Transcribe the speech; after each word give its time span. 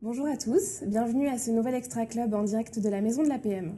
Bonjour 0.00 0.26
à 0.26 0.36
tous, 0.36 0.82
bienvenue 0.86 1.28
à 1.28 1.38
ce 1.38 1.52
nouvel 1.52 1.74
Extra 1.74 2.04
Club 2.04 2.34
en 2.34 2.42
direct 2.42 2.80
de 2.80 2.88
la 2.88 3.00
Maison 3.00 3.22
de 3.22 3.28
la 3.28 3.38
PM. 3.38 3.74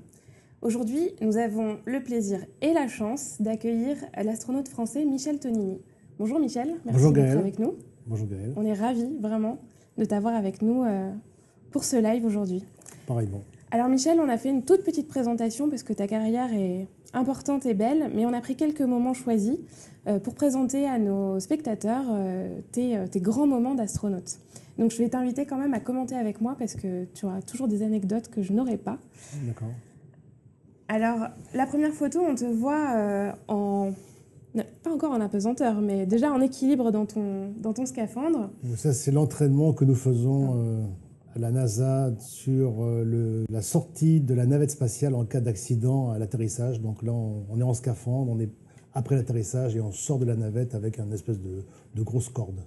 Aujourd'hui, 0.63 1.11
nous 1.21 1.37
avons 1.37 1.77
le 1.85 2.03
plaisir 2.03 2.39
et 2.63 2.73
la 2.73 2.89
chance 2.89 3.37
d'accueillir 3.39 3.99
l'astronaute 4.17 4.69
français 4.69 5.05
Michel 5.05 5.39
Tonini. 5.39 5.83
Bonjour 6.19 6.39
Michel, 6.39 6.77
merci 6.87 7.13
d'être 7.13 7.39
avec 7.39 7.59
nous. 7.59 7.75
Bonjour 8.07 8.27
Gaël. 8.27 8.55
On 8.57 8.65
est 8.65 8.73
ravis 8.73 9.19
vraiment 9.21 9.59
de 9.99 10.07
t'avoir 10.07 10.35
avec 10.35 10.63
nous 10.63 10.85
euh, 10.85 11.13
pour 11.71 11.85
ce 11.85 11.97
live 11.97 12.25
aujourd'hui. 12.25 12.65
Pareillement. 13.07 13.45
Alors 13.71 13.89
Michel, 13.89 14.21
on 14.21 14.29
a 14.31 14.39
fait 14.39 14.49
une 14.49 14.65
toute 14.65 14.85
petite 14.85 15.09
présentation 15.09 15.69
parce 15.69 15.83
que 15.83 15.93
ta 15.93 16.07
carrière 16.07 16.51
est 16.55 16.89
importante 17.15 17.67
et 17.67 17.75
belle, 17.75 18.11
mais 18.15 18.27
on 18.27 18.33
a 18.33 18.41
pris 18.41 18.57
quelques 18.57 18.83
moments 18.83 19.15
choisis 19.15 19.59
euh, 20.07 20.19
pour 20.19 20.35
présenter 20.35 20.87
à 20.87 20.99
nos 20.99 21.41
spectateurs 21.41 22.05
euh, 22.11 22.61
tes, 22.73 22.99
tes 23.11 23.21
grands 23.21 23.47
moments 23.47 23.75
d'astronaute. 23.75 24.39
Donc 24.79 24.91
je 24.91 24.99
vais 24.99 25.09
t'inviter 25.09 25.47
quand 25.47 25.59
même 25.59 25.75
à 25.75 25.81
commenter 25.81 26.17
avec 26.17 26.41
moi 26.41 26.57
parce 26.59 26.75
que 26.75 27.05
tu 27.15 27.27
auras 27.27 27.43
toujours 27.43 27.69
des 27.69 27.83
anecdotes 27.83 28.29
que 28.29 28.43
je 28.43 28.53
n'aurai 28.53 28.77
pas. 28.77 28.99
D'accord. 29.47 29.69
Alors, 30.89 31.29
la 31.55 31.67
première 31.67 31.93
photo, 31.93 32.21
on 32.21 32.35
te 32.35 32.45
voit 32.45 33.35
en 33.49 33.93
pas 34.63 34.91
encore 34.93 35.13
en 35.13 35.21
apesanteur, 35.21 35.81
mais 35.81 36.07
déjà 36.07 36.33
en 36.33 36.41
équilibre 36.41 36.93
dans 36.93 37.07
ton, 37.07 37.53
dans 37.61 37.73
ton 37.73 37.87
scaphandre. 37.87 38.51
Ça, 38.77 38.93
c'est 38.93 39.11
l'entraînement 39.11 39.73
que 39.73 39.85
nous 39.85 39.95
faisons 39.95 40.55
euh, 40.57 40.85
à 40.85 41.04
la 41.37 41.51
NASA 41.51 42.13
sur 42.19 42.83
euh, 42.83 43.05
le, 43.05 43.45
la 43.51 43.63
sortie 43.63 44.21
de 44.21 44.35
la 44.35 44.47
navette 44.47 44.71
spatiale 44.71 45.15
en 45.15 45.25
cas 45.25 45.41
d'accident 45.41 46.11
à 46.11 46.19
l'atterrissage. 46.19 46.81
Donc 46.81 47.03
là, 47.03 47.13
on, 47.13 47.59
est 47.59 47.63
en 47.63 47.75
scaphandre, 47.75 48.31
on 48.31 48.39
est 48.39 48.51
après 48.93 49.17
l'atterrissage 49.17 49.77
et 49.77 49.81
on 49.81 49.93
sort 49.93 50.19
de 50.19 50.25
la 50.25 50.37
navette 50.37 50.75
avec 50.75 50.99
un 50.99 51.11
espèce 51.11 51.41
de, 51.41 51.65
de 51.95 52.03
grosse 52.03 52.29
corde. 52.29 52.61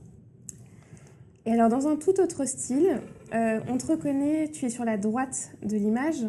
Et 1.46 1.52
alors, 1.52 1.70
dans 1.70 1.88
un 1.88 1.96
tout 1.96 2.20
autre 2.20 2.46
style, 2.46 3.00
euh, 3.34 3.60
on 3.70 3.78
te 3.78 3.88
reconnaît, 3.88 4.50
tu 4.50 4.66
es 4.66 4.70
sur 4.70 4.84
la 4.84 4.98
droite 4.98 5.52
de 5.64 5.78
l'image. 5.78 6.26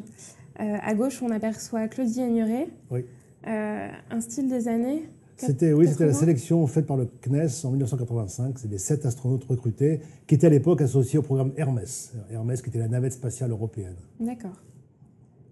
à 0.57 0.95
gauche, 0.95 1.23
on 1.23 1.31
aperçoit 1.31 1.89
Claudie 1.89 2.23
Agnuret. 2.23 2.69
Oui. 2.91 3.05
un 3.45 4.21
style 4.21 4.49
des 4.49 4.69
années 4.69 5.09
c'était 5.39 5.73
oui, 5.73 5.87
c'était 5.89 6.07
la 6.07 6.13
sélection 6.13 6.67
faite 6.67 6.87
par 6.87 6.97
le 6.97 7.09
CNES 7.21 7.65
en 7.65 7.71
1985. 7.71 8.59
C'est 8.59 8.69
des 8.69 8.79
sept 8.79 9.07
astronautes 9.07 9.45
recrutés 9.45 10.01
qui 10.27 10.35
étaient 10.35 10.49
à 10.49 10.51
l'époque 10.51 10.83
associés 10.83 11.19
au 11.19 11.23
programme 11.23 11.53
Hermès. 11.57 12.13
Hermès 12.31 12.61
qui 12.61 12.69
était 12.71 12.79
la 12.79 12.89
navette 12.89 13.13
spatiale 13.13 13.51
européenne. 13.51 13.97
D'accord. 14.21 14.61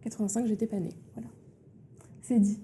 85, 0.03 0.47
j'étais 0.47 0.67
pas 0.67 0.79
née. 0.79 0.93
Voilà. 1.15 1.29
C'est 2.23 2.39
dit. 2.39 2.59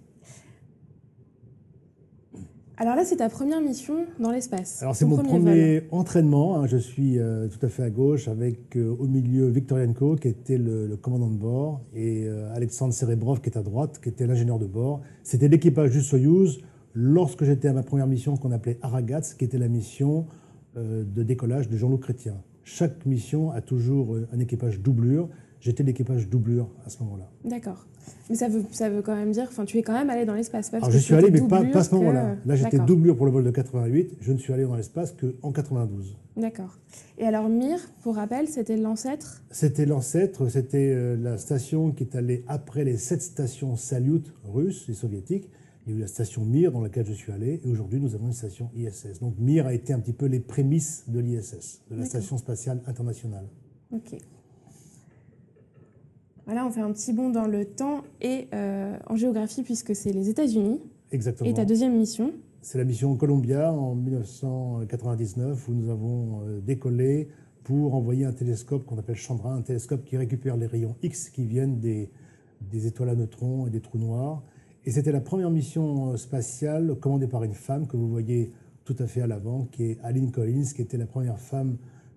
Alors 2.77 2.97
là, 2.97 3.05
c'est 3.05 3.17
ta 3.17 3.28
première 3.28 3.61
mission 3.61 4.06
dans 4.19 4.33
l'espace. 4.33 4.83
Alors 4.83 4.97
c'est 4.97 5.05
mon 5.05 5.19
premier, 5.19 5.83
entraînement. 5.93 6.56
Hein. 6.56 6.67
Je 6.67 6.78
suis 6.78 7.19
euh, 7.19 7.47
tout 7.47 7.65
à 7.65 7.69
fait 7.69 7.84
à 7.84 7.91
gauche 7.91 8.27
avec 8.27 8.77
euh, 8.77 8.97
au 8.98 9.06
milieu 9.06 9.48
Viktorienko 9.48 10.17
qui 10.17 10.27
était 10.27 10.59
le, 10.59 10.97
commandant 11.00 11.28
de 11.28 11.37
bord 11.37 11.83
et 11.95 12.25
euh, 12.27 12.53
Alexandre 12.55 12.93
Serebrov 12.93 13.41
qui 13.41 13.50
est 13.50 13.56
à 13.56 13.62
droite, 13.62 14.00
qui 14.03 14.09
était 14.09 14.27
l'ingénieur 14.27 14.59
de 14.59 14.67
bord. 14.67 15.03
C'était 15.23 15.47
l'équipage 15.47 15.91
du 15.93 16.00
Soyouz 16.00 16.61
lorsque 16.94 17.44
j'étais 17.44 17.68
à 17.68 17.72
ma 17.72 17.82
première 17.82 18.06
mission 18.06 18.36
qu'on 18.36 18.52
appelait 18.52 18.78
Aragats, 18.82 19.34
qui 19.38 19.44
était 19.44 19.58
la 19.58 19.68
mission 19.68 20.26
euh, 20.76 21.04
de 21.04 21.22
décollage 21.22 21.68
de 21.68 21.76
Jean-Luc 21.76 22.00
Chrétien. 22.00 22.34
Chaque 22.64 23.04
mission 23.06 23.50
a 23.50 23.60
toujours 23.60 24.14
euh, 24.14 24.28
un 24.32 24.38
équipage 24.38 24.80
doublure. 24.80 25.28
J'étais 25.60 25.82
l'équipage 25.82 26.28
doublure 26.28 26.68
à 26.84 26.90
ce 26.90 27.02
moment-là. 27.02 27.30
D'accord. 27.44 27.86
Mais 28.28 28.34
ça 28.36 28.48
veut, 28.48 28.64
ça 28.72 28.90
veut 28.90 29.02
quand 29.02 29.14
même 29.14 29.30
dire, 29.30 29.46
enfin, 29.48 29.64
tu 29.64 29.78
es 29.78 29.82
quand 29.82 29.92
même 29.92 30.10
allé 30.10 30.24
dans 30.24 30.34
l'espace. 30.34 30.74
Alors 30.74 30.90
je 30.90 30.98
suis 30.98 31.14
allé, 31.14 31.30
mais 31.30 31.40
pas, 31.40 31.62
pas 31.64 31.78
à 31.78 31.84
ce 31.84 31.94
moment-là. 31.94 32.36
Là, 32.44 32.56
j'étais 32.56 32.78
doublure 32.78 33.16
pour 33.16 33.26
le 33.26 33.32
vol 33.32 33.44
de 33.44 33.50
88. 33.50 34.16
Je 34.20 34.32
ne 34.32 34.38
suis 34.38 34.52
allé 34.52 34.64
dans 34.64 34.74
l'espace 34.74 35.12
qu'en 35.12 35.52
92. 35.52 36.16
D'accord. 36.36 36.78
Et 37.18 37.24
alors 37.24 37.48
Mir, 37.48 37.78
pour 38.02 38.16
rappel, 38.16 38.48
c'était 38.48 38.76
l'ancêtre? 38.76 39.42
C'était 39.50 39.86
l'ancêtre. 39.86 40.48
C'était 40.48 40.92
euh, 40.94 41.16
la 41.16 41.38
station 41.38 41.92
qui 41.92 42.04
est 42.04 42.16
allée 42.16 42.44
après 42.48 42.84
les 42.84 42.97
sept 42.97 43.22
stations 43.22 43.76
Salyut 43.76 44.25
russes 44.44 44.88
et 44.88 44.94
soviétiques. 44.94 45.48
Il 45.84 45.93
y 45.93 45.94
a 45.94 45.98
eu 45.98 46.00
la 46.00 46.06
station 46.06 46.44
Mir 46.44 46.70
dans 46.70 46.81
laquelle 46.81 47.06
je 47.06 47.12
suis 47.12 47.32
allé, 47.32 47.60
et 47.65 47.69
aujourd'hui 47.69 48.00
nous 48.00 48.15
avons 48.15 48.26
une 48.26 48.32
station 48.32 48.70
ISS. 48.76 49.19
Donc 49.20 49.34
Mir 49.38 49.66
a 49.66 49.75
été 49.75 49.93
un 49.93 49.98
petit 49.98 50.12
peu 50.12 50.26
les 50.26 50.38
prémices 50.38 51.04
de 51.09 51.19
l'ISS, 51.19 51.82
de 51.91 51.97
la 51.97 52.04
Station 52.04 52.38
spatiale 52.38 52.81
internationale. 52.87 53.48
Ok. 53.93 54.16
Voilà, 56.47 56.66
on 56.66 56.70
fait 56.70 56.81
un 56.81 56.93
petit 56.93 57.12
bond 57.12 57.31
dans 57.31 57.47
le 57.47 57.65
temps 57.65 58.03
et 58.20 58.48
euh, 58.54 58.97
en 59.09 59.16
géographie, 59.16 59.62
puisque 59.62 59.94
c'est 59.94 60.12
les 60.12 60.28
États-Unis. 60.28 60.81
Exactement. 61.10 61.50
Et 61.50 61.54
ta 61.54 61.65
deuxième 61.65 61.97
mission? 61.97 62.32
C'est 62.60 62.78
la 62.78 62.84
mission 62.84 63.16
Columbia 63.16 63.72
en 63.72 63.97
1999, 63.97 65.69
où 65.69 65.72
nous 65.72 65.91
avons 65.91 66.43
euh, 66.43 66.60
décollé 66.60 67.28
pour 67.64 67.94
envoyer 67.94 68.25
un 68.25 68.32
télescope 68.32 68.84
qu'on 68.84 68.99
appelle 68.99 69.16
Chandra, 69.16 69.53
un 69.53 69.62
télescope 69.62 70.04
qui 70.04 70.16
récupère 70.16 70.56
les 70.56 70.66
rayons 70.66 70.94
X 71.03 71.28
qui 71.28 71.44
viennent 71.44 71.81
des, 71.81 72.09
des 72.60 72.87
étoiles 72.87 73.10
à 73.10 73.14
neutrons 73.16 73.66
et 73.66 73.70
des 73.70 73.81
trous 73.81 73.99
noirs 73.99 74.43
et 74.84 74.91
c'était 74.91 75.12
la 75.12 75.20
première 75.20 75.50
mission 75.50 76.12
euh, 76.12 76.16
spatiale 76.16 76.97
commandée 77.00 77.28
par 77.28 77.44
une 77.44 77.54
femme 77.54 77.87
que 77.87 77.97
vous 77.97 78.09
voyez 78.09 78.53
tout 78.84 78.97
à 78.98 79.06
fait 79.06 79.20
à 79.20 79.26
l'avant, 79.26 79.69
qui 79.70 79.84
est 79.84 79.98
Aline 80.03 80.32
Collins, 80.32 80.65
qui 80.75 80.82
était 80.82 80.97
la 80.97 81.06
première 81.06 81.38
femme 81.38 81.76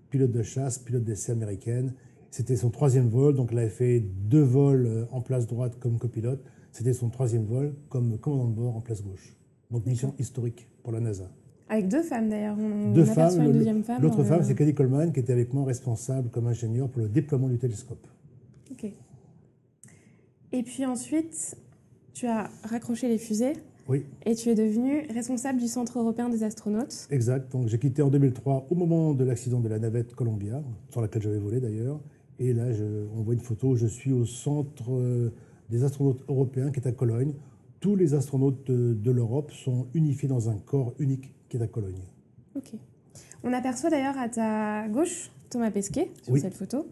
pilote 0.09 0.31
de 0.31 0.42
chasse, 0.42 0.80
pilote 0.80 1.03
d'essai 1.03 1.31
américaine. 1.31 1.94
C'était 2.31 2.56
son 2.56 2.70
troisième 2.70 3.08
vol, 3.08 3.36
donc 3.36 3.50
elle 3.52 3.59
avait 3.59 3.70
fait 3.70 4.00
deux 4.00 4.42
vols 4.42 4.88
euh, 4.88 5.06
en 5.12 5.22
place 5.22 5.48
droite 5.48 5.78
comme 5.80 6.00
copilote. 6.00 6.44
C'était 6.72 6.94
son 6.94 7.09
troisième 7.09 7.46
vol 7.46 7.76
comme 7.90 8.18
commandant 8.18 8.50
de 8.50 8.56
bord 8.56 8.76
en 8.76 8.82
place 8.82 9.03
gauche. 9.03 9.36
Donc 9.72 9.86
mission 9.86 10.14
historique 10.20 10.68
pour 10.84 10.92
la 10.92 11.00
NASA. 11.00 11.30
Avec 11.70 11.88
deux 11.88 12.03
femmes 12.03 12.30
d'ailleurs. 12.30 12.58
Deux 12.94 13.06
femmes. 13.06 13.42
Une 13.42 13.52
deuxième 13.53 13.84
femme. 13.84 14.02
L'autre 14.02 14.24
femme, 14.24 14.44
c'est 14.44 14.56
Cady 14.56 14.74
Coleman, 14.74 15.12
qui 15.12 15.20
était 15.20 15.34
avec 15.34 15.53
moi 15.53 15.66
responsable 15.66 16.30
comme 16.30 16.47
ingénieur 16.47 16.90
pour 16.90 17.02
le 17.02 17.09
déploiement 17.09 17.47
du 17.47 17.58
télescope. 17.58 18.06
Ok. 18.72 18.92
Et 20.52 20.64
puis 20.64 20.86
ensuite, 20.86 21.58
tu 22.16 22.28
as 22.28 22.50
raccroché 22.64 23.08
les 23.08 23.20
fusées. 23.20 23.53
Oui. 23.88 24.03
Et 24.26 24.34
tu 24.34 24.50
es 24.50 24.56
devenu 24.56 25.06
responsable 25.14 25.59
du 25.59 25.68
Centre 25.68 26.00
européen 26.00 26.30
des 26.30 26.44
astronautes. 26.44 27.08
Exact. 27.12 27.52
Donc 27.52 27.68
j'ai 27.68 27.78
quitté 27.78 28.02
en 28.02 28.09
2003 28.09 28.66
au 28.72 28.76
moment 28.76 29.14
de 29.14 29.24
l'accident 29.24 29.59
de 29.59 29.70
la 29.70 29.78
navette 29.78 30.16
Columbia, 30.16 30.64
sur 30.90 31.02
laquelle 31.02 31.22
j'avais 31.22 31.38
volé 31.38 31.59
d'ailleurs. 31.59 32.00
Et 32.40 32.52
là, 32.53 32.66
on 33.16 33.22
voit 33.22 33.36
une 33.36 33.42
photo. 33.42 33.76
Je 33.76 33.86
suis 33.86 34.12
au 34.12 34.26
Centre 34.26 34.92
euh, 34.92 35.31
des 35.70 35.84
astronautes 35.84 36.24
européens 36.28 36.72
qui 36.72 36.80
est 36.80 36.88
à 36.88 36.92
Cologne. 36.92 37.34
Tous 37.80 37.96
les 37.96 38.16
astronautes 38.16 38.72
de, 38.72 39.12
l'Europe 39.12 39.52
sont 39.52 39.88
unifiés 39.94 40.28
dans 40.28 40.50
un 40.50 40.56
corps 40.58 40.94
unique 40.97 41.32
qui 41.50 41.58
est 41.58 41.62
à 41.62 41.68
Cologne. 41.68 42.02
Ok. 42.56 42.72
On 43.44 43.53
aperçoit 43.53 43.92
d'ailleurs 43.92 44.18
à 44.18 44.30
ta 44.30 44.88
gauche 44.88 45.30
Thomas 45.52 45.70
Pesquet 45.70 46.09
sur 46.24 46.36
cette 46.40 46.56
photo, 46.56 46.88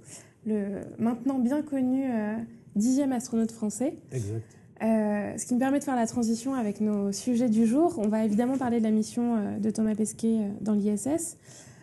le 0.45 0.81
maintenant 1.00 1.40
bien 1.40 1.63
connu 1.63 2.03
euh, 2.05 2.35
dixième 2.75 3.11
astronaute 3.11 3.51
français. 3.51 3.97
Exact. 4.11 4.45
Euh, 4.83 5.38
ce 5.38 5.45
qui 5.45 5.53
me 5.53 5.59
permet 5.59 5.79
de 5.79 5.83
faire 5.83 5.95
la 5.95 6.07
transition 6.07 6.55
avec 6.55 6.81
nos 6.81 7.11
sujets 7.11 7.49
du 7.49 7.66
jour. 7.66 7.95
On 7.97 8.07
va 8.07 8.25
évidemment 8.25 8.57
parler 8.57 8.79
de 8.79 8.83
la 8.83 8.91
mission 8.91 9.38
euh, 9.38 9.59
de 9.59 9.69
Thomas 9.69 9.95
Pesquet 9.95 10.39
euh, 10.39 10.49
dans 10.61 10.73
l'ISS. 10.73 11.38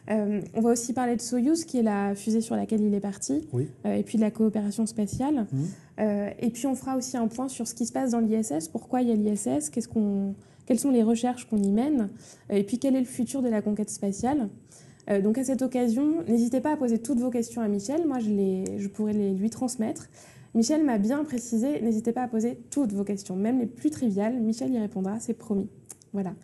on 0.08 0.60
va 0.60 0.70
aussi 0.70 0.92
parler 0.92 1.16
de 1.16 1.22
Soyuz, 1.22 1.64
qui 1.64 1.78
est 1.78 1.82
la 1.82 2.14
fusée 2.14 2.42
sur 2.42 2.56
laquelle 2.56 2.82
il 2.82 2.92
est 2.92 3.00
parti, 3.00 3.46
et 3.84 4.02
puis 4.02 4.16
de 4.18 4.22
la 4.22 4.30
coopération 4.30 4.84
spatiale. 4.86 5.46
Mmh. 5.52 6.02
et 6.40 6.50
puis 6.50 6.66
on 6.66 6.74
fera 6.74 6.96
aussi 6.96 7.16
un 7.16 7.28
point 7.28 7.48
sur 7.48 7.68
ce 7.68 7.74
qui 7.74 7.86
se 7.86 7.92
passe 7.92 8.10
dans 8.10 8.18
l'ISS, 8.18 8.66
pourquoi 8.68 9.02
il 9.02 9.08
y 9.08 9.12
a 9.12 9.14
l'ISS, 9.14 9.70
quelles 9.70 10.78
sont 10.80 10.90
les 10.90 11.04
recherches 11.04 11.44
qu'on 11.48 11.62
y 11.62 11.70
mène, 11.70 12.08
et 12.48 12.64
puis 12.64 12.78
quel 12.78 12.96
est 12.96 13.00
le 13.00 13.06
futur 13.06 13.40
de 13.40 13.48
la 13.48 13.62
conquête 13.62 13.90
spatiale. 13.90 14.48
donc 15.22 15.38
à 15.38 15.44
cette 15.44 15.62
occasion, 15.62 16.24
n'hésitez 16.26 16.60
pas 16.60 16.72
à 16.72 16.76
poser 16.76 16.98
toutes 16.98 17.20
vos 17.20 17.30
questions 17.30 17.62
à 17.62 17.68
Michel, 17.68 18.04
moi 18.04 18.18
je, 18.18 18.30
les, 18.30 18.78
je 18.78 18.88
pourrais 18.88 19.12
les 19.12 19.30
lui 19.32 19.50
transmettre. 19.50 20.08
Michel 20.54 20.84
m'a 20.84 20.98
bien 20.98 21.24
précisé, 21.24 21.80
n'hésitez 21.80 22.12
pas 22.12 22.22
à 22.22 22.28
poser 22.28 22.58
toutes 22.70 22.92
vos 22.92 23.04
questions, 23.04 23.36
même 23.36 23.60
les 23.60 23.66
plus 23.66 23.90
triviales. 23.90 24.40
Michel 24.40 24.72
y 24.72 24.78
répondra, 24.78 25.20
c'est 25.20 25.34
promis. 25.34 25.68
Voilà. 26.12 26.34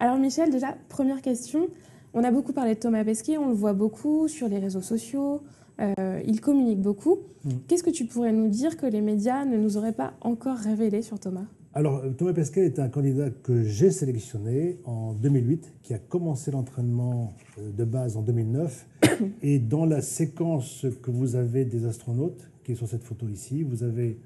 Alors 0.00 0.16
Michel, 0.16 0.50
déjà, 0.50 0.76
première 0.88 1.20
question. 1.20 1.68
On 2.14 2.24
a 2.24 2.30
beaucoup 2.30 2.54
parlé 2.54 2.74
de 2.74 2.80
Thomas 2.80 3.04
Pesquet, 3.04 3.36
on 3.36 3.48
le 3.48 3.54
voit 3.54 3.74
beaucoup 3.74 4.26
sur 4.26 4.48
les 4.48 4.58
réseaux 4.58 4.80
sociaux, 4.80 5.42
euh, 5.80 6.20
il 6.26 6.40
communique 6.40 6.80
beaucoup. 6.80 7.18
Mm. 7.44 7.50
Qu'est-ce 7.68 7.82
que 7.82 7.90
tu 7.90 8.06
pourrais 8.06 8.32
nous 8.32 8.48
dire 8.48 8.78
que 8.78 8.86
les 8.86 9.02
médias 9.02 9.44
ne 9.44 9.58
nous 9.58 9.76
auraient 9.76 9.92
pas 9.92 10.14
encore 10.22 10.56
révélé 10.56 11.02
sur 11.02 11.18
Thomas? 11.18 11.44
Alors, 11.74 12.02
Thomas 12.16 12.32
Pesquet 12.32 12.64
est 12.64 12.78
un 12.78 12.88
candidat 12.88 13.28
que 13.28 13.62
j'ai 13.64 13.90
sélectionné 13.90 14.78
en 14.86 15.12
2008, 15.12 15.74
qui 15.82 15.92
a 15.92 15.98
commencé 15.98 16.50
l'entraînement 16.50 17.34
euh, 17.58 17.70
de 17.70 17.84
base 17.84 18.16
en 18.16 18.22
2009. 18.22 18.86
Et 19.42 19.58
dans 19.58 19.84
la 19.84 20.00
séquence 20.00 20.86
que 21.02 21.10
vous 21.10 21.36
avez 21.36 21.66
des 21.66 21.84
astronautes, 21.84 22.50
sur 22.74 22.88
cette 22.88 23.04
photo 23.04 23.28
ici. 23.28 23.62
Vous 23.62 23.82
avez 23.82 24.18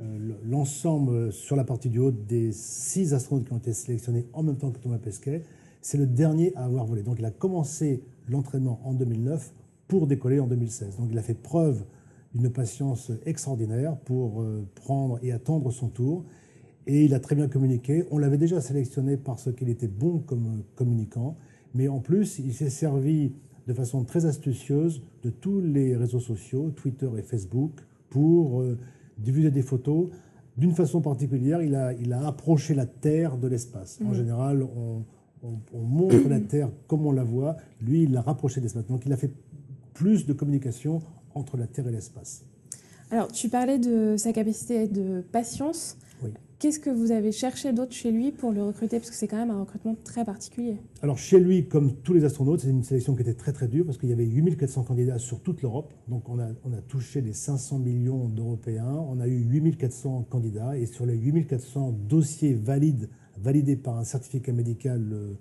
euh, 0.00 0.32
l'ensemble 0.44 1.12
euh, 1.12 1.30
sur 1.30 1.56
la 1.56 1.64
partie 1.64 1.88
du 1.88 1.98
haut 1.98 2.12
des 2.12 2.52
six 2.52 3.14
astronautes 3.14 3.46
qui 3.46 3.52
ont 3.52 3.58
été 3.58 3.72
sélectionnés 3.72 4.26
en 4.32 4.42
même 4.42 4.56
temps 4.56 4.70
que 4.70 4.78
Thomas 4.78 4.98
Pesquet. 4.98 5.42
C'est 5.80 5.98
le 5.98 6.06
dernier 6.06 6.52
à 6.56 6.64
avoir 6.64 6.84
volé. 6.84 7.02
Donc 7.02 7.16
il 7.18 7.24
a 7.24 7.30
commencé 7.30 8.02
l'entraînement 8.28 8.80
en 8.84 8.94
2009 8.94 9.52
pour 9.88 10.06
décoller 10.06 10.38
en 10.38 10.46
2016. 10.46 10.96
Donc 10.96 11.08
il 11.10 11.18
a 11.18 11.22
fait 11.22 11.34
preuve 11.34 11.84
d'une 12.34 12.50
patience 12.50 13.10
extraordinaire 13.24 13.96
pour 13.96 14.42
euh, 14.42 14.66
prendre 14.74 15.18
et 15.22 15.32
attendre 15.32 15.70
son 15.72 15.88
tour. 15.88 16.24
et 16.86 17.04
il 17.04 17.14
a 17.14 17.20
très 17.20 17.34
bien 17.34 17.48
communiqué. 17.48 18.04
On 18.10 18.18
l'avait 18.18 18.38
déjà 18.38 18.60
sélectionné 18.60 19.16
parce 19.16 19.52
qu'il 19.54 19.68
était 19.68 19.88
bon 19.88 20.18
comme 20.18 20.62
communicant, 20.76 21.36
mais 21.74 21.88
en 21.88 22.00
plus, 22.00 22.38
il 22.38 22.54
s'est 22.54 22.70
servi 22.70 23.32
de 23.68 23.74
façon 23.74 24.02
très 24.02 24.24
astucieuse 24.24 25.02
de 25.22 25.28
tous 25.28 25.60
les 25.60 25.94
réseaux 25.94 26.20
sociaux, 26.20 26.70
Twitter 26.70 27.08
et 27.18 27.22
Facebook, 27.22 27.72
pour 28.08 28.62
euh, 28.62 28.78
diffuser 29.18 29.50
des 29.50 29.60
photos. 29.60 30.08
D'une 30.56 30.72
façon 30.72 31.02
particulière, 31.02 31.62
il 31.62 31.74
a, 31.74 31.92
il 31.92 32.14
a 32.14 32.26
approché 32.26 32.74
la 32.74 32.86
Terre 32.86 33.36
de 33.36 33.46
l'espace. 33.46 34.00
En 34.02 34.08
mmh. 34.08 34.14
général, 34.14 34.62
on, 34.62 35.02
on, 35.42 35.80
montre 35.80 36.28
la 36.28 36.40
Terre 36.54 36.70
comme 36.86 37.06
on 37.06 37.12
la 37.12 37.24
voit. 37.24 37.58
Lui, 37.82 38.04
il 38.04 38.12
l'a 38.12 38.22
rapproché 38.22 38.60
de 38.60 38.64
l'espace. 38.64 38.86
Donc, 38.86 39.04
il 39.04 39.12
a 39.12 39.18
fait 39.18 39.30
plus 39.92 40.24
de 40.24 40.32
communication 40.32 41.02
entre 41.34 41.58
la 41.58 41.66
Terre 41.66 41.88
et 41.88 41.92
l'espace. 41.92 42.44
Alors, 43.10 43.30
tu 43.30 43.50
parlais 43.50 43.78
de 43.78 44.16
sa 44.16 44.32
capacité 44.32 44.88
de 44.88 45.20
patience. 45.20 45.98
Qu'est-ce 46.58 46.80
que 46.80 46.90
vous 46.90 47.12
avez 47.12 47.30
cherché 47.30 47.72
d'autre 47.72 47.92
chez 47.92 48.10
lui 48.10 48.32
pour 48.32 48.50
le 48.50 48.64
recruter? 48.64 48.98
Parce 48.98 49.10
que 49.10 49.16
c'est 49.16 49.28
quand 49.28 49.36
même 49.36 49.52
un 49.52 49.60
recrutement 49.60 49.94
très 50.02 50.24
particulier. 50.24 50.78
Alors 51.02 51.16
chez 51.16 51.38
lui, 51.38 51.68
comme 51.68 51.94
tous 52.02 52.14
les 52.14 52.24
astronautes, 52.24 52.62
c'est 52.62 52.70
une 52.70 52.82
sélection 52.82 53.14
qui 53.14 53.22
était 53.22 53.34
très 53.34 53.52
très 53.52 53.68
dure 53.68 53.86
parce 53.86 53.96
qu'il 53.96 54.08
y 54.08 54.12
avait 54.12 54.26
8400 54.26 54.82
candidats 54.82 55.20
sur 55.20 55.40
toute 55.40 55.62
l'Europe. 55.62 55.94
Donc 56.08 56.28
on 56.28 56.40
a, 56.40 56.48
on 56.64 56.72
a 56.72 56.80
touché 56.80 57.20
les 57.20 57.32
500 57.32 57.78
millions 57.78 58.28
d'Européens. 58.28 59.04
On 59.08 59.20
a 59.20 59.28
eu 59.28 59.38
8400 59.38 60.26
candidats 60.28 60.76
et 60.76 60.86
sur 60.86 61.06
les 61.06 61.16
8400 61.16 61.92
dossiers 62.08 62.54
valides, 62.54 63.08
validés 63.40 63.76
par 63.76 63.96
un 63.96 64.04
certificat 64.04 64.52
médical 64.52 65.00
euh, 65.12 65.34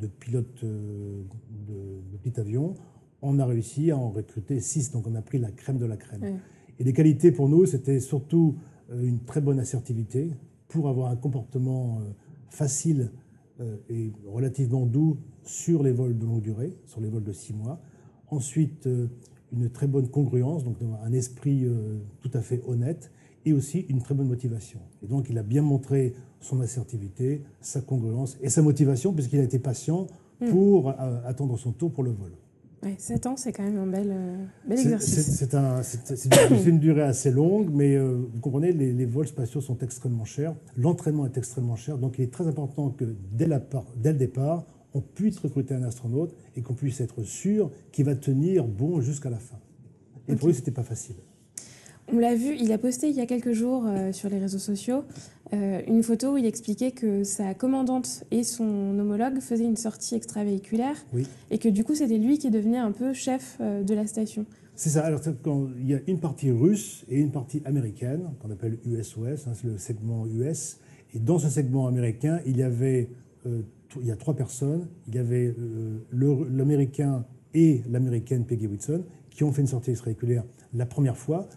de 0.00 0.06
pilote 0.06 0.62
euh, 0.62 1.22
de, 1.66 2.18
petit 2.22 2.38
avion, 2.38 2.74
on 3.22 3.40
a 3.40 3.44
réussi 3.44 3.90
à 3.90 3.96
en 3.96 4.10
recruter 4.10 4.60
6. 4.60 4.92
Donc 4.92 5.08
on 5.08 5.16
a 5.16 5.22
pris 5.22 5.38
la 5.38 5.50
crème 5.50 5.78
de 5.78 5.86
la 5.86 5.96
crème. 5.96 6.38
Et 6.78 6.84
les 6.84 6.92
qualités 6.92 7.32
pour 7.32 7.48
nous, 7.48 7.66
c'était 7.66 7.98
surtout 7.98 8.56
euh, 8.92 9.02
une 9.02 9.20
très 9.24 9.40
bonne 9.40 9.58
assertivité, 9.58 10.30
pour 10.70 10.88
avoir 10.88 11.10
un 11.10 11.16
comportement 11.16 11.98
euh, 12.00 12.12
facile 12.48 13.10
euh, 13.60 13.76
et 13.90 14.12
relativement 14.26 14.86
doux 14.86 15.18
sur 15.42 15.82
les 15.82 15.92
vols 15.92 16.16
de 16.16 16.24
longue 16.24 16.40
durée, 16.40 16.76
sur 16.86 17.00
les 17.00 17.08
vols 17.08 17.24
de 17.24 17.32
six 17.32 17.52
mois. 17.52 17.80
Ensuite, 18.30 18.86
euh, 18.86 19.08
une 19.52 19.68
très 19.68 19.88
bonne 19.88 20.08
congruence, 20.08 20.62
donc 20.62 20.76
un 21.02 21.12
esprit 21.12 21.66
tout 22.20 22.30
à 22.34 22.40
fait 22.40 22.62
honnête, 22.68 23.10
et 23.44 23.52
aussi 23.52 23.80
une 23.88 24.00
très 24.00 24.14
bonne 24.14 24.28
motivation. 24.28 24.78
Et 25.02 25.08
donc, 25.08 25.26
il 25.28 25.36
a 25.38 25.42
bien 25.42 25.60
montré 25.60 26.14
son 26.38 26.60
assertivité, 26.60 27.42
sa 27.60 27.80
congruence 27.80 28.38
et 28.42 28.48
sa 28.48 28.62
motivation, 28.62 29.12
puisqu'il 29.12 29.40
a 29.40 29.42
été 29.42 29.58
patient 29.58 30.06
mm. 30.40 30.50
pour 30.50 30.90
attendre 31.24 31.58
son 31.58 31.72
tour 31.72 31.90
pour 31.90 32.04
le 32.04 32.12
vol. 32.12 32.30
Ouais, 32.82 32.94
7 32.96 33.26
ans, 33.26 33.36
c'est 33.36 33.52
quand 33.52 33.62
même 33.62 33.76
un 33.76 33.86
bel, 33.86 34.10
euh, 34.10 34.36
bel 34.66 34.78
exercice. 34.78 35.44
C'est 36.14 36.66
une 36.66 36.78
durée 36.78 37.02
assez 37.02 37.30
longue, 37.30 37.68
mais 37.70 37.94
euh, 37.94 38.26
vous 38.32 38.40
comprenez, 38.40 38.72
les, 38.72 39.04
vols 39.04 39.26
spatiaux 39.26 39.60
sont 39.60 39.76
extrêmement 39.78 40.24
chers. 40.24 40.54
L'entraînement 40.78 41.26
est 41.26 41.36
extrêmement 41.36 41.76
cher, 41.76 41.98
donc 41.98 42.18
il 42.18 42.22
est 42.22 42.32
très 42.32 42.46
important 42.46 42.88
que 42.88 43.04
dès, 43.32 43.46
la, 43.46 43.60
dès 43.96 44.12
le 44.12 44.18
départ, 44.18 44.64
on 44.94 45.02
puisse 45.02 45.38
recruter 45.38 45.74
un 45.74 45.82
astronaute 45.82 46.34
et 46.56 46.62
qu'on 46.62 46.74
puisse 46.74 47.00
être 47.00 47.22
sûr 47.22 47.70
qu'il 47.92 48.06
va 48.06 48.14
tenir 48.14 48.64
bon 48.66 49.00
jusqu'à 49.02 49.28
la 49.28 49.38
fin. 49.38 49.58
Et 50.28 50.34
pour 50.36 50.48
lui, 50.48 50.54
ce 50.54 50.60
n'était 50.60 50.70
pas 50.70 50.82
facile. 50.82 51.16
On 52.12 52.18
l'a 52.18 52.34
vu, 52.34 52.56
il 52.58 52.72
a 52.72 52.78
posté 52.78 53.08
il 53.08 53.14
y 53.14 53.20
a 53.20 53.26
quelques 53.26 53.52
jours 53.52 53.84
euh, 53.86 54.10
sur 54.12 54.28
les 54.28 54.38
réseaux 54.38 54.58
sociaux 54.58 55.04
euh, 55.52 55.82
une 55.86 56.02
photo 56.02 56.34
où 56.34 56.36
il 56.36 56.46
expliquait 56.46 56.92
que 56.92 57.24
sa 57.24 57.54
commandante 57.54 58.24
et 58.30 58.44
son 58.44 58.98
homologue 58.98 59.40
faisaient 59.40 59.64
une 59.64 59.76
sortie 59.76 60.14
extravéhiculaire 60.14 60.96
et 61.50 61.58
que 61.58 61.68
du 61.68 61.84
coup 61.84 61.94
c'était 61.94 62.18
lui 62.18 62.38
qui 62.38 62.50
devenait 62.50 62.78
un 62.78 62.92
peu 62.92 63.12
chef 63.12 63.56
euh, 63.60 63.82
de 63.82 63.94
la 63.94 64.06
station. 64.06 64.46
C'est 64.74 64.90
ça. 64.90 65.04
Alors 65.04 65.20
il 65.78 65.86
y 65.88 65.94
a 65.94 66.00
une 66.06 66.20
partie 66.20 66.50
russe 66.50 67.04
et 67.08 67.18
une 67.18 67.32
partie 67.32 67.62
américaine 67.64 68.30
qu'on 68.40 68.50
appelle 68.50 68.78
USOS, 68.84 69.46
hein, 69.46 69.52
c'est 69.54 69.64
le 69.64 69.78
segment 69.78 70.26
US. 70.26 70.78
Et 71.14 71.18
dans 71.18 71.38
ce 71.38 71.48
segment 71.48 71.86
américain, 71.86 72.40
il 72.46 72.56
y 72.56 72.62
avait 72.62 73.08
il 73.44 74.06
y 74.06 74.12
a 74.12 74.16
trois 74.16 74.34
personnes. 74.34 74.86
Il 75.08 75.14
y 75.14 75.18
avait 75.18 75.54
l'américain 76.12 77.24
et 77.54 77.82
l'américaine 77.90 78.44
Peggy 78.44 78.66
Whitson 78.66 79.02
qui 79.30 79.44
ont 79.44 79.52
fait 79.52 79.62
une 79.62 79.68
sortie 79.68 79.90
extravéhiculaire 79.90 80.44
la 80.74 80.86
première 80.86 81.16
fois. 81.16 81.48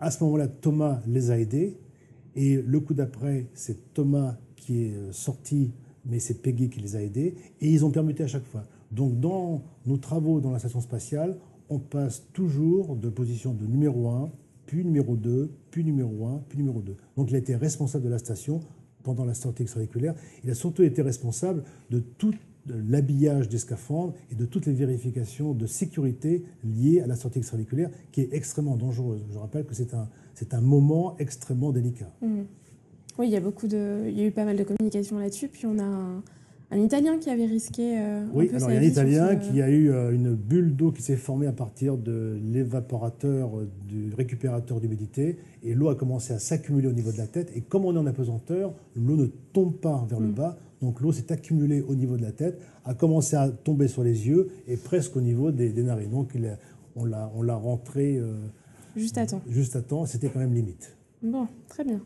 À 0.00 0.10
ce 0.10 0.22
moment-là, 0.24 0.48
Thomas 0.48 1.00
les 1.06 1.30
a 1.30 1.38
aidés. 1.38 1.76
Et 2.36 2.60
le 2.60 2.80
coup 2.80 2.94
d'après, 2.94 3.46
c'est 3.54 3.92
Thomas 3.94 4.36
qui 4.56 4.84
est 4.84 4.94
euh, 4.94 5.12
sorti, 5.12 5.72
mais 6.06 6.18
c'est 6.18 6.42
Peggy 6.42 6.68
qui 6.70 6.80
les 6.80 6.96
a 6.96 7.02
aidés. 7.02 7.34
Et 7.60 7.70
ils 7.70 7.84
ont 7.84 7.90
permuté 7.90 8.22
à 8.22 8.26
chaque 8.26 8.46
fois. 8.46 8.64
Donc, 8.90 9.20
dans 9.20 9.62
nos 9.86 9.96
travaux 9.96 10.40
dans 10.40 10.50
la 10.50 10.58
station 10.58 10.80
spatiale, 10.80 11.36
on 11.68 11.78
passe 11.78 12.24
toujours 12.32 12.96
de 12.96 13.08
position 13.08 13.54
de 13.54 13.66
numéro 13.66 14.08
1, 14.08 14.30
puis 14.66 14.84
numéro 14.84 15.16
2, 15.16 15.50
puis 15.70 15.84
numéro 15.84 16.26
1, 16.26 16.42
puis 16.48 16.58
numéro 16.58 16.80
2. 16.80 16.96
Donc, 17.16 17.30
il 17.30 17.34
a 17.34 17.38
été 17.38 17.56
responsable 17.56 18.04
de 18.04 18.10
la 18.10 18.18
station 18.18 18.60
pendant 19.02 19.24
la 19.24 19.34
sortie 19.34 19.62
extravéhiculaire. 19.62 20.14
Il 20.44 20.50
a 20.50 20.54
surtout 20.54 20.82
été 20.82 21.02
responsable 21.02 21.64
de 21.90 22.00
toute 22.00 22.36
de 22.66 22.74
l'habillage 22.90 23.48
des 23.48 23.58
scaphandres 23.58 24.14
et 24.30 24.34
de 24.34 24.44
toutes 24.44 24.66
les 24.66 24.72
vérifications 24.72 25.52
de 25.52 25.66
sécurité 25.66 26.44
liées 26.64 27.00
à 27.00 27.06
la 27.06 27.16
sortie 27.16 27.38
extravéhiculaire, 27.38 27.90
qui 28.12 28.20
est 28.20 28.32
extrêmement 28.32 28.76
dangereuse. 28.76 29.24
Je 29.32 29.38
rappelle 29.38 29.64
que 29.64 29.74
c'est 29.74 29.94
un, 29.94 30.08
c'est 30.34 30.54
un 30.54 30.60
moment 30.60 31.16
extrêmement 31.18 31.72
délicat. 31.72 32.10
Mmh. 32.20 32.42
Oui, 33.18 33.26
il 33.28 33.32
y 33.32 33.36
a 33.36 33.40
beaucoup 33.40 33.66
de, 33.66 34.06
il 34.08 34.18
y 34.18 34.22
a 34.22 34.26
eu 34.26 34.30
pas 34.30 34.44
mal 34.44 34.56
de 34.56 34.64
communication 34.64 35.18
là-dessus. 35.18 35.48
Puis 35.48 35.66
on 35.66 35.78
a 35.78 35.82
un, 35.82 36.78
Italien 36.78 37.18
qui 37.18 37.28
avait 37.28 37.44
risqué. 37.44 37.98
Euh, 37.98 38.24
oui, 38.32 38.50
alors 38.54 38.70
il 38.70 38.74
y 38.74 38.78
a 38.78 38.80
un 38.80 38.84
Italien 38.84 39.36
qui 39.36 39.60
a 39.60 39.68
eu 39.68 39.90
euh, 39.90 40.12
une 40.12 40.34
bulle 40.34 40.74
d'eau 40.74 40.90
qui 40.90 41.02
s'est 41.02 41.16
formée 41.16 41.46
à 41.46 41.52
partir 41.52 41.98
de 41.98 42.38
l'évaporateur 42.42 43.58
euh, 43.58 43.68
du 43.86 44.14
récupérateur 44.16 44.80
d'humidité 44.80 45.36
et 45.62 45.74
l'eau 45.74 45.90
a 45.90 45.94
commencé 45.94 46.32
à 46.32 46.38
s'accumuler 46.38 46.88
au 46.88 46.92
niveau 46.92 47.12
de 47.12 47.18
la 47.18 47.26
tête. 47.26 47.52
Et 47.54 47.60
comme 47.60 47.84
on 47.84 47.94
est 47.94 47.98
en 47.98 48.06
apesanteur, 48.06 48.72
l'eau 48.96 49.16
ne 49.16 49.26
tombe 49.26 49.76
pas 49.76 50.06
vers 50.08 50.20
le 50.20 50.28
mmh. 50.28 50.34
bas, 50.34 50.58
donc 50.82 51.00
l'eau 51.00 51.12
s'est 51.12 51.32
accumulée 51.32 51.80
au 51.80 51.94
niveau 51.94 52.16
de 52.16 52.22
la 52.22 52.32
tête, 52.32 52.60
a 52.84 52.92
commencé 52.94 53.36
à 53.36 53.48
tomber 53.48 53.86
sur 53.86 54.02
les 54.02 54.26
yeux 54.26 54.50
et 54.66 54.76
presque 54.76 55.16
au 55.16 55.20
niveau 55.20 55.52
des, 55.52 55.72
narines. 55.72 56.10
Donc 56.10 56.36
on 56.96 57.04
l'a 57.04 57.54
rentré. 57.54 58.18
Euh, 58.18 58.34
juste 58.96 59.16
à 59.16 59.26
temps. 59.26 59.40
Juste 59.48 59.76
à 59.76 59.80
temps, 59.80 60.04
c'était 60.06 60.28
quand 60.28 60.40
même 60.40 60.54
limite. 60.54 60.96
Bon, 61.22 61.46
très 61.68 61.84
bien. 61.84 62.00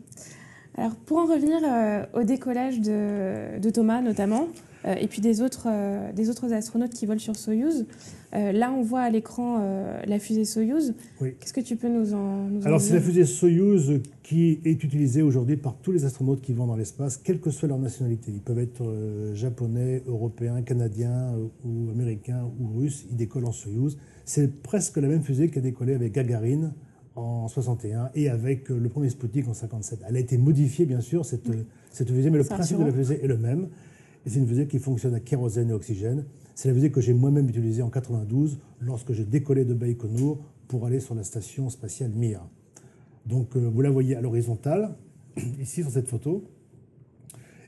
Alors 0.76 0.94
pour 0.94 1.16
en 1.16 1.24
revenir 1.24 1.58
euh, 1.64 2.04
au 2.20 2.22
décollage 2.22 2.80
de, 2.80 3.70
Thomas 3.70 4.02
notamment, 4.02 4.48
euh, 4.84 4.94
et 4.94 5.08
puis 5.08 5.22
des 5.22 5.40
autres, 5.40 5.68
des 6.12 6.28
autres 6.28 6.52
astronautes 6.52 6.92
qui 6.92 7.06
volent 7.06 7.18
sur 7.18 7.34
Soyuz, 7.34 7.86
là 8.32 8.72
on 8.72 8.82
voit 8.82 9.00
à 9.00 9.10
l'écran 9.10 9.60
la 10.06 10.18
fusée 10.18 10.44
Soyuz. 10.44 10.94
Qu'est-ce 11.18 11.52
que 11.52 11.60
tu 11.60 11.76
peux 11.76 11.88
nous 11.88 12.14
en, 12.14 12.48
nous 12.48 12.66
Alors 12.66 12.80
c'est 12.80 12.94
la 12.94 13.00
fusée 13.00 13.24
Soyuz 13.24 14.00
qui 14.22 14.60
est 14.64 14.82
utilisée 14.82 15.22
aujourd'hui 15.22 15.56
par 15.56 15.76
tous 15.76 15.92
les 15.92 16.04
astronautes 16.04 16.40
qui 16.40 16.52
vont 16.52 16.66
dans 16.66 16.76
l'espace, 16.76 17.16
quelle 17.16 17.40
que 17.40 17.50
soit 17.50 17.68
leur 17.68 17.78
nationalité. 17.78 18.32
Ils 18.32 18.40
peuvent 18.40 18.58
être 18.58 18.84
japonais, 19.34 20.02
européens, 20.06 20.62
canadiens 20.62 21.32
ou 21.64 21.90
américains 21.90 22.50
ou 22.58 22.78
russes, 22.78 23.06
ils 23.10 23.16
décollent 23.16 23.46
en 23.46 23.52
Soyuz. 23.52 23.96
C'est 24.24 24.62
presque 24.62 24.96
la 24.96 25.08
même 25.08 25.22
fusée 25.22 25.50
qui 25.50 25.58
a 25.58 25.62
décollé 25.62 25.94
avec 25.94 26.12
Gagarine 26.12 26.72
en 27.16 27.48
61 27.48 28.10
et 28.14 28.28
avec 28.28 28.70
euh, 28.70 28.78
le 28.78 28.88
premier 28.88 29.08
Sputnik 29.08 29.48
en 29.48 29.54
57. 29.54 30.00
Elle 30.08 30.16
a 30.16 30.18
été 30.18 30.36
modifiée, 30.38 30.84
bien 30.84 31.00
sûr, 31.00 31.24
cette, 31.24 31.48
cette 31.90 32.10
fusée, 32.10 32.30
mais 32.30 32.38
le 32.38 32.44
principe 32.44 32.78
de 32.78 32.84
la 32.84 32.92
fusée 32.92 33.24
est 33.24 33.26
le 33.26 33.38
même. 33.38 33.68
Et 34.24 34.30
c'est 34.30 34.38
une 34.38 34.46
fusée 34.46 34.66
qui 34.66 34.78
fonctionne 34.78 35.14
à 35.14 35.20
kérosène 35.20 35.70
et 35.70 35.72
oxygène. 35.72 36.24
C'est 36.56 36.68
la 36.68 36.74
fusée 36.74 36.90
que 36.90 37.02
j'ai 37.02 37.12
moi-même 37.12 37.46
utilisée 37.50 37.82
en 37.82 37.90
92 37.90 38.58
lorsque 38.80 39.12
je 39.12 39.22
décollais 39.22 39.66
de 39.66 39.74
Baïkonour 39.74 40.38
pour 40.68 40.86
aller 40.86 41.00
sur 41.00 41.14
la 41.14 41.22
station 41.22 41.68
spatiale 41.68 42.12
Mir. 42.12 42.40
Donc 43.26 43.54
euh, 43.56 43.68
vous 43.68 43.82
la 43.82 43.90
voyez 43.90 44.16
à 44.16 44.22
l'horizontale, 44.22 44.96
ici 45.60 45.82
sur 45.82 45.90
cette 45.90 46.08
photo. 46.08 46.44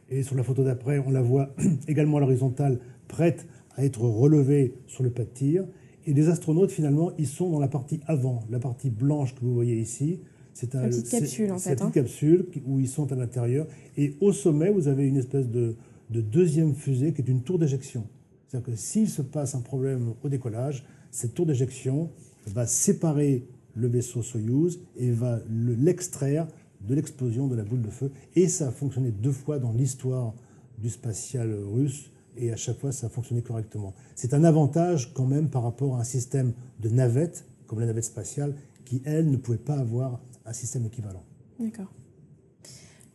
Et 0.09 0.23
sur 0.23 0.37
la 0.37 0.43
photo 0.43 0.65
d'après, 0.65 1.01
on 1.01 1.11
la 1.11 1.21
voit 1.21 1.55
également 1.87 2.17
à 2.17 2.21
l'horizontale, 2.21 2.81
prête 3.09 3.47
à 3.77 3.85
être 3.85 4.01
relevée 4.01 4.73
sur 4.87 5.03
le 5.05 5.11
pas 5.11 5.25
de 5.25 5.29
tir. 5.29 5.67
Et 6.07 6.15
les 6.15 6.31
astronautes, 6.31 6.71
finalement, 6.71 7.13
ils 7.19 7.27
sont 7.27 7.51
dans 7.51 7.61
la 7.61 7.69
partie 7.69 8.01
avant, 8.07 8.41
la 8.49 8.59
partie 8.59 8.89
blanche 8.89 9.35
que 9.35 9.41
vous 9.43 9.53
voyez 9.53 9.79
ici. 9.79 10.19
C'est 10.55 10.75
une 10.75 10.89
petite 10.89 11.11
capsule, 11.11 11.53
en 11.53 11.59
fait. 11.59 11.79
Une 11.79 11.89
hein. 11.89 11.91
capsule 11.91 12.47
où 12.65 12.81
ils 12.81 12.89
sont 12.89 13.13
à 13.13 13.17
l'intérieur. 13.17 13.67
Et 13.99 14.15
au 14.23 14.33
sommet, 14.33 14.71
vous 14.71 14.89
avez 14.89 15.07
une 15.07 15.19
espèce 15.19 15.47
de, 15.47 15.77
deuxième 16.09 16.75
fusée 16.75 17.13
qui 17.13 17.21
est 17.21 17.29
une 17.29 17.43
tour 17.43 17.59
d'éjection. 17.59 18.07
C'est-à-dire 18.49 18.73
que 18.73 18.77
s'il 18.77 19.09
se 19.09 19.23
passe 19.23 19.55
un 19.55 19.61
problème 19.61 20.15
au 20.23 20.29
décollage, 20.29 20.85
cette 21.11 21.35
tour 21.35 21.47
d'éjection 21.47 22.11
va 22.47 22.67
séparer 22.67 23.47
le 23.75 23.89
vaisseau 23.89 24.23
Soyuz 24.23 24.81
et 24.97 25.11
va 25.11 25.41
l'extraire 25.49 26.49
de 26.81 26.95
l'explosion 26.95 27.47
de 27.47 27.55
la 27.55 27.65
boule 27.65 27.83
de 27.83 27.91
feu. 27.91 28.11
Et 28.35 28.49
ça 28.49 28.69
a 28.69 28.71
fonctionné 28.71 29.11
deux 29.11 29.33
fois 29.33 29.59
dans 29.59 29.73
l'histoire 29.73 30.35
du 30.79 30.89
spatial 30.89 31.55
russe 31.55 32.11
et 32.37 32.53
à 32.53 32.57
chaque 32.57 32.79
fois 32.79 32.93
ça 32.93 33.09
a 33.09 33.11
fonctionné 33.11 33.43
correctement. 33.43 33.95
C'est 34.15 34.33
un 34.33 34.45
avantage 34.45 35.13
quand 35.13 35.27
même 35.27 35.51
par 35.51 35.63
rapport 35.63 35.97
à 35.97 36.01
un 36.01 36.05
système 36.05 36.53
de 36.81 36.89
navette, 36.89 37.45
comme 37.67 37.81
la 37.81 37.87
navette 37.87 38.05
spatiale, 38.05 38.55
qui, 38.85 39.03
elle, 39.05 39.31
ne 39.31 39.37
pouvait 39.37 39.59
pas 39.59 39.75
avoir 39.75 40.21
un 40.47 40.53
système 40.53 40.87
équivalent. 40.87 41.23
D'accord. 41.59 41.93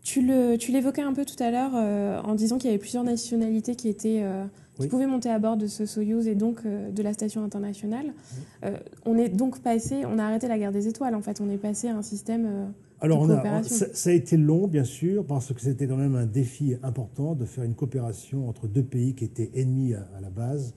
Tu 0.04 0.22
l'évoquais 0.22 1.02
un 1.02 1.14
peu 1.14 1.26
tout 1.26 1.42
à 1.42 1.50
l'heure 1.50 1.72
euh, 1.76 2.22
en 2.22 2.36
disant 2.36 2.58
qu'il 2.58 2.70
y 2.70 2.74
avait 2.74 2.80
plusieurs 2.80 3.06
nationalités 3.06 3.76
qui 3.76 3.88
étaient 3.88 4.22
euh, 4.22 4.46
qui 4.80 4.88
pouvaient 4.88 5.08
monter 5.08 5.30
à 5.30 5.40
bord 5.40 5.58
de 5.58 5.68
ce 5.68 5.86
Soyuz 5.86 6.28
et 6.28 6.36
donc 6.36 6.60
euh, 6.66 6.92
de 6.92 7.04
la 7.04 7.14
station 7.14 7.44
internationale. 7.44 8.14
on 9.06 9.18
est 9.18 9.30
donc 9.30 9.60
passé, 9.60 10.04
on 10.06 10.20
a 10.20 10.24
arrêté 10.24 10.48
la 10.48 10.58
guerre 10.58 10.72
des 10.72 10.88
étoiles 10.88 11.16
en 11.16 11.22
fait, 11.22 11.42
on 11.42 11.50
est 11.50 11.58
passé 11.58 11.90
à 11.90 11.96
un 11.96 12.02
système 12.02 12.74
alors, 13.04 13.20
on 13.20 13.30
a, 13.30 13.64
ça, 13.64 14.10
a 14.10 14.14
été 14.14 14.38
long, 14.38 14.66
bien 14.66 14.86
sûr, 14.86 15.26
parce 15.26 15.52
que 15.52 15.60
c'était 15.60 15.88
quand 15.88 15.98
même 15.98 16.16
un 16.16 16.26
défi 16.26 16.78
important 16.84 17.36
de 17.36 17.44
faire 17.44 17.66
une 17.66 17.76
coopération 17.76 18.48
entre 18.48 18.66
deux 18.66 18.82
pays 18.82 19.14
qui 19.14 19.26
étaient 19.26 19.52
ennemis 19.56 19.94
à, 19.94 20.22
la 20.22 20.30
base. 20.30 20.74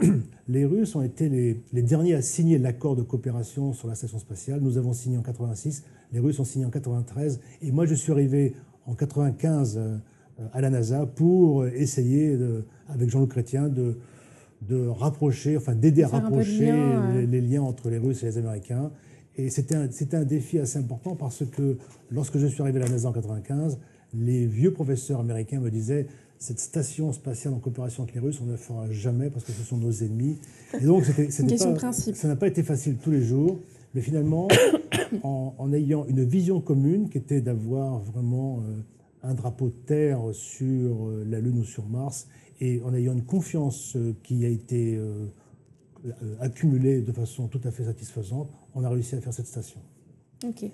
Mm. 0.00 0.22
Les 0.48 0.64
Russes 0.64 0.96
ont 0.96 1.02
été 1.02 1.28
les, 1.28 1.82
derniers 1.82 2.14
à 2.14 2.22
signer 2.22 2.56
l'accord 2.56 2.96
de 2.96 3.02
coopération 3.02 3.74
sur 3.74 3.88
la 3.88 3.94
station 3.94 4.18
spatiale. 4.18 4.60
Nous 4.60 4.78
avons 4.78 4.94
signé 4.94 5.18
en 5.18 5.22
86, 5.22 5.84
les 6.12 6.18
Russes 6.18 6.40
ont 6.40 6.44
signé 6.44 6.64
en 6.64 6.70
93, 6.70 7.40
et 7.60 7.72
moi 7.72 7.84
je 7.84 7.94
suis 7.94 8.10
arrivé 8.10 8.54
en 8.86 8.94
95 8.94 9.76
euh, 9.76 9.98
à 10.54 10.62
la 10.62 10.70
NASA 10.70 11.04
pour 11.04 11.66
essayer, 11.66 12.38
avec 12.88 13.10
Jean-Luc 13.10 13.30
Chrétien, 13.30 13.68
de, 13.68 13.98
de 14.62 14.86
rapprocher, 14.86 15.56
enfin 15.56 15.74
d'aider 15.74 16.02
à 16.02 16.08
rapprocher 16.08 16.72
les, 17.28 17.40
liens 17.40 17.62
entre 17.62 17.90
les 17.90 17.98
Russes 17.98 18.22
et 18.22 18.26
les 18.26 18.38
Américains. 18.38 18.90
Et 19.36 19.50
c'était 19.50 19.74
un, 19.74 19.88
un, 20.12 20.24
défi 20.24 20.58
assez 20.58 20.78
important 20.78 21.14
parce 21.14 21.44
que 21.44 21.76
lorsque 22.10 22.38
je 22.38 22.46
suis 22.46 22.62
arrivé 22.62 22.80
à 22.80 22.84
la 22.84 22.90
NASA 22.90 23.08
en 23.08 23.12
95, 23.12 23.78
les 24.14 24.46
vieux 24.46 24.72
professeurs 24.72 25.20
américains 25.20 25.60
me 25.60 25.70
disaient 25.70 26.06
cette 26.38 26.58
station 26.58 27.12
spatiale 27.12 27.54
en 27.54 27.58
coopération 27.58 28.02
avec 28.02 28.14
les 28.14 28.20
Russes, 28.20 28.40
on 28.42 28.46
ne 28.46 28.52
le 28.52 28.56
fera 28.56 28.90
jamais 28.90 29.30
parce 29.30 29.44
que 29.44 29.52
ce 29.52 29.62
sont 29.62 29.78
nos 29.78 29.92
ennemis. 29.92 30.38
Et 30.78 30.84
donc, 30.84 31.04
c'était, 31.04 31.30
ça 32.14 32.28
n'a 32.28 32.36
pas 32.36 32.46
été 32.46 32.62
facile 32.62 32.96
tous 32.96 33.10
les 33.10 33.22
jours, 33.22 33.60
mais 33.94 34.00
finalement, 34.00 34.48
en, 35.22 35.72
ayant 35.72 36.06
une 36.06 36.24
vision 36.24 36.60
commune 36.60 37.08
qui 37.08 37.18
était 37.18 37.40
d'avoir 37.40 38.00
vraiment 38.00 38.60
euh, 38.60 38.82
un 39.22 39.34
drapeau 39.34 39.68
de 39.68 39.86
terre 39.86 40.20
sur 40.32 41.08
euh, 41.08 41.24
la 41.26 41.40
Lune 41.40 41.58
ou 41.58 41.64
sur 41.64 41.86
Mars, 41.88 42.28
et 42.60 42.80
en 42.82 42.94
ayant 42.94 43.12
une 43.12 43.24
confiance 43.24 43.96
euh, 43.96 44.14
qui 44.22 44.44
a 44.44 44.48
été 44.48 45.00
accumulée 46.40 47.00
de 47.00 47.12
façon 47.12 47.48
tout 47.48 47.60
à 47.64 47.70
fait 47.70 47.84
satisfaisante, 47.84 48.48
on 48.74 48.84
a 48.84 48.88
réussi 48.88 49.16
à 49.16 49.20
faire 49.20 49.32
cette 49.32 49.46
station. 49.46 49.80
Ok. 50.44 50.70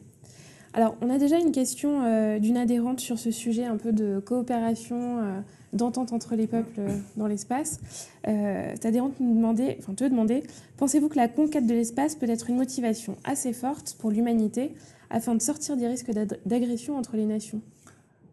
Alors, 0.75 0.97
on 1.03 1.11
a 1.11 1.19
déjà 1.19 1.39
une 1.39 1.53
question 1.53 2.03
euh, 2.03 2.39
d'une 2.39 2.57
adhérente 2.57 3.01
sur 3.01 3.19
ce 3.19 3.31
sujet 3.31 3.65
un 3.65 3.77
peu 3.77 3.93
de 3.93 4.21
coopération, 4.21 5.19
euh, 5.19 5.41
d'entente 5.75 6.12
entre 6.12 6.35
les 6.35 6.47
peuples 6.47 6.81
euh, 6.81 6.97
dans 7.17 7.27
l'espace. 7.27 7.81
cette 8.25 8.87
adhérente 8.87 9.21
nous 9.21 9.35
demandait, 9.35 9.77
enfin, 9.81 9.95
te 9.95 10.05
demandait, 10.05 10.43
pensez-vous 10.79 11.09
que 11.09 11.17
la 11.17 11.29
conquête 11.29 11.67
de 11.67 11.75
l'espace 11.75 12.15
peut 12.15 12.29
être 12.29 12.49
une 12.49 12.57
motivation 12.57 13.17
assez 13.25 13.53
forte 13.53 13.97
pour 13.99 14.11
l'humanité 14.11 14.75
afin 15.11 15.35
de 15.35 15.43
sortir 15.43 15.77
des 15.77 15.87
risques 15.87 16.11
d'agression 16.47 16.97
entre 16.97 17.17
les 17.17 17.27
nations? 17.27 17.61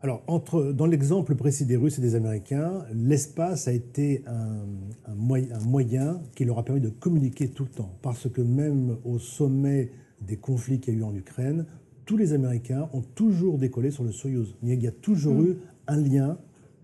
Alors, 0.01 0.24
entre, 0.27 0.72
dans 0.72 0.86
l'exemple 0.86 1.36
précis 1.36 1.65
des 1.65 1.75
Russes 1.75 1.98
et 1.98 2.01
des 2.01 2.15
Américains, 2.15 2.86
l'espace 2.94 3.68
a 3.68 3.74
été 3.74 4.24
un, 4.27 4.65
un, 5.12 5.60
moyen 5.65 6.22
qui 6.36 6.46
leur 6.46 6.58
a 6.58 6.63
permis 6.63 6.79
de 6.79 6.89
communiquer 6.89 7.50
tout 7.50 7.63
le 7.63 7.70
temps. 7.70 7.91
Parce 8.01 8.29
que 8.29 8.41
même 8.41 8.96
au 9.03 9.20
sommet 9.20 9.91
des 10.22 10.38
conflits 10.38 10.79
qu'il 10.79 10.94
y 10.94 10.98
a 10.98 11.00
eu 11.01 11.03
en 11.03 11.13
Ukraine, 11.13 11.65
tous 12.06 12.15
les 12.15 12.32
Américains 12.32 12.89
ont 12.94 13.01
toujours 13.01 13.58
décollé 13.58 13.91
sur 13.91 14.06
le 14.06 14.13
Soyuz. 14.13 14.56
Il 14.63 14.82
y 14.82 14.88
a 14.88 14.91
toujours 14.91 15.36
mm. 15.36 15.46
eu 15.46 15.58
un 15.88 15.98
lien 15.98 16.38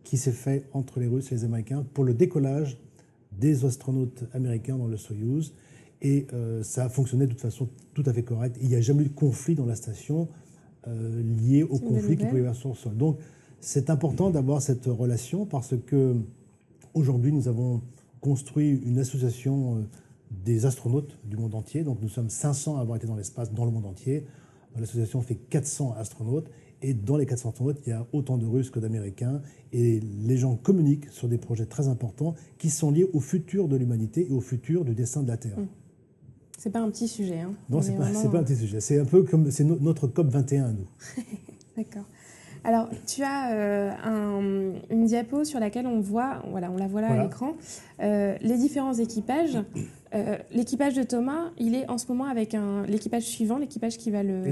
qui 0.03 0.17
s'est 0.17 0.31
fait 0.31 0.65
entre 0.73 0.99
les 0.99 1.07
Russes 1.07 1.31
et 1.31 1.35
les 1.35 1.45
Américains 1.45 1.85
pour 1.93 2.03
le 2.03 2.13
décollage 2.13 2.77
des 3.31 3.63
astronautes 3.63 4.25
américains 4.33 4.77
dans 4.77 4.87
le 4.87 4.97
Soyuz. 4.97 5.53
Et 6.01 6.27
euh, 6.33 6.63
ça 6.63 6.85
a 6.85 6.89
fonctionné 6.89 7.27
de 7.27 7.31
toute 7.31 7.41
façon 7.41 7.69
tout 7.93 8.03
à 8.05 8.11
fait 8.11 8.23
correcte. 8.23 8.57
Il 8.61 8.67
n'y 8.67 8.75
a 8.75 8.81
jamais 8.81 9.03
eu 9.03 9.07
de 9.07 9.13
conflit 9.13 9.55
dans 9.55 9.65
la 9.65 9.75
station. 9.75 10.27
Euh, 10.87 11.23
liés 11.41 11.63
au 11.63 11.79
conflit 11.79 12.15
qui 12.15 12.25
pouvait 12.25 12.41
y 12.41 12.41
avoir 12.41 12.55
sur 12.55 12.69
le 12.69 12.75
sol. 12.75 12.95
Donc 12.95 13.17
c'est 13.59 13.89
important 13.89 14.29
d'avoir 14.29 14.61
cette 14.61 14.85
relation 14.85 15.45
parce 15.47 15.73
que 15.87 16.15
aujourd'hui 16.93 17.31
nous 17.31 17.47
avons 17.47 17.81
construit 18.21 18.81
une 18.85 18.99
association 18.99 19.77
euh, 19.77 19.81
des 20.45 20.67
astronautes 20.67 21.17
du 21.25 21.37
monde 21.37 21.55
entier. 21.55 21.83
Donc 21.83 21.97
nous 22.03 22.09
sommes 22.09 22.29
500 22.29 22.77
à 22.77 22.81
avoir 22.81 22.97
été 22.97 23.07
dans 23.07 23.15
l'espace 23.15 23.51
dans 23.51 23.65
le 23.65 23.71
monde 23.71 23.87
entier. 23.87 24.25
L'association 24.79 25.21
fait 25.21 25.35
400 25.35 25.95
astronautes 25.97 26.51
et 26.83 26.93
dans 26.93 27.17
les 27.17 27.25
400 27.25 27.49
astronautes, 27.49 27.81
il 27.87 27.89
y 27.89 27.93
a 27.93 28.05
autant 28.13 28.37
de 28.37 28.45
Russes 28.45 28.69
que 28.69 28.79
d'Américains. 28.79 29.41
Et 29.73 29.99
les 29.99 30.37
gens 30.37 30.55
communiquent 30.55 31.09
sur 31.09 31.27
des 31.27 31.39
projets 31.39 31.65
très 31.65 31.87
importants 31.87 32.35
qui 32.59 32.69
sont 32.69 32.91
liés 32.91 33.09
au 33.13 33.21
futur 33.21 33.67
de 33.67 33.75
l'humanité 33.75 34.27
et 34.29 34.33
au 34.33 34.41
futur 34.41 34.85
du 34.85 34.93
destin 34.93 35.23
de 35.23 35.29
la 35.29 35.37
Terre. 35.37 35.57
Mmh. 35.57 35.67
C'est 36.57 36.71
pas 36.71 36.79
un 36.79 36.89
petit 36.89 37.07
sujet. 37.07 37.41
Hein. 37.41 37.51
Non, 37.69 37.81
c'est 37.81 37.93
pas, 37.93 38.05
pas 38.05 38.39
un 38.39 38.43
petit 38.43 38.55
sujet. 38.55 38.79
C'est 38.79 38.99
un 38.99 39.05
peu 39.05 39.23
comme 39.23 39.51
c'est 39.51 39.63
notre 39.63 40.07
COP 40.07 40.27
21 40.27 40.65
à 40.65 40.71
nous. 40.71 40.87
D'accord. 41.77 42.05
Alors, 42.63 42.89
tu 43.05 43.21
as 43.21 43.53
euh, 43.53 44.71
une 44.89 45.05
diapo 45.05 45.43
sur 45.43 45.59
laquelle 45.59 45.85
on 45.85 45.99
voit, 45.99 46.41
voilà, 46.49 46.71
on 46.71 46.77
la 46.77 46.87
voit 46.87 47.01
là 47.01 47.11
à 47.11 47.23
l'écran, 47.23 47.53
euh, 48.01 48.35
les 48.41 48.57
différents 48.57 48.95
équipages. 48.95 49.59
Euh, 50.15 50.37
l'équipage 50.51 50.93
de 50.95 51.03
Thomas, 51.03 51.51
il 51.57 51.75
est 51.75 51.89
en 51.89 51.97
ce 51.97 52.07
moment 52.07 52.25
avec 52.25 52.55
l'équipage 52.87 53.23
suivant, 53.23 53.57
l'équipage 53.57 53.97
qui 53.97 54.11
va 54.11 54.23
le, 54.23 54.43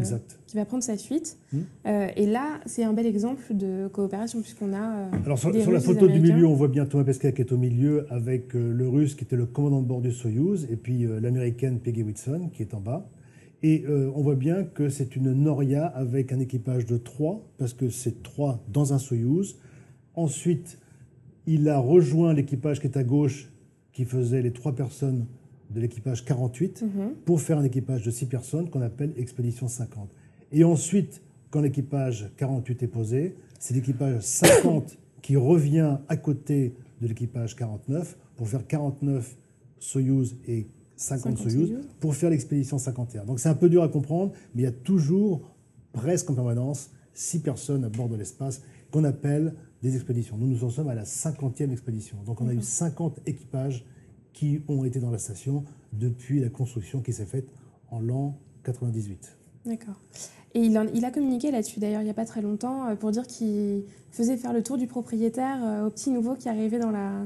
qui 0.45 0.57
va 0.57 0.65
prendre 0.65 0.83
sa 0.83 0.97
suite. 0.97 1.37
Hmm. 1.51 1.61
et 1.85 2.25
là, 2.25 2.59
c'est 2.65 2.83
un 2.83 2.93
bel 2.93 3.05
exemple 3.05 3.41
de 3.51 3.87
coopération 3.87 4.41
puisqu'on 4.41 4.73
a. 4.73 5.09
Alors 5.25 5.39
sur, 5.39 5.51
la 5.71 5.79
photo 5.79 6.07
du 6.07 6.19
milieu, 6.19 6.45
on 6.45 6.55
voit 6.55 6.67
bien 6.67 6.85
Thomas 6.85 7.05
Pesquet 7.05 7.33
qui 7.33 7.41
est 7.41 7.51
au 7.51 7.57
milieu 7.57 8.05
avec 8.11 8.53
le 8.53 8.87
Russe 8.87 9.15
qui 9.15 9.23
était 9.23 9.35
le 9.35 9.45
commandant 9.45 9.81
de 9.81 9.87
bord 9.87 10.01
du 10.01 10.11
Soyuz 10.11 10.67
et 10.69 10.75
puis 10.75 11.07
l'américaine 11.21 11.79
Peggy 11.79 12.03
Whitson 12.03 12.49
qui 12.53 12.61
est 12.61 12.73
en 12.73 12.81
bas. 12.81 13.07
Et 13.63 13.85
euh, 13.87 14.11
on 14.13 14.21
voit 14.21 14.35
bien 14.35 14.65
que 14.65 14.89
c'est 14.89 15.15
une 15.15 15.31
Noria 15.31 15.85
avec 15.85 16.33
un 16.33 16.39
équipage 16.39 16.85
de 16.85 16.97
trois, 16.97 17.41
parce 17.57 17.73
que 17.73 17.89
c'est 17.89 18.21
trois 18.21 18.61
dans 18.67 18.93
un 18.93 18.99
Soyouz. 18.99 19.57
Ensuite, 20.15 20.79
il 21.47 21.69
a 21.69 21.79
rejoint 21.79 22.33
l'équipage 22.33 22.81
qui 22.81 22.87
est 22.87 22.97
à 22.97 23.03
gauche, 23.03 23.49
qui 23.93 24.03
faisait 24.03 24.41
les 24.41 24.51
trois 24.51 24.75
personnes 24.75 25.27
de 25.73 25.79
l'équipage 25.79 26.23
48, 26.25 26.81
mhm. 26.81 27.13
pour 27.25 27.41
faire 27.41 27.57
un 27.57 27.63
équipage 27.63 28.03
de 28.03 28.11
six 28.11 28.25
personnes 28.25 28.69
qu'on 28.69 28.81
appelle 28.81 29.13
Expédition 29.17 29.67
50. 29.67 30.09
Et 30.51 30.63
ensuite, 30.63 31.21
quand 31.49 31.61
l'équipage 31.61 32.31
48 32.37 32.83
est 32.83 32.87
posé, 32.87 33.35
c'est 33.59 33.73
l'équipage 33.73 34.21
50 34.21 34.97
qui 35.21 35.35
revient 35.35 35.97
à 36.07 36.17
côté 36.17 36.75
de 37.01 37.07
l'équipage 37.07 37.55
49 37.55 38.17
pour 38.35 38.47
faire 38.47 38.65
49 38.67 39.35
Soyouz 39.79 40.35
et 40.47 40.67
50, 40.95 41.37
Soyuz 41.37 41.73
pour 41.99 42.15
faire 42.15 42.29
l'expédition 42.29 42.77
51. 42.77 43.25
Donc 43.25 43.39
c'est 43.39 43.49
un 43.49 43.55
peu 43.55 43.69
dur 43.69 43.83
à 43.83 43.89
comprendre, 43.89 44.31
mais 44.53 44.61
il 44.61 44.65
y 44.65 44.67
a 44.67 44.71
toujours, 44.71 45.41
presque 45.91 46.29
en 46.29 46.33
permanence, 46.33 46.91
six 47.13 47.39
personnes 47.39 47.83
à 47.83 47.89
bord 47.89 48.09
de 48.09 48.15
l'espace 48.15 48.61
qu'on 48.91 49.03
appelle 49.03 49.53
des 49.81 49.95
expéditions. 49.95 50.37
Nous, 50.37 50.47
nous 50.47 50.63
en 50.63 50.69
sommes 50.69 50.87
à 50.89 50.95
la 50.95 51.03
50e 51.03 51.71
expédition. 51.71 52.17
Donc 52.25 52.41
on 52.41 52.47
a 52.47 52.53
eu 52.53 52.61
50 52.61 53.19
équipages 53.25 53.85
qui 54.33 54.61
ont 54.67 54.83
été 54.83 54.99
dans 54.99 55.11
la 55.11 55.17
station 55.17 55.63
depuis 55.93 56.39
la 56.39 56.49
construction 56.49 57.01
qui 57.01 57.13
s'est 57.13 57.25
faite 57.25 57.47
en 57.91 57.99
l'an 57.99 58.37
98. 58.63 59.37
D'accord. 59.65 60.01
Et 60.55 60.59
il, 60.59 60.91
il, 60.93 61.05
a 61.05 61.11
communiqué 61.11 61.51
là-dessus 61.51 61.79
d'ailleurs 61.79 62.01
il 62.01 62.05
n'y 62.05 62.11
a 62.11 62.15
pas 62.15 62.25
très 62.25 62.41
longtemps 62.41 62.87
euh, 62.87 62.95
pour 62.95 63.11
dire 63.11 63.25
qu'il 63.25 63.83
faisait 64.11 64.37
faire 64.37 64.53
le 64.53 64.61
tour 64.61 64.77
du 64.77 64.87
propriétaire 64.87 65.57
euh, 65.63 65.87
au 65.87 65.89
petit 65.89 66.11
nouveau 66.11 66.35
qui 66.35 66.47
arrivait 66.49 66.79
dans 66.79 66.91
la, 66.91 67.25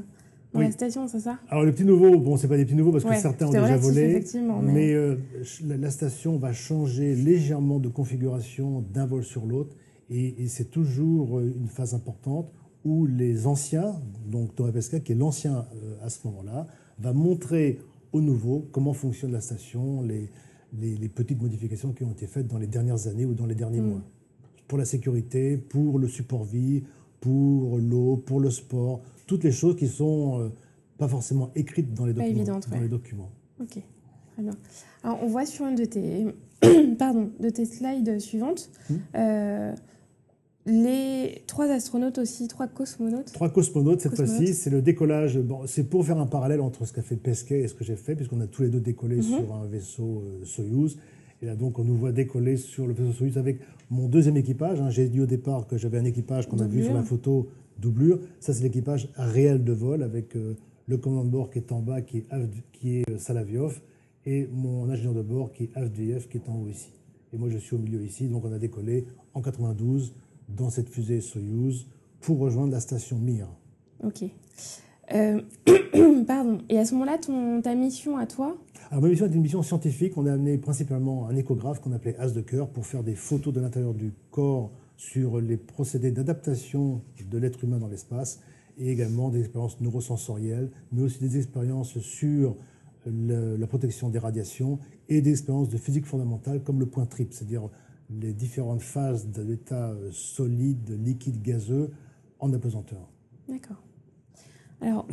la 0.54 0.72
station, 0.72 1.08
c'est 1.08 1.20
ça? 1.20 1.40
Alors, 1.50 1.64
le 1.64 1.72
petit 1.72 1.86
nouveau, 1.86 2.20
bon, 2.20 2.38
c'est 2.38 2.48
pas 2.48 2.58
des 2.58 2.66
petits 2.66 2.76
nouveaux 2.76 2.92
parce 2.92 3.04
que 3.04 3.16
certains 3.16 3.48
ont 3.48 3.52
déjà 3.52 3.78
volé. 3.78 4.24
Mais, 4.64 4.94
euh, 4.94 5.16
la, 5.66 5.92
station 5.92 6.38
va 6.38 6.54
changer 6.54 7.16
légèrement 7.16 7.80
de 7.80 7.90
configuration 7.90 8.82
d'un 8.94 9.06
vol 9.06 9.24
sur 9.24 9.46
l'autre. 9.46 9.76
Et, 10.10 10.48
c'est 10.48 10.72
toujours 10.72 11.40
une 11.40 11.68
phase 11.68 11.94
importante 11.94 12.52
où 12.86 13.06
les 13.06 13.48
anciens, 13.48 13.96
donc 14.26 14.56
Thomas 14.56 14.72
Pesca, 14.72 15.00
qui 15.00 15.12
est 15.12 15.16
l'ancien 15.16 15.66
euh, 15.76 16.06
à 16.06 16.10
ce 16.10 16.26
moment-là, 16.28 16.68
va 17.00 17.14
montrer 17.14 17.80
aux 18.14 18.22
nouveaux 18.22 18.68
comment 18.72 18.94
fonctionne 18.94 19.32
la 19.32 19.42
station, 19.42 20.02
les, 20.02 20.30
les, 20.80 21.10
petites 21.10 21.42
modifications 21.42 21.94
qui 21.94 22.04
ont 22.04 22.12
été 22.12 22.28
faites 22.28 22.48
dans 22.48 22.58
les 22.58 22.68
dernières 22.68 23.08
années 23.08 23.26
ou 23.26 23.34
dans 23.34 23.46
les 23.46 23.56
derniers 23.56 23.82
mm. 23.82 23.90
mois. 23.90 24.02
Pour 24.68 24.78
la 24.78 24.86
sécurité, 24.86 25.58
pour 25.58 26.00
le 26.00 26.08
support 26.08 26.44
vie, 26.44 26.84
pour 27.22 27.78
l'eau, 27.78 28.18
pour 28.18 28.40
le 28.40 28.50
sport, 28.50 29.02
toutes 29.26 29.44
les 29.44 29.52
choses 29.52 29.76
qui 29.76 29.88
sont 29.88 30.42
euh, 30.42 30.50
pas 30.98 31.08
forcément 31.08 31.52
écrites 31.56 31.94
dans 31.94 32.06
les 32.06 32.14
documents. 32.14 32.60
dans 32.60 32.80
les 32.80 32.88
documents. 32.88 33.32
Ok, 33.62 33.80
très 34.34 34.44
bien. 34.44 34.54
Alors, 35.04 35.20
on 35.24 35.28
voit 35.28 35.46
sur 35.46 35.66
une 35.68 35.76
de 35.76 35.86
tes, 35.86 36.26
pardon, 37.00 37.32
de 37.40 37.50
tes 37.50 37.66
slides 37.66 38.20
suivantes 38.20 38.70
hmm. 38.90 38.96
euh, 39.16 39.76
les 40.68 41.44
trois 41.48 41.70
astronautes 41.72 42.18
aussi, 42.18 42.48
trois 42.50 42.68
cosmonautes. 42.68 43.32
Trois 43.32 43.50
cosmonautes 43.50 44.02
cette 44.02 44.16
fois-ci, 44.16 44.54
c'est 44.54 44.70
le 44.70 44.82
décollage. 44.82 45.40
Bon, 45.40 45.62
c'est 45.66 45.86
pour 45.86 46.06
faire 46.06 46.20
un 46.20 46.28
parallèle 46.28 46.60
entre 46.60 46.86
ce 46.86 46.92
qu'a 46.92 47.02
fait 47.02 47.16
Pesquet 47.16 47.62
et 47.62 47.68
ce 47.68 47.74
que 47.74 47.86
j'ai 47.86 47.96
fait, 47.96 48.16
puisqu'on 48.16 48.42
a 48.42 48.48
tous 48.48 48.64
les 48.64 48.70
deux 48.70 48.82
décollé 48.82 49.18
mhm. 49.18 49.24
sur 49.24 49.56
un 49.56 49.66
vaisseau 49.66 50.24
euh, 50.26 50.46
Soyuz. 50.46 51.00
Et 51.42 51.46
là, 51.46 51.56
donc, 51.56 51.80
on 51.80 51.86
nous 51.86 51.96
voit 51.96 52.12
décoller 52.12 52.58
sur 52.58 52.86
le 52.86 52.94
vaisseau 52.94 53.14
Soyuz 53.14 53.38
avec 53.38 53.60
mon 53.90 54.10
deuxième 54.10 54.36
équipage. 54.36 54.82
Hein. 54.82 54.90
J'ai 54.90 55.08
dit 55.08 55.22
au 55.22 55.26
départ 55.26 55.68
que 55.68 55.78
j'avais 55.78 56.00
un 56.00 56.06
équipage 56.06 56.50
qu'on 56.50 56.60
a 56.60 56.68
vu 56.68 56.84
sur 56.84 56.94
la 56.94 57.04
photo 57.04 57.48
doublure. 57.80 58.20
Ça, 58.42 58.54
c'est 58.54 58.64
l'équipage 58.64 59.10
réel 59.16 59.64
de 59.64 59.72
vol 59.72 60.04
avec 60.04 60.36
euh, 60.36 60.56
le 60.88 60.98
commandant 60.98 61.24
de 61.24 61.30
bord 61.30 61.50
qui 61.50 61.60
est 61.60 61.72
en 61.72 61.80
bas, 61.80 62.02
qui 62.02 62.18
est, 62.18 62.26
qui 62.74 62.98
est 62.98 63.10
euh, 63.10 63.18
Salaviov, 63.18 63.80
et 64.26 64.50
mon 64.52 64.90
ingénieur 64.90 65.14
de 65.14 65.22
bord 65.22 65.54
qui 65.54 65.66
est 65.66 65.70
Avdiev, 65.76 66.28
qui 66.28 66.38
est 66.38 66.50
en 66.50 66.60
haut 66.62 66.68
ici. 66.68 66.92
Et 67.32 67.38
moi, 67.38 67.48
je 67.50 67.58
suis 67.58 67.76
au 67.76 67.80
milieu 67.80 68.04
ici. 68.04 68.28
Donc, 68.28 68.44
on 68.44 68.52
a 68.52 68.60
décollé 68.60 69.06
en 69.34 69.42
92 69.42 70.14
dans 70.48 70.70
cette 70.70 70.90
fusée 70.90 71.22
Soyuz 71.22 71.88
pour 72.22 72.40
rejoindre 72.40 72.72
la 72.72 72.80
station 72.80 73.18
Mir. 73.18 73.48
Ok. 74.04 74.24
Euh, 75.14 75.42
pardon. 76.28 76.60
Et 76.70 76.78
à 76.78 76.86
ce 76.86 76.94
moment-là, 76.94 77.18
ta 77.62 77.76
mission 77.76 78.18
à 78.18 78.26
toi? 78.26 78.58
Alors, 78.90 79.04
ma 79.04 79.10
mission 79.10 79.26
est 79.26 79.34
une 79.34 79.42
mission 79.42 79.62
scientifique. 79.64 80.18
On 80.18 80.26
a 80.26 80.34
amené 80.34 80.58
principalement 80.58 81.28
un 81.28 81.36
échographe 81.36 81.80
qu'on 81.80 81.92
appelait 81.92 82.18
As 82.18 82.34
de 82.34 82.42
cœur 82.42 82.70
pour 82.70 82.86
faire 82.86 83.04
des 83.04 83.16
photos 83.16 83.54
de 83.54 83.60
l'intérieur 83.60 83.94
du 83.94 84.14
corps 84.32 84.72
sur 84.98 85.40
les 85.40 85.58
procédés 85.58 86.12
d'adaptation 86.12 87.02
de 87.30 87.38
l'être 87.38 87.64
humain 87.64 87.78
dans 87.78 87.88
l'espace 87.88 88.40
et 88.78 88.92
également 88.92 89.30
des 89.30 89.40
expériences 89.40 89.80
neurosensorielles, 89.82 90.72
mais 90.92 91.04
aussi 91.04 91.20
des 91.20 91.38
expériences 91.38 92.00
sur 92.00 92.56
la 93.06 93.68
protection 93.68 94.10
des 94.10 94.20
radiations 94.20 94.80
et 95.08 95.22
des 95.22 95.32
expériences 95.32 95.70
de 95.70 95.78
physique 95.78 96.06
fondamentale 96.06 96.62
comme 96.62 96.80
le 96.80 96.86
point 96.86 97.06
trip, 97.06 97.32
c'est-à-dire 97.32 97.70
les 98.10 98.34
différentes 98.34 98.82
phases 98.82 99.30
de 99.30 99.42
l'état 99.42 99.90
euh, 99.90 100.10
solide, 100.12 100.98
liquide, 101.04 101.42
gazeux 101.42 101.92
en 102.40 102.54
apesanteur. 102.54 103.10
D'accord. 103.50 103.82
Alors, 104.82 105.08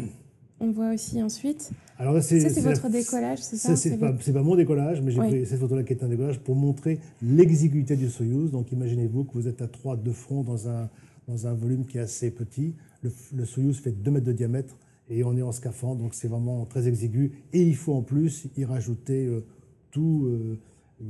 on 0.61 0.71
voit 0.71 0.93
aussi 0.93 1.23
ensuite. 1.23 1.73
Alors 1.99 2.15
ça, 2.23 2.39
c'est 2.39 2.61
votre 2.61 2.89
décollage, 2.89 3.39
c'est 3.39 3.57
ça, 3.57 3.77
C'est 3.77 3.99
pas, 3.99 4.13
pas, 4.13 4.43
mon 4.43 4.57
décollage, 4.57 5.01
mais 5.01 5.11
j'ai 5.11 5.21
pris 5.21 5.47
cette 5.47 5.61
photo-là 5.61 5.83
qui 5.83 5.93
est 5.93 6.03
un 6.03 6.09
décollage 6.09 6.41
pour 6.41 6.55
montrer 6.55 7.01
l'exiguïté 7.23 7.97
du 7.97 8.09
Soyuz. 8.09 8.51
Donc, 8.51 8.73
imaginez-vous 8.73 9.25
que 9.25 9.33
vous 9.35 9.49
êtes 9.49 9.63
à 9.63 9.69
trois 9.69 9.97
de 9.97 10.13
front 10.13 10.43
dans 10.43 10.69
un, 10.69 10.89
dans 11.29 11.47
un 11.47 11.55
volume 11.55 11.87
qui 11.87 11.99
est 11.99 12.03
assez 12.03 12.31
petit. 12.31 12.75
Le, 13.03 13.11
le 13.35 13.45
Soyuz 13.45 13.79
fait 13.79 13.93
2 13.93 14.11
mètres 14.11 14.27
de 14.27 14.33
diamètre 14.33 14.77
et 15.09 15.25
on 15.25 15.37
est 15.37 15.43
en 15.43 15.53
scaphandre, 15.53 16.03
donc 16.03 16.15
c'est 16.15 16.29
vraiment 16.29 16.65
très 16.65 16.89
exigu. 16.89 17.33
Et 17.53 17.63
il 17.63 17.77
faut 17.77 17.95
en 17.95 18.03
plus 18.03 18.47
y 18.57 18.65
rajouter 18.65 19.27
euh, 19.27 19.45
tous 19.91 20.27
euh, 20.27 20.59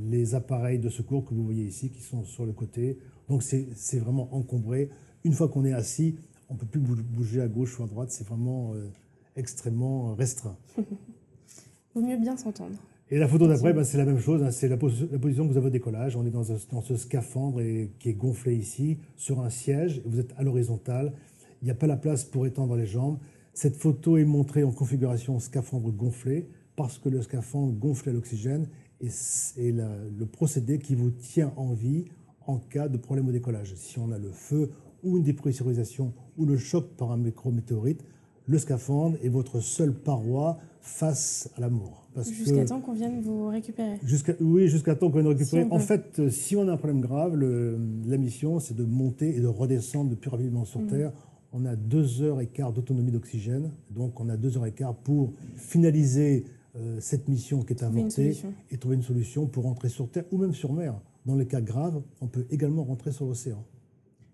les 0.09 0.35
appareils 0.35 0.79
de 0.79 0.89
secours 0.89 1.25
que 1.25 1.33
vous 1.33 1.43
voyez 1.43 1.65
ici 1.65 1.89
qui 1.89 2.01
sont 2.01 2.23
sur 2.23 2.45
le 2.45 2.53
côté. 2.53 2.99
Donc 3.29 3.43
c'est 3.43 3.99
vraiment 3.99 4.33
encombré. 4.35 4.89
Une 5.23 5.33
fois 5.33 5.47
qu'on 5.47 5.65
est 5.65 5.73
assis, 5.73 6.15
on 6.49 6.53
ne 6.53 6.59
peut 6.59 6.65
plus 6.65 6.79
bouger 6.79 7.41
à 7.41 7.47
gauche 7.47 7.79
ou 7.79 7.83
à 7.83 7.87
droite. 7.87 8.11
C'est 8.11 8.27
vraiment 8.27 8.73
euh, 8.73 8.87
extrêmement 9.35 10.13
restreint. 10.15 10.57
Vaut 11.95 12.01
mieux 12.01 12.17
bien 12.17 12.37
s'entendre. 12.37 12.75
Et 13.11 13.19
la 13.19 13.27
photo 13.27 13.47
d'après, 13.47 13.73
ben, 13.73 13.83
c'est 13.83 13.97
la 13.97 14.05
même 14.05 14.19
chose. 14.19 14.43
Hein. 14.43 14.51
c'est 14.51 14.67
la, 14.67 14.77
position 14.77 15.47
que 15.47 15.51
vous 15.51 15.57
avez 15.57 15.67
au 15.67 15.71
décollage. 15.71 16.15
On 16.15 16.25
est 16.25 16.31
dans, 16.31 16.43
dans 16.71 16.81
ce 16.81 16.97
scaphandre 16.97 17.61
et, 17.61 17.91
qui 17.99 18.09
est 18.09 18.13
gonflé 18.13 18.55
ici, 18.55 18.97
sur 19.15 19.41
un 19.41 19.49
siège. 19.49 20.01
Vous 20.05 20.19
êtes 20.19 20.33
à 20.37 20.43
l'horizontale. 20.43 21.13
Il 21.61 21.65
n'y 21.65 21.71
a 21.71 21.75
pas 21.75 21.87
la 21.87 21.97
place 21.97 22.23
pour 22.23 22.45
étendre 22.45 22.75
les 22.75 22.87
jambes. 22.87 23.17
Cette 23.53 23.75
photo 23.77 24.17
est 24.17 24.25
montrée 24.25 24.63
en 24.63 24.71
configuration 24.71 25.39
scaphandre 25.39 25.91
gonflé 25.91 26.49
parce 26.75 26.97
que 26.97 27.09
le 27.09 27.21
scaphandre 27.21 27.73
gonfle 27.73 28.09
à 28.09 28.13
l'oxygène 28.13 28.67
et 29.01 29.09
c'est 29.09 29.71
le 29.71 30.25
procédé 30.25 30.79
qui 30.79 30.95
vous 30.95 31.11
tient 31.11 31.51
en 31.57 31.73
vie 31.73 32.05
en 32.47 32.57
cas 32.57 32.87
de 32.87 32.97
problème 32.97 33.27
au 33.27 33.31
décollage. 33.31 33.73
Si 33.75 33.99
on 33.99 34.11
a 34.11 34.17
le 34.17 34.31
feu 34.31 34.71
ou 35.03 35.17
une 35.17 35.23
dépressurisation 35.23 36.13
ou 36.37 36.45
le 36.45 36.57
choc 36.57 36.87
par 36.97 37.11
un 37.11 37.17
micrométéorite, 37.17 38.03
le 38.47 38.57
scaphandre 38.59 39.17
est 39.23 39.29
votre 39.29 39.59
seule 39.59 39.93
paroi 39.93 40.59
face 40.81 41.49
à 41.57 41.61
la 41.61 41.69
mort. 41.69 42.07
Jusqu'à 42.15 42.63
temps 42.63 42.79
qu'on 42.79 42.93
vienne 42.93 43.21
vous 43.21 43.47
récupérer. 43.47 43.99
oui, 44.39 44.67
jusqu'à 44.67 44.95
temps 44.95 45.09
qu'on 45.09 45.19
vienne 45.19 45.33
récupérer. 45.33 45.67
en 45.69 45.79
fait, 45.79 46.29
si 46.29 46.55
on 46.55 46.67
a 46.67 46.73
un 46.73 46.77
problème 46.77 47.01
grave, 47.01 47.35
la 47.35 48.17
mission, 48.17 48.59
c'est 48.59 48.75
de 48.75 48.85
monter 48.85 49.35
et 49.35 49.41
de 49.41 49.47
redescendre 49.47 50.11
le 50.11 50.15
plus 50.15 50.29
rapidement 50.29 50.63
sur 50.63 50.79
mmh. 50.81 50.87
Terre 50.87 51.11
on 51.57 51.65
a 51.65 51.77
deux 51.77 52.21
heures 52.21 52.41
et 52.41 52.47
quart 52.47 52.73
d'autonomie 52.73 53.11
d'oxygène. 53.11 53.71
Donc, 53.89 54.19
on 54.19 54.27
a 54.27 54.35
deux 54.35 54.57
heures 54.57 54.65
et 54.65 54.73
quart 54.73 54.93
pour 54.93 55.31
finaliser 55.55 56.43
euh, 56.77 56.97
cette 56.99 57.27
mission 57.27 57.63
qui 57.63 57.73
est 57.73 57.83
inventée 57.83 58.37
et 58.71 58.77
trouver 58.77 58.95
une 58.95 59.03
solution 59.03 59.47
pour 59.47 59.63
rentrer 59.63 59.89
sur 59.89 60.09
Terre 60.09 60.25
ou 60.31 60.37
même 60.37 60.53
sur 60.53 60.73
mer. 60.73 60.99
Dans 61.25 61.35
les 61.35 61.47
cas 61.47 61.61
graves, 61.61 62.01
on 62.21 62.27
peut 62.27 62.45
également 62.51 62.83
rentrer 62.83 63.11
sur 63.11 63.25
l'océan. 63.25 63.63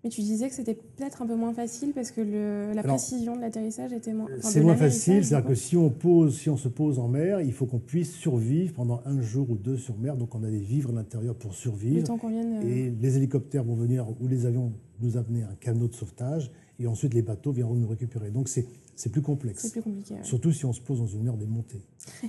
Mais 0.04 0.10
tu 0.10 0.20
disais 0.22 0.48
que 0.48 0.54
c'était 0.54 0.74
peut-être 0.74 1.22
un 1.22 1.26
peu 1.26 1.36
moins 1.36 1.54
facile 1.54 1.92
parce 1.94 2.10
que 2.10 2.74
la 2.74 2.82
précision 2.82 3.36
de 3.36 3.40
l'atterrissage 3.40 3.92
était 3.92 4.12
moins. 4.12 4.26
c'est 4.40 4.60
moins 4.60 4.74
facile, 4.74 5.24
c'est-à-dire 5.24 5.48
que 5.48 5.54
si 5.54 5.76
on, 5.76 5.90
pose, 5.90 6.36
si 6.36 6.50
on 6.50 6.56
se 6.56 6.68
pose 6.68 6.98
en 6.98 7.06
mer, 7.06 7.40
il 7.40 7.52
faut 7.52 7.66
qu'on 7.66 7.78
puisse 7.78 8.12
survivre 8.12 8.74
pendant 8.74 9.00
un 9.04 9.20
jour 9.20 9.48
ou 9.50 9.56
deux 9.56 9.76
sur 9.76 9.96
mer. 9.96 10.16
Donc 10.16 10.34
on 10.34 10.42
a 10.42 10.50
des 10.50 10.58
vivres 10.58 10.90
à 10.90 10.94
l'intérieur 10.94 11.36
pour 11.36 11.54
survivre. 11.54 11.98
Le 11.98 12.02
temps 12.02 12.18
qu'on 12.18 12.30
vienne. 12.30 12.56
Euh, 12.64 12.68
et 12.68 12.90
les 12.90 13.16
hélicoptères 13.16 13.62
vont 13.62 13.76
venir 13.76 14.08
ou 14.20 14.26
les 14.26 14.44
avions 14.44 14.72
nous 15.00 15.16
amener 15.16 15.44
un 15.44 15.54
canot 15.60 15.86
de 15.86 15.94
sauvetage 15.94 16.50
et 16.80 16.88
ensuite 16.88 17.14
les 17.14 17.22
bateaux 17.22 17.52
viendront 17.52 17.76
nous 17.76 17.88
récupérer. 17.88 18.30
Donc 18.30 18.48
c'est 18.48 18.66
plus 19.10 19.22
complexe. 19.22 19.62
C'est 19.62 19.72
plus 19.72 19.82
compliqué. 19.82 20.16
Surtout 20.22 20.52
si 20.52 20.64
on 20.64 20.72
se 20.72 20.80
pose 20.80 20.98
dans 20.98 21.06
une 21.06 21.28
heure 21.28 21.36
des 21.36 21.46
montées. 21.46 21.82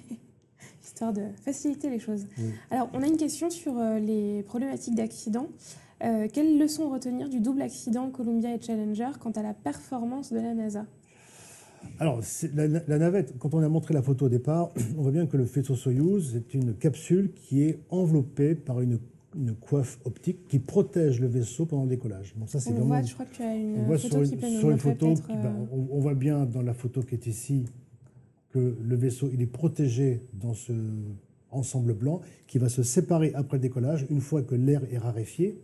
Histoire 0.84 1.14
de 1.14 1.24
faciliter 1.44 1.90
les 1.90 2.00
choses. 2.00 2.28
Alors, 2.70 2.90
on 2.94 3.02
a 3.02 3.08
une 3.08 3.18
question 3.18 3.50
sur 3.50 3.78
euh, 3.78 4.00
les 4.00 4.44
problématiques 4.44 4.96
d'accident. 4.96 5.48
Euh, 6.04 6.28
quelles 6.32 6.58
leçons 6.60 6.90
retenir 6.90 7.30
du 7.30 7.40
double 7.40 7.62
accident 7.62 8.10
Columbia 8.10 8.54
et 8.54 8.62
Challenger 8.62 9.12
quant 9.20 9.32
à 9.32 9.42
la 9.42 9.54
performance 9.54 10.34
de 10.34 10.40
la 10.40 10.54
NASA? 10.54 10.86
Alors, 12.00 12.22
la, 12.54 12.68
la, 12.68 12.98
navette, 12.98 13.38
quand 13.40 13.54
on 13.54 13.60
a 13.60 13.70
montré 13.70 13.94
la 13.94 14.02
photo 14.02 14.26
au 14.26 14.30
départ, 14.30 14.72
on 14.98 15.02
voit 15.02 15.12
bien 15.12 15.26
que 15.26 15.38
le 15.38 15.44
vaisseau 15.44 15.76
Soyuz 15.76 16.36
est 16.36 16.54
une 16.54 16.76
capsule 16.76 17.32
qui 17.34 17.64
est 17.64 17.80
enveloppée 17.90 18.56
par 18.56 18.82
une 18.82 19.00
une 19.36 19.56
coiffe 19.56 20.00
optique 20.06 20.48
qui 20.48 20.60
protège 20.60 21.20
le 21.20 21.28
vaisseau 21.28 21.66
pendant 21.66 21.84
le 21.84 21.90
décollage. 21.90 22.34
ça, 22.48 22.60
c'est 22.60 22.72
vraiment. 22.72 22.88
Voit, 22.88 23.02
je 23.02 23.14
crois 23.14 23.26
que 23.26 23.36
tu 23.36 23.44
as 23.44 23.56
une 23.56 23.86
on 23.88 23.98
photo 23.98 24.22
qui 24.24 24.36
peut 24.36 24.60
sur 24.60 24.72
une 24.72 24.80
photo, 24.80 25.14
ben, 25.28 25.46
euh, 25.46 25.66
on, 25.72 26.00
voit 26.00 26.16
bien 26.16 26.46
dans 26.46 26.62
la 26.62 26.74
photo 26.74 27.02
qui 27.02 27.16
est 27.16 27.28
ici 27.28 27.66
que 28.50 28.78
le 28.80 28.96
vaisseau 28.96 29.30
il 29.34 29.42
est 29.42 29.48
protégé 29.48 30.22
dans 30.34 30.54
ce 30.54 30.74
ensemble 31.52 31.94
blanc 31.94 32.22
qui 32.48 32.58
va 32.58 32.70
se 32.70 32.84
séparer 32.84 33.32
après 33.36 33.58
le 33.58 33.62
décollage 33.62 34.06
une 34.10 34.22
fois 34.22 34.42
que 34.42 34.56
l'air 34.56 34.82
est 34.92 34.98
raréfié 34.98 35.60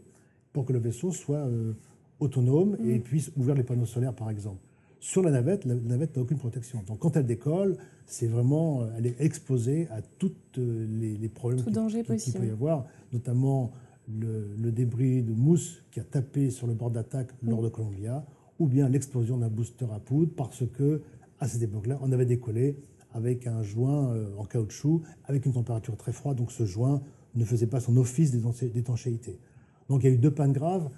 pour 0.53 0.65
que 0.65 0.73
le 0.73 0.79
vaisseau 0.79 1.11
soit 1.11 1.37
euh, 1.37 1.73
autonome 2.19 2.77
et 2.83 2.99
mm. 2.99 3.01
puisse 3.01 3.31
ouvrir 3.37 3.55
les 3.55 3.63
panneaux 3.63 3.85
solaires 3.85 4.13
par 4.13 4.29
exemple. 4.29 4.68
Sur 4.99 5.21
la 5.21 5.31
navette, 5.31 5.65
la 5.65 5.75
navette 5.75 6.15
n'a 6.15 6.21
aucune 6.21 6.37
protection. 6.37 6.83
Donc 6.85 6.99
quand 6.99 7.15
elle 7.15 7.25
décolle, 7.25 7.77
c'est 8.05 8.27
vraiment, 8.27 8.81
euh, 8.81 8.87
elle 8.97 9.05
est 9.07 9.15
exposée 9.19 9.87
à 9.91 10.01
tous 10.01 10.33
les, 10.57 11.29
problèmes 11.29 11.63
Tout 11.63 11.71
danger 11.71 12.03
qu'il 12.03 12.33
peut 12.33 12.45
y 12.45 12.49
avoir 12.49 12.85
notamment 13.13 13.71
le, 14.07 14.71
débris 14.71 15.21
de 15.21 15.33
mousse 15.33 15.83
qui 15.91 15.99
a 15.99 16.03
tapé 16.03 16.49
sur 16.49 16.67
le 16.67 16.73
bord 16.73 16.91
d'attaque 16.91 17.29
lors 17.43 17.61
de 17.61 17.69
Columbia, 17.69 18.25
ou 18.59 18.67
bien 18.67 18.89
l'explosion 18.89 19.37
d'un 19.37 19.47
booster 19.47 19.85
à 19.93 19.99
poudre 19.99 20.31
parce 20.35 20.63
que 20.67 21.01
à 21.39 21.47
cette 21.47 21.61
époque-là, 21.61 21.97
on 22.01 22.11
avait 22.11 22.25
décollé 22.25 22.75
avec 23.13 23.47
un 23.47 23.63
joint 23.63 24.11
euh, 24.11 24.27
en 24.37 24.43
caoutchouc 24.43 25.01
avec 25.25 25.45
une 25.45 25.53
température 25.53 25.95
très 25.95 26.11
froide, 26.11 26.37
donc 26.37 26.51
ce 26.51 26.65
joint 26.65 27.01
ne 27.35 27.45
faisait 27.45 27.67
pas 27.67 27.79
son 27.79 27.95
office 27.97 28.31
d'étanchéité. 28.31 29.39
Donc 29.87 30.03
il 30.03 30.09
y 30.09 30.09
a 30.11 30.15
eu 30.15 30.17
deux 30.17 30.31
pannes 30.31 30.51
graves 30.51 30.89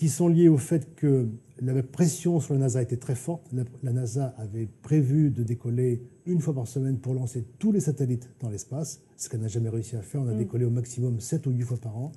qui 0.00 0.08
sont 0.08 0.28
liées 0.28 0.48
au 0.48 0.56
fait 0.56 0.94
que 0.94 1.28
la 1.60 1.82
pression 1.82 2.40
sur 2.40 2.54
la 2.54 2.60
NASA 2.60 2.80
était 2.80 2.96
très 2.96 3.14
forte. 3.14 3.46
La, 3.82 3.92
NASA 3.92 4.34
avait 4.38 4.66
prévu 4.80 5.28
de 5.28 5.42
décoller 5.42 6.00
une 6.24 6.40
fois 6.40 6.54
par 6.54 6.66
semaine 6.66 6.96
pour 6.96 7.12
lancer 7.12 7.44
tous 7.58 7.70
les 7.70 7.80
satellites 7.80 8.30
dans 8.40 8.48
l'espace, 8.48 9.02
ce 9.18 9.28
qu'elle 9.28 9.42
n'a 9.42 9.48
jamais 9.48 9.68
réussi 9.68 9.96
à 9.96 10.00
faire. 10.00 10.22
On 10.22 10.28
a 10.28 10.32
mm. 10.32 10.38
décollé 10.38 10.64
au 10.64 10.70
maximum 10.70 11.20
7 11.20 11.46
ou 11.46 11.50
8 11.50 11.62
fois 11.64 11.76
par 11.76 11.98
an. 11.98 12.12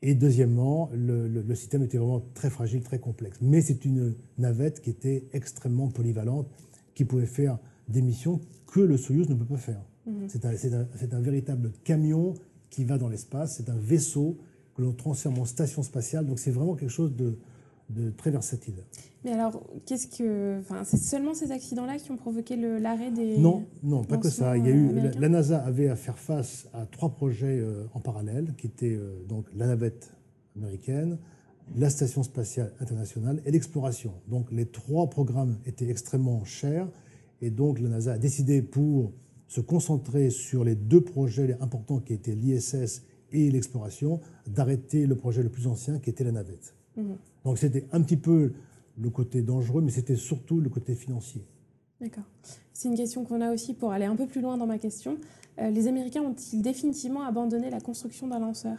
Et 0.00 0.14
deuxièmement, 0.14 0.88
le, 0.94 1.54
système 1.54 1.82
était 1.82 1.98
vraiment 1.98 2.22
très 2.32 2.48
fragile, 2.48 2.82
très 2.82 2.98
complexe. 2.98 3.36
Mais 3.42 3.60
c'est 3.60 3.84
une 3.84 4.14
navette 4.38 4.80
qui 4.80 4.88
était 4.88 5.28
extrêmement 5.34 5.88
polyvalente, 5.88 6.48
qui 6.94 7.04
pouvait 7.04 7.26
faire 7.26 7.58
des 7.88 8.00
missions 8.00 8.40
que 8.66 8.80
le 8.80 8.96
Soyuz 8.96 9.28
ne 9.28 9.34
peut 9.34 9.44
pas 9.44 9.58
faire. 9.58 9.84
Mm. 10.06 10.28
C'est 10.28 10.46
un, 10.46 10.86
un, 11.12 11.20
véritable 11.20 11.72
camion 11.84 12.32
qui 12.70 12.84
va 12.84 12.96
dans 12.96 13.10
l'espace, 13.10 13.58
c'est 13.58 13.68
un 13.68 13.76
vaisseau 13.76 14.38
que 14.74 14.82
l'on 14.82 14.92
transforme 14.92 15.38
en 15.38 15.44
station 15.44 15.82
spatiale. 15.82 16.26
Donc 16.26 16.38
c'est 16.38 16.50
vraiment 16.50 16.74
quelque 16.74 16.90
chose 16.90 17.14
de, 17.14 17.38
de 17.90 18.10
très 18.10 18.30
versatile. 18.30 18.74
Mais 19.24 19.32
alors, 19.32 19.62
qu'est-ce 19.86 20.08
que, 20.08 20.58
enfin, 20.60 20.82
c'est 20.84 20.96
seulement 20.96 21.34
ces 21.34 21.52
accidents-là 21.52 21.98
qui 21.98 22.10
ont 22.10 22.16
provoqué 22.16 22.56
l'arrêt 22.56 23.10
des 23.10 23.38
Non, 23.38 23.66
non, 23.82 24.02
pas 24.02 24.16
que 24.16 24.28
ça. 24.28 24.56
Il 24.56 24.66
y 24.66 24.68
a 24.68 24.72
eu 24.72 24.90
la, 25.18 25.28
NASA 25.28 25.58
avait 25.58 25.88
à 25.88 25.96
faire 25.96 26.18
face 26.18 26.66
à 26.72 26.86
trois 26.86 27.10
projets 27.10 27.60
euh, 27.60 27.84
en 27.94 28.00
parallèle, 28.00 28.54
qui 28.56 28.66
étaient 28.66 28.94
euh, 28.94 29.22
donc 29.28 29.46
la 29.54 29.66
navette 29.66 30.12
américaine, 30.56 31.18
la 31.76 31.88
station 31.88 32.22
spatiale 32.22 32.72
internationale 32.80 33.40
et 33.46 33.50
l'exploration. 33.50 34.12
Donc 34.28 34.50
les 34.50 34.66
trois 34.66 35.08
programmes 35.08 35.58
étaient 35.66 35.88
extrêmement 35.88 36.44
chers 36.44 36.88
et 37.40 37.50
donc 37.50 37.78
la 37.80 37.88
NASA 37.88 38.14
a 38.14 38.18
décidé 38.18 38.62
pour 38.62 39.12
se 39.46 39.60
concentrer 39.60 40.30
sur 40.30 40.64
les 40.64 40.74
deux 40.74 41.02
projets 41.02 41.56
importants 41.60 42.00
qui 42.00 42.12
étaient 42.12 42.34
l'ISS 42.34 43.02
et 43.32 43.50
l'exploration, 43.50 44.20
d'arrêter 44.46 45.06
le 45.06 45.16
projet 45.16 45.42
le 45.42 45.48
plus 45.48 45.66
ancien 45.66 45.98
qui 45.98 46.10
était 46.10 46.24
la 46.24 46.32
navette. 46.32 46.74
Mhm. 46.96 47.16
Donc 47.44 47.58
c'était 47.58 47.86
un 47.92 48.02
petit 48.02 48.16
peu 48.16 48.52
le 48.98 49.10
côté 49.10 49.42
dangereux, 49.42 49.82
mais 49.82 49.90
c'était 49.90 50.16
surtout 50.16 50.60
le 50.60 50.68
côté 50.68 50.94
financier. 50.94 51.42
D'accord. 52.00 52.24
C'est 52.72 52.88
une 52.88 52.96
question 52.96 53.24
qu'on 53.24 53.40
a 53.40 53.52
aussi 53.52 53.74
pour 53.74 53.92
aller 53.92 54.04
un 54.04 54.16
peu 54.16 54.26
plus 54.26 54.40
loin 54.40 54.56
dans 54.58 54.66
ma 54.66 54.78
question. 54.78 55.18
Euh, 55.58 55.70
les 55.70 55.86
Américains 55.86 56.22
ont-ils 56.22 56.62
définitivement 56.62 57.22
abandonné 57.22 57.70
la 57.70 57.80
construction 57.80 58.26
d'un 58.26 58.40
lanceur? 58.40 58.78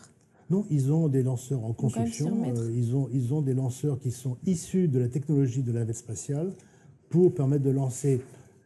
Non, 0.49 0.65
ils 0.69 0.91
ont 0.91 1.07
des 1.07 1.23
lanceurs 1.23 1.63
en 1.63 1.73
construction. 1.73 2.43
Euh, 2.45 2.71
ils, 2.75 2.95
ont, 2.95 3.09
ils 3.13 3.33
ont 3.33 3.41
des 3.41 3.53
lanceurs 3.53 3.99
qui 3.99 4.11
sont 4.11 4.37
issus 4.45 4.87
de 4.87 4.99
la 4.99 5.07
technologie 5.07 5.63
de 5.63 5.71
la 5.71 5.79
navette 5.79 5.95
spatiale 5.95 6.51
pour 7.09 7.33
permettre 7.33 7.63
de 7.63 7.69
lancer 7.69 8.21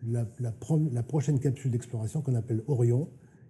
la, 0.10 0.26
la, 0.39 0.54
la 0.91 1.04
prochaine 1.04 1.39
capsule 1.39 1.71
d'exploration 1.71 2.21
qu'on 2.21 2.36
appelle 2.36 2.63
Orion, 2.67 3.08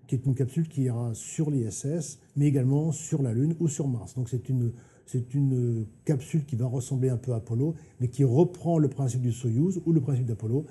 qui 0.08 0.16
est 0.16 0.26
une 0.26 0.36
capsule 0.36 0.68
qui 0.68 0.84
ira 0.84 1.12
sur 1.14 1.52
l'ISS, 1.52 2.20
mais 2.36 2.48
également 2.48 2.92
sur 2.92 3.22
la 3.22 3.34
Lune 3.34 3.56
ou 3.60 3.68
sur 3.68 3.88
Mars. 3.88 4.16
Donc 4.16 4.30
c'est 4.30 4.50
une 4.50 4.72
C'est 5.06 5.34
une 5.34 5.86
capsule 6.04 6.44
qui 6.44 6.58
va 6.58 6.66
ressembler 6.66 7.08
un 7.10 7.16
peu 7.18 7.32
à 7.32 7.38
Apollo, 7.38 7.76
mais 8.02 8.10
qui 8.10 8.26
reprend 8.26 8.78
le 8.78 8.90
principe 8.90 9.22
du 9.22 9.32
Soyuz 9.32 9.82
ou 9.86 9.94
le 9.94 10.02
principe 10.02 10.26
d'Apollo. 10.26 10.66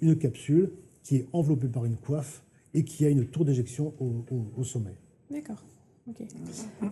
Une 0.00 0.16
capsule 0.16 0.70
qui 1.02 1.16
est 1.16 1.26
enveloppée 1.34 1.68
par 1.68 1.84
une 1.84 1.96
coiffe 1.96 2.42
et 2.72 2.84
qui 2.84 3.04
a 3.04 3.10
une 3.10 3.26
tour 3.26 3.44
d'éjection 3.44 3.92
au, 4.00 4.64
sommet. 4.64 4.94
D'accord. 5.30 5.62
Ok. 6.08 6.22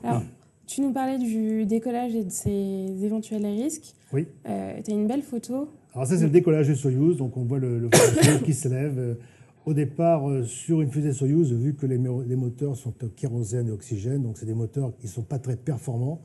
Alors, 0.02 0.22
tu 0.66 0.82
nous 0.82 0.92
parlais 0.92 1.18
du 1.18 1.64
décollage 1.64 2.14
et 2.14 2.24
de 2.24 2.30
ses 2.30 3.02
éventuels 3.02 3.46
risques. 3.46 3.94
Oui. 4.12 4.26
Euh, 4.46 4.78
tu 4.84 4.90
as 4.90 4.94
une 4.94 5.06
belle 5.06 5.22
photo. 5.22 5.70
Alors 5.94 6.06
ça, 6.06 6.18
c'est 6.18 6.24
le 6.24 6.30
décollage 6.30 6.66
du 6.66 6.76
Soyuz. 6.76 7.16
Donc 7.16 7.36
on 7.38 7.44
voit 7.44 7.58
le, 7.58 7.78
le 7.78 8.44
qui 8.44 8.52
s'élève. 8.52 9.16
Au 9.66 9.74
départ, 9.74 10.28
euh, 10.28 10.44
sur 10.44 10.80
une 10.80 10.90
fusée 10.90 11.12
Soyuz, 11.12 11.52
vu 11.52 11.74
que 11.74 11.86
les, 11.86 11.98
les 11.98 12.36
moteurs 12.36 12.76
sont 12.76 12.94
kérosène 13.14 13.68
et 13.68 13.70
oxygène, 13.70 14.22
donc 14.22 14.38
c'est 14.38 14.46
des 14.46 14.54
moteurs 14.54 14.96
qui 14.96 15.06
ne 15.06 15.10
sont 15.10 15.22
pas 15.22 15.38
très 15.38 15.56
performants. 15.56 16.22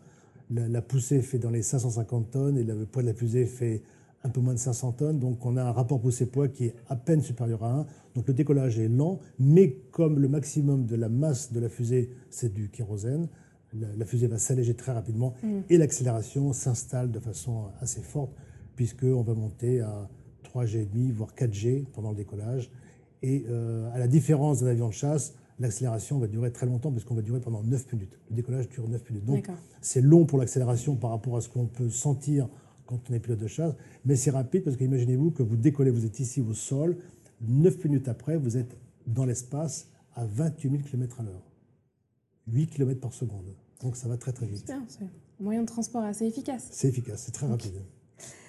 La, 0.49 0.81
poussée 0.81 1.21
fait 1.21 1.39
dans 1.39 1.49
les 1.49 1.63
550 1.63 2.31
tonnes 2.31 2.57
et 2.57 2.63
le 2.63 2.85
poids 2.85 3.01
de 3.01 3.07
la 3.07 3.15
fusée 3.15 3.47
fait 3.47 3.81
un 4.23 4.29
peu 4.29 4.41
moins 4.41 4.53
de 4.53 4.59
500 4.59 4.91
tonnes. 4.93 5.19
Donc 5.19 5.45
on 5.45 5.57
a 5.57 5.63
un 5.63 5.71
rapport 5.71 5.99
poussée-poids 5.99 6.47
qui 6.49 6.65
est 6.65 6.75
à 6.87 6.95
peine 6.95 7.21
supérieur 7.21 7.63
à 7.63 7.79
1. 7.79 7.85
Donc 8.15 8.27
le 8.27 8.33
décollage 8.33 8.79
est 8.79 8.87
lent, 8.87 9.19
mais 9.39 9.71
comme 9.91 10.19
le 10.19 10.27
maximum 10.27 10.85
de 10.85 10.95
la 10.95 11.09
masse 11.09 11.51
de 11.51 11.59
la 11.59 11.67
fusée, 11.67 12.11
c'est 12.29 12.53
du 12.53 12.69
kérosène, 12.69 13.27
la, 13.73 14.05
fusée 14.05 14.27
va 14.27 14.37
s'alléger 14.37 14.73
très 14.73 14.91
rapidement 14.91 15.33
mm. 15.43 15.61
et 15.69 15.77
l'accélération 15.77 16.53
s'installe 16.53 17.11
de 17.11 17.19
façon 17.19 17.65
assez 17.81 18.01
forte, 18.01 18.31
puisqu'on 18.75 19.21
va 19.21 19.33
monter 19.33 19.81
à 19.81 20.07
3G, 20.45 20.87
voire 21.11 21.33
4G 21.35 21.85
pendant 21.93 22.11
le 22.11 22.15
décollage. 22.15 22.69
Et 23.25 23.43
euh, 23.49 23.91
à 23.91 23.97
la 23.97 24.07
différence 24.07 24.61
d'un 24.61 24.67
avion 24.67 24.87
de 24.87 24.93
chasse, 24.93 25.33
l'accélération 25.59 26.19
va 26.19 26.27
durer 26.27 26.51
très 26.51 26.67
longtemps, 26.67 26.91
puisqu'on 26.91 27.15
va 27.15 27.23
durer 27.23 27.39
pendant 27.39 27.63
9 27.63 27.93
minutes. 27.93 28.19
Le 28.29 28.35
décollage 28.35 28.69
dure 28.69 28.87
9 28.87 29.09
minutes. 29.09 29.25
Donc 29.25 29.49
c'est 29.81 30.01
long 30.01 30.25
pour 30.25 30.37
l'accélération 30.37 30.95
par 30.95 31.09
rapport 31.09 31.35
à 31.35 31.41
ce 31.41 31.49
qu'on 31.49 31.65
peut 31.65 31.89
sentir 31.89 32.47
quand 32.85 32.99
on 33.09 33.13
est 33.15 33.19
pilote 33.19 33.39
de 33.39 33.47
chasse, 33.47 33.73
mais 34.05 34.15
c'est 34.15 34.29
rapide 34.29 34.63
parce 34.63 34.77
qu'imaginez-vous 34.77 35.31
que 35.31 35.41
vous 35.41 35.55
décollez, 35.55 35.89
vous 35.89 36.05
êtes 36.05 36.19
ici 36.19 36.39
au 36.39 36.53
sol, 36.53 36.97
9 37.41 37.83
minutes 37.85 38.07
après, 38.07 38.37
vous 38.37 38.57
êtes 38.57 38.77
dans 39.07 39.25
l'espace 39.25 39.87
à 40.13 40.23
28 40.27 40.69
000 40.69 40.83
km 40.83 41.21
à 41.21 41.23
l'heure. 41.23 41.41
8 42.47 42.67
km 42.67 43.01
par 43.01 43.13
seconde. 43.13 43.55
Donc 43.81 43.95
ça 43.95 44.07
va 44.07 44.17
très 44.17 44.33
très 44.33 44.45
vite. 44.45 44.71
C'est 44.87 45.03
un 45.03 45.09
moyen 45.39 45.61
de 45.61 45.67
transport 45.67 46.03
assez 46.03 46.25
efficace. 46.25 46.67
C'est 46.69 46.89
efficace, 46.89 47.23
c'est 47.25 47.31
très 47.31 47.47
rapide. 47.47 47.81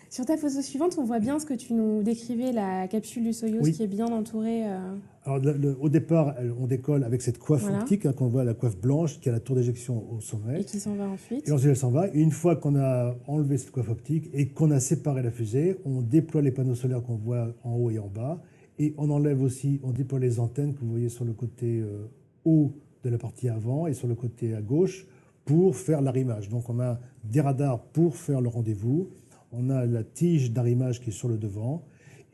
Sur 0.09 0.25
ta 0.25 0.37
photo 0.37 0.62
suivante, 0.62 0.97
on 0.99 1.05
voit 1.05 1.19
bien 1.19 1.38
ce 1.38 1.47
que 1.47 1.55
tu 1.55 1.75
nous 1.75 2.03
décrivais, 2.03 2.53
la 2.53 2.87
capsule 2.88 3.25
du 3.25 3.33
Soyuz 3.33 3.77
qui 3.77 3.83
est 3.83 3.88
bien 3.88 4.07
entourée. 4.07 4.64
Euh, 4.64 4.95
Alors, 5.25 5.40
au 5.81 5.88
départ, 5.88 6.35
on 6.61 6.66
décolle 6.66 7.03
avec 7.05 7.23
cette 7.23 7.38
coiffe 7.38 7.69
optique, 7.69 8.07
hein, 8.07 8.12
qu'on 8.12 8.29
voit 8.29 8.45
la 8.45 8.55
coiffe 8.55 8.79
blanche 8.79 9.21
qui 9.21 9.29
a 9.29 9.33
la 9.33 9.40
tour 9.40 9.57
d'éjection 9.57 10.05
au 10.12 10.21
sommet. 10.21 10.61
Et 10.61 10.64
qui 10.64 10.79
s'en 10.79 10.95
va 10.95 11.09
ensuite. 11.09 11.49
Et 11.49 11.53
ensuite, 11.53 11.71
elle 11.71 11.77
s'en 11.77 11.90
va. 11.90 12.09
Et 12.09 12.21
une 12.21 12.31
fois 12.31 12.57
qu'on 12.57 12.77
a 12.77 13.16
enlevé 13.27 13.59
cette 13.59 13.73
coiffe 13.73 13.90
optique 13.90 14.31
et 14.33 14.49
qu'on 14.49 14.71
a 14.71 14.81
séparé 14.81 15.23
la 15.23 15.31
fusée, 15.31 15.79
on 15.85 16.03
déploie 16.03 16.42
les 16.42 16.53
panneaux 16.53 16.77
solaires 16.77 17.03
qu'on 17.03 17.16
voit 17.16 17.55
en 17.64 17.75
haut 17.75 17.90
et 17.90 17.99
en 17.99 18.09
bas. 18.09 18.40
Et 18.79 18.95
on 18.99 19.11
enlève 19.11 19.42
aussi, 19.42 19.81
on 19.83 19.90
déploie 19.90 20.19
les 20.19 20.38
antennes 20.38 20.75
que 20.75 20.81
vous 20.81 20.90
voyez 20.90 21.09
sur 21.09 21.25
le 21.25 21.33
côté 21.33 21.81
euh, 21.81 22.07
haut 22.45 22.73
de 23.03 23.11
la 23.11 23.19
partie 23.19 23.49
avant 23.49 23.87
et 23.87 23.95
sur 23.95 24.07
le 24.07 24.14
côté 24.14 24.55
à 24.55 24.61
gauche 24.61 25.07
pour 25.45 25.77
faire 25.77 26.03
l'arrimage. 26.03 26.49
Donc 26.49 26.69
on 26.69 26.81
a 26.81 26.99
des 27.25 27.40
radars 27.40 27.81
pour 27.81 28.16
faire 28.16 28.40
le 28.40 28.49
rendez-vous, 28.49 29.09
on 29.53 29.71
a 29.71 29.87
la 29.87 30.05
tige 30.05 30.53
d'arrimage 30.53 31.01
qui 31.01 31.11
est 31.11 31.13
sur 31.13 31.29
le 31.29 31.37
devant, 31.37 31.85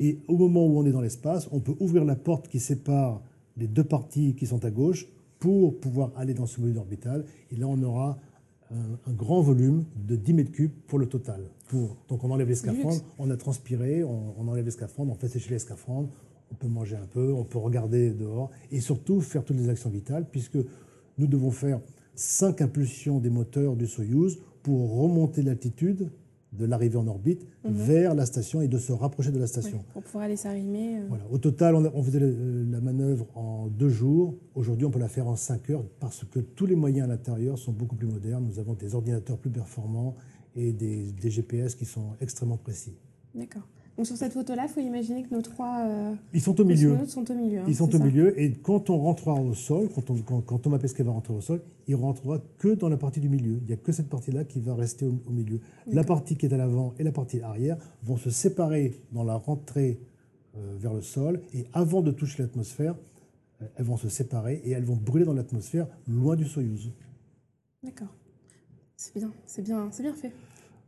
et 0.00 0.18
au 0.28 0.36
moment 0.36 0.66
où 0.66 0.78
on 0.78 0.86
est 0.86 0.92
dans 0.92 1.00
l'espace, 1.00 1.48
on 1.52 1.60
peut 1.60 1.74
ouvrir 1.80 2.04
la 2.04 2.16
porte 2.16 2.48
qui 2.48 2.60
sépare 2.60 3.22
les 3.56 3.68
deux 3.68 3.84
parties 3.84 4.34
qui 4.34 4.46
sont 4.46 4.64
à 4.64 4.70
gauche 4.70 5.06
pour 5.38 5.78
pouvoir 5.78 6.12
aller 6.16 6.34
dans 6.34 6.46
ce 6.46 6.60
module 6.60 6.78
orbital, 6.78 7.24
et 7.50 7.56
là 7.56 7.66
on 7.66 7.82
aura 7.82 8.18
un, 8.70 9.12
grand 9.12 9.42
volume 9.42 9.84
de 9.96 10.16
10 10.16 10.32
mètres 10.32 10.52
cubes 10.52 10.72
pour 10.86 10.98
le 10.98 11.06
total. 11.06 11.42
Pour, 11.68 11.96
donc 12.08 12.24
on 12.24 12.30
enlève 12.30 12.48
les 12.48 12.54
scaphandres, 12.54 13.02
on 13.18 13.30
a 13.30 13.36
transpiré, 13.36 14.02
on, 14.02 14.34
on 14.38 14.48
enlève 14.48 14.64
les 14.64 14.70
scaphandres, 14.70 15.12
on 15.12 15.14
fait 15.14 15.28
sécher 15.28 15.50
les 15.50 15.58
scaphandres, 15.58 16.08
on 16.50 16.54
peut 16.54 16.68
manger 16.68 16.96
un 16.96 17.06
peu, 17.06 17.32
on 17.32 17.44
peut 17.44 17.58
regarder 17.58 18.10
dehors, 18.10 18.50
et 18.70 18.80
surtout 18.80 19.20
faire 19.20 19.44
toutes 19.44 19.58
les 19.58 19.68
actions 19.68 19.90
vitales, 19.90 20.26
puisque 20.30 20.58
nous 21.18 21.26
devons 21.26 21.50
faire 21.50 21.80
cinq 22.14 22.60
impulsions 22.60 23.18
des 23.18 23.30
moteurs 23.30 23.76
du 23.76 23.86
Soyuz 23.86 24.38
pour 24.62 24.96
remonter 24.96 25.42
l'altitude 25.42 26.10
de 26.52 26.66
l'arrivée 26.66 26.96
en 26.96 27.06
orbite 27.06 27.46
mhm. 27.64 27.72
vers 27.72 28.14
la 28.14 28.26
station 28.26 28.60
et 28.60 28.68
de 28.68 28.78
se 28.78 28.92
rapprocher 28.92 29.30
de 29.30 29.38
la 29.38 29.46
station. 29.46 29.84
pour 29.92 30.02
pouvoir 30.02 30.24
aller 30.24 30.36
s'arrimer. 30.36 30.98
Euh. 30.98 31.06
Voilà. 31.08 31.24
Au 31.30 31.38
total, 31.38 31.74
on, 31.74 32.02
faisait 32.02 32.20
la 32.20 32.80
manœuvre 32.80 33.26
en 33.34 33.68
deux 33.68 33.88
jours. 33.88 34.34
Aujourd'hui, 34.54 34.86
on 34.86 34.90
peut 34.90 34.98
la 34.98 35.08
faire 35.08 35.26
en 35.26 35.36
cinq 35.36 35.70
heures 35.70 35.84
parce 36.00 36.24
que 36.24 36.40
tous 36.40 36.66
les 36.66 36.76
moyens 36.76 37.08
à 37.08 37.08
l'intérieur 37.08 37.58
sont 37.58 37.72
beaucoup 37.72 37.96
plus 37.96 38.06
modernes. 38.06 38.44
Nous 38.46 38.58
avons 38.58 38.74
des 38.74 38.94
ordinateurs 38.94 39.38
plus 39.38 39.50
performants 39.50 40.14
et 40.54 40.72
des, 40.72 41.12
des 41.12 41.30
GPS 41.30 41.74
qui 41.74 41.86
sont 41.86 42.10
extrêmement 42.20 42.58
précis. 42.58 42.94
D'accord. 43.34 43.66
Donc 43.96 44.06
sur 44.06 44.16
cette 44.16 44.32
photo-là, 44.32 44.64
il 44.64 44.68
faut 44.70 44.80
imaginer 44.80 45.22
que 45.22 45.34
nos 45.34 45.42
trois 45.42 45.84
euh, 45.84 46.14
ils 46.32 46.40
sont 46.40 46.58
au 46.58 46.64
milieu. 46.64 46.96
sont 47.06 47.30
au 47.30 47.34
milieu. 47.34 47.60
Hein, 47.60 47.64
ils 47.68 47.76
sont 47.76 47.94
au 47.94 47.98
milieu 47.98 48.40
et 48.40 48.52
quand 48.52 48.88
on 48.88 48.96
rentrera 48.96 49.34
au 49.34 49.52
sol, 49.52 49.90
quand, 49.94 50.08
on, 50.10 50.16
quand, 50.40 50.58
Thomas 50.58 50.78
Pesquet 50.78 51.02
va 51.02 51.12
rentrer 51.12 51.34
au 51.34 51.42
sol, 51.42 51.60
il 51.86 51.94
rentrera 51.94 52.40
que 52.58 52.68
dans 52.68 52.88
la 52.88 52.96
partie 52.96 53.20
du 53.20 53.28
milieu. 53.28 53.58
Il 53.60 53.66
n'y 53.66 53.74
a 53.74 53.76
que 53.76 53.92
cette 53.92 54.08
partie-là 54.08 54.44
qui 54.44 54.60
va 54.60 54.74
rester 54.74 55.04
au, 55.04 55.30
milieu. 55.30 55.60
La 55.86 56.04
partie 56.04 56.36
qui 56.36 56.46
est 56.46 56.54
à 56.54 56.56
l'avant 56.56 56.94
et 56.98 57.04
la 57.04 57.12
partie 57.12 57.42
arrière 57.42 57.76
vont 58.02 58.16
se 58.16 58.30
séparer 58.30 58.98
dans 59.12 59.24
la 59.24 59.34
rentrée 59.34 60.00
euh, 60.56 60.74
vers 60.78 60.94
le 60.94 61.02
sol 61.02 61.42
et 61.52 61.66
avant 61.74 62.00
de 62.00 62.12
toucher 62.12 62.42
l'atmosphère, 62.42 62.94
euh, 63.60 63.66
elles 63.76 63.84
vont 63.84 63.98
se 63.98 64.08
séparer 64.08 64.62
et 64.64 64.70
elles 64.70 64.84
vont 64.84 64.96
brûler 64.96 65.26
dans 65.26 65.34
l'atmosphère 65.34 65.86
loin 66.08 66.34
du 66.34 66.46
Soyuz. 66.46 66.90
D'accord. 67.82 68.14
C'est 68.96 69.14
bien, 69.14 69.32
c'est 69.44 69.62
bien, 69.62 69.88
c'est 69.90 70.02
bien 70.02 70.14
fait. 70.14 70.32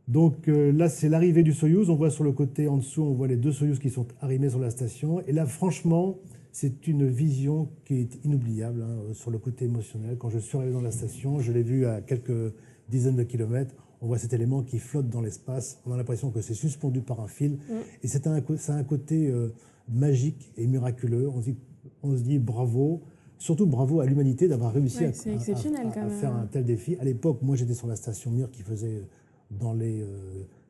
Donc 0.07 0.47
euh, 0.47 0.71
là, 0.71 0.87
c'est 0.87 1.09
l'arrivée 1.09 1.43
du 1.43 1.53
Soyuz. 1.53 1.89
On 1.89 1.95
voit 1.95 2.11
sur 2.11 2.23
le 2.23 2.31
côté 2.31 2.67
en 2.67 2.77
dessous, 2.77 3.01
on 3.01 3.13
voit 3.13 3.27
les 3.27 3.37
deux 3.37 3.51
Soyuz 3.51 3.79
qui 3.79 3.89
sont 3.89 4.07
arrimés 4.21 4.49
sur 4.49 4.59
la 4.59 4.69
station. 4.69 5.21
Et 5.21 5.31
là, 5.31 5.45
franchement, 5.45 6.17
c'est 6.51 6.87
une 6.87 7.07
vision 7.07 7.69
qui 7.85 7.95
est 7.95 8.23
inoubliable 8.23 8.83
hein, 8.83 9.13
sur 9.13 9.31
le 9.31 9.39
côté 9.39 9.65
émotionnel. 9.65 10.17
Quand 10.17 10.29
je 10.29 10.39
suis 10.39 10.57
arrivé 10.57 10.73
dans 10.73 10.81
la 10.81 10.91
station, 10.91 11.39
je 11.39 11.51
l'ai 11.51 11.63
vu 11.63 11.85
à 11.85 12.01
quelques 12.01 12.53
dizaines 12.87 13.15
de 13.15 13.23
kilomètres. 13.23 13.75
On 14.01 14.07
voit 14.07 14.19
cet 14.19 14.33
élément 14.33 14.61
qui 14.61 14.77
flotte 14.77 15.09
dans 15.09 15.21
l'espace. 15.21 15.81
On 15.85 15.91
a 15.91 15.97
l'impression 15.97 16.29
que 16.29 16.41
c'est 16.41 16.53
suspendu 16.53 17.01
par 17.01 17.19
un 17.19 17.27
fil. 17.27 17.53
Mm. 17.53 17.73
Et 18.03 18.07
c'est 18.07 18.27
un, 18.27 18.43
ça 18.57 18.75
a 18.75 18.77
un 18.77 18.83
côté 18.83 19.27
euh, 19.27 19.53
magique 19.89 20.53
et 20.57 20.67
miraculeux. 20.67 21.27
On 21.29 21.41
se, 21.41 21.49
dit, 21.49 21.57
on 22.03 22.15
se 22.15 22.21
dit 22.21 22.37
bravo. 22.37 23.01
Surtout 23.37 23.65
bravo 23.65 23.99
à 23.99 24.05
l'humanité 24.05 24.47
d'avoir 24.47 24.71
réussi 24.71 25.03
à, 25.03 25.11
faire 25.11 26.33
un 26.33 26.45
tel 26.45 26.63
défi. 26.63 26.95
À 27.01 27.03
l'époque, 27.03 27.39
moi 27.41 27.57
j'étais 27.57 27.73
sur 27.73 27.87
la 27.87 27.97
station 27.97 28.31
Mir 28.31 28.49
qui 28.49 28.61
faisait 28.61 29.03
dans 29.51 29.73
les 29.73 30.05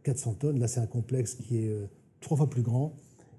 400 0.03 0.31
euh, 0.31 0.33
tonnes. 0.35 0.59
Là, 0.59 0.67
c'est 0.67 0.79
un 0.79 0.87
complexe 0.87 1.35
qui 1.35 1.57
est 1.57 1.69
euh, 1.69 1.85
trois 2.21 2.37
fois 2.37 2.49
plus 2.49 2.61
grand 2.61 2.93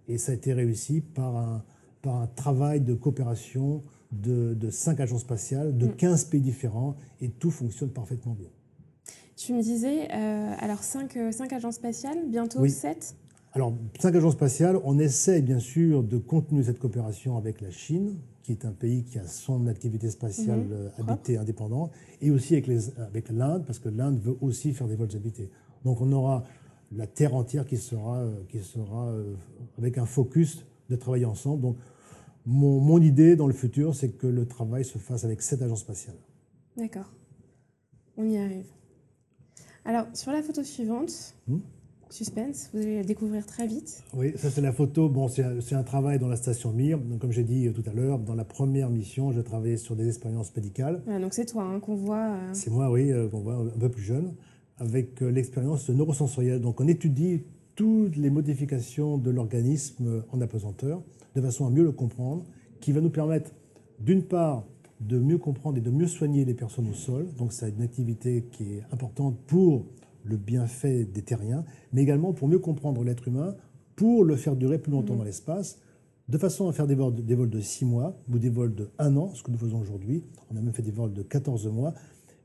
et 0.08 0.18
ça 0.18 0.32
a 0.32 0.34
été 0.34 0.52
réussi 0.52 1.00
par 1.00 1.36
un, 1.36 1.64
par 2.02 2.16
un 2.16 2.26
travail 2.26 2.80
de 2.80 2.94
coopération 2.94 3.82
de, 4.12 4.54
de 4.54 4.70
cinq 4.70 5.00
agences 5.00 5.22
spatiales, 5.22 5.76
de 5.76 5.86
15 5.86 6.26
mm. 6.26 6.30
pays 6.30 6.40
différents 6.40 6.96
et 7.20 7.28
tout 7.28 7.50
fonctionne 7.50 7.90
parfaitement 7.90 8.34
bien. 8.34 8.48
Tu 9.36 9.52
me 9.52 9.62
disais, 9.62 10.08
euh, 10.12 10.54
alors 10.58 10.82
cinq, 10.82 11.18
cinq, 11.30 11.52
agences 11.52 11.74
spatiales, 11.74 12.26
bientôt 12.26 12.66
7 12.66 13.14
Alors, 13.52 13.74
cinq 14.00 14.14
agences 14.14 14.32
spatiales, 14.32 14.80
on 14.84 14.98
essaie 14.98 15.42
bien 15.42 15.58
sûr 15.58 16.02
de 16.02 16.16
continuer 16.16 16.64
cette 16.64 16.78
coopération 16.78 17.36
avec 17.36 17.60
la 17.60 17.70
Chine, 17.70 18.16
qui 18.46 18.52
est 18.52 18.64
un 18.64 18.70
pays 18.70 19.02
qui 19.02 19.18
a 19.18 19.26
son 19.26 19.66
activité 19.66 20.08
spatiale 20.08 20.60
mhm. 20.60 20.72
euh, 20.72 20.88
habitée 20.98 21.36
indépendante, 21.36 21.90
et 22.20 22.30
aussi 22.30 22.54
avec, 22.54 22.70
avec 22.98 23.28
l'Inde, 23.30 23.64
parce 23.66 23.80
que 23.80 23.88
l'Inde 23.88 24.20
veut 24.20 24.36
aussi 24.40 24.72
faire 24.72 24.86
des 24.86 24.94
vols 24.94 25.14
habités. 25.16 25.50
Donc 25.84 26.00
on 26.00 26.12
aura 26.12 26.44
la 26.92 27.08
Terre 27.08 27.34
entière 27.34 27.66
qui 27.66 27.76
sera, 27.76 28.18
euh, 28.18 28.44
qui 28.48 28.60
sera 28.60 29.08
euh, 29.08 29.34
avec 29.78 29.98
un 29.98 30.06
focus 30.06 30.64
de 30.88 30.94
travailler 30.94 31.24
ensemble. 31.24 31.60
Donc 31.60 31.76
mon, 32.46 32.78
mon 32.78 33.02
idée 33.02 33.34
dans 33.34 33.48
le 33.48 33.52
futur, 33.52 33.96
c'est 33.96 34.10
que 34.10 34.28
le 34.28 34.46
travail 34.46 34.84
se 34.84 34.98
fasse 34.98 35.24
avec 35.24 35.42
cette 35.42 35.62
agence 35.62 35.80
spatiale. 35.80 36.16
D'accord. 36.76 37.12
On 38.16 38.30
y 38.30 38.38
arrive. 38.38 38.66
Alors, 39.84 40.06
sur 40.14 40.30
la 40.30 40.42
photo 40.42 40.62
suivante, 40.62 41.34
hmm? 41.48 41.58
Suspense, 42.10 42.70
vous 42.72 42.80
allez 42.80 42.96
la 42.96 43.02
découvrir 43.02 43.44
très 43.46 43.66
vite. 43.66 44.04
Oui, 44.14 44.32
ça 44.36 44.48
c'est 44.48 44.60
la 44.60 44.72
photo. 44.72 45.08
Bon, 45.08 45.26
c'est 45.28 45.74
un, 45.74 45.82
travail 45.82 46.18
dans 46.18 46.28
la 46.28 46.36
station 46.36 46.72
Mir. 46.72 46.98
Donc, 46.98 47.18
comme 47.18 47.32
j'ai 47.32 47.42
dit 47.42 47.68
tout 47.72 47.82
à 47.84 47.92
l'heure, 47.92 48.20
dans 48.20 48.34
la 48.34 48.44
première 48.44 48.90
mission, 48.90 49.32
je 49.32 49.40
travaillais 49.40 49.76
sur 49.76 49.96
des 49.96 50.06
expériences 50.06 50.54
médicales. 50.54 51.02
donc 51.20 51.34
c'est 51.34 51.46
toi 51.46 51.64
hein, 51.64 51.80
qu'on 51.80 51.96
voit. 51.96 52.30
Euh, 52.30 52.50
c'est 52.52 52.70
moi, 52.70 52.90
oui, 52.90 53.10
euh, 53.10 53.28
qu'on 53.28 53.40
voit 53.40 53.56
un 53.56 53.78
peu 53.78 53.88
plus 53.88 54.02
jeune, 54.02 54.34
avec 54.78 55.20
euh, 55.20 55.30
l'expérience 55.30 55.88
neurosensorielle. 55.90 56.60
Donc 56.60 56.80
on 56.80 56.86
étudie 56.86 57.42
toutes 57.74 58.16
les 58.16 58.30
modifications 58.30 59.18
de 59.18 59.30
l'organisme 59.30 60.22
en 60.32 60.40
apesanteur, 60.40 61.02
de 61.34 61.40
façon 61.40 61.66
à 61.66 61.70
mieux 61.70 61.82
le 61.82 61.92
comprendre, 61.92 62.44
qui 62.80 62.92
va 62.92 63.00
nous 63.00 63.10
permettre, 63.10 63.50
d'une 63.98 64.22
part, 64.22 64.64
de 65.00 65.18
mieux 65.18 65.38
comprendre 65.38 65.76
et 65.76 65.82
de 65.82 65.90
mieux 65.90 66.06
soigner 66.06 66.44
les 66.44 66.54
personnes 66.54 66.88
au 66.88 66.94
sol. 66.94 67.26
Donc 67.36 67.52
c'est 67.52 67.68
une 67.68 67.82
activité 67.82 68.44
qui 68.52 68.76
est 68.76 68.82
importante 68.92 69.36
pour 69.46 69.84
le 70.28 70.36
bienfait 70.36 71.04
des 71.04 71.22
terriens, 71.22 71.64
mais 71.92 72.02
également 72.02 72.32
pour 72.32 72.48
mieux 72.48 72.58
comprendre 72.58 73.02
l'être 73.04 73.28
humain, 73.28 73.54
pour 73.94 74.24
le 74.24 74.36
faire 74.36 74.56
durer 74.56 74.78
plus 74.78 74.92
longtemps 74.92 75.14
mmh. 75.14 75.18
dans 75.18 75.24
l'espace, 75.24 75.78
de 76.28 76.38
façon 76.38 76.68
à 76.68 76.72
faire 76.72 76.86
des 76.86 76.94
vols, 76.94 77.14
de, 77.50 77.60
6 77.60 77.84
mois 77.84 78.18
ou 78.30 78.38
des 78.38 78.50
vols 78.50 78.74
de 78.74 78.90
1 78.98 79.16
an, 79.16 79.30
ce 79.34 79.42
que 79.42 79.50
nous 79.50 79.58
faisons 79.58 79.80
aujourd'hui. 79.80 80.24
On 80.50 80.56
a 80.56 80.60
même 80.60 80.74
fait 80.74 80.82
des 80.82 80.90
vols 80.90 81.12
de 81.12 81.22
14 81.22 81.68
mois. 81.68 81.94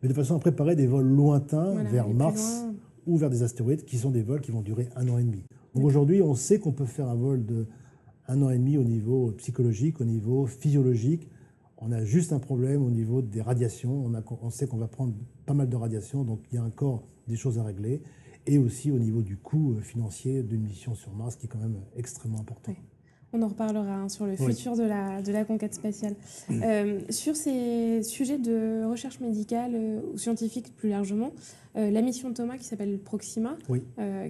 mais 0.02 0.10
de 0.10 0.14
façon 0.14 0.36
à 0.36 0.40
préparer 0.40 0.76
des 0.76 0.88
vols 0.88 1.08
lointains 1.08 1.84
vers 1.86 2.08
Mars 2.10 2.66
ou 3.08 3.18
vers 3.18 3.30
des 3.30 3.42
astéroïdes 3.44 3.84
qui 3.86 3.98
sont 3.98 4.12
des 4.12 4.22
vols 4.22 4.42
qui 4.42 4.52
vont 4.52 4.62
durer 4.62 4.88
un 4.96 5.10
an 5.10 5.18
et 5.18 5.24
demi. 5.24 5.44
Donc 5.74 5.86
aujourd'hui, 5.86 6.22
on 6.22 6.36
sait 6.36 6.60
qu'on 6.60 6.72
peut 6.72 6.86
faire 6.86 7.08
un 7.08 7.16
vol 7.16 7.46
de 7.46 7.66
un 8.28 8.42
an 8.44 8.50
et 8.50 8.58
demi 8.58 8.78
au 8.78 8.84
niveau 8.84 9.32
psychologique, 9.38 10.00
au 10.00 10.06
niveau 10.06 10.46
physiologique. 10.46 11.28
On 11.78 11.92
a 11.92 12.04
juste 12.06 12.32
un 12.32 12.40
problème 12.40 12.84
au 12.84 12.92
niveau 12.92 13.22
des 13.22 13.42
radiations. 13.42 14.06
On, 14.06 14.14
a, 14.14 14.22
on 14.44 14.50
sait 14.52 14.68
qu'on 14.68 14.78
va 14.78 14.88
prendre 14.88 15.14
pas 15.46 15.54
mal 15.54 15.68
de 15.68 15.76
radiations, 15.76 16.24
donc 16.24 16.42
il 16.52 16.56
y 16.56 16.58
a 16.60 16.64
encore 16.64 17.04
des 17.32 17.38
choses 17.38 17.58
à 17.58 17.64
régler. 17.64 18.04
Et 18.46 18.58
aussi 18.58 18.92
au 18.92 19.00
niveau 19.00 19.22
du 19.22 19.38
coût 19.38 19.74
euh, 19.74 19.82
financier 19.82 20.44
d'une 20.44 20.62
mission 20.62 20.96
sur 20.96 21.14
Mars, 21.14 21.36
qui 21.36 21.46
est 21.46 21.50
quand 21.50 21.60
même 21.60 21.80
extrêmement 21.96 22.40
important. 22.40 22.76
On 23.34 23.42
en 23.44 23.48
reparlera 23.48 23.96
hein, 23.96 24.10
sur 24.10 24.26
le 24.26 24.36
futur 24.36 24.76
de, 24.76 24.84
la, 24.84 25.22
de 25.22 25.32
la 25.32 25.46
conquête 25.46 25.74
spatiale. 25.74 26.16
Euh, 26.52 27.00
sur 27.10 27.36
ces 27.36 28.04
sujets 28.04 28.38
de 28.38 28.84
recherche 28.86 29.22
médicale 29.22 29.72
euh, 29.74 30.02
ou 30.14 30.18
scientifique 30.18 30.76
plus 30.76 30.90
largement, 30.90 31.32
euh, 31.78 31.90
la 31.92 32.02
mission 32.02 32.30
de 32.30 32.34
Thomas 32.34 32.58
qui 32.58 32.66
s'appelle 32.66 33.00
Proxima, 33.00 33.58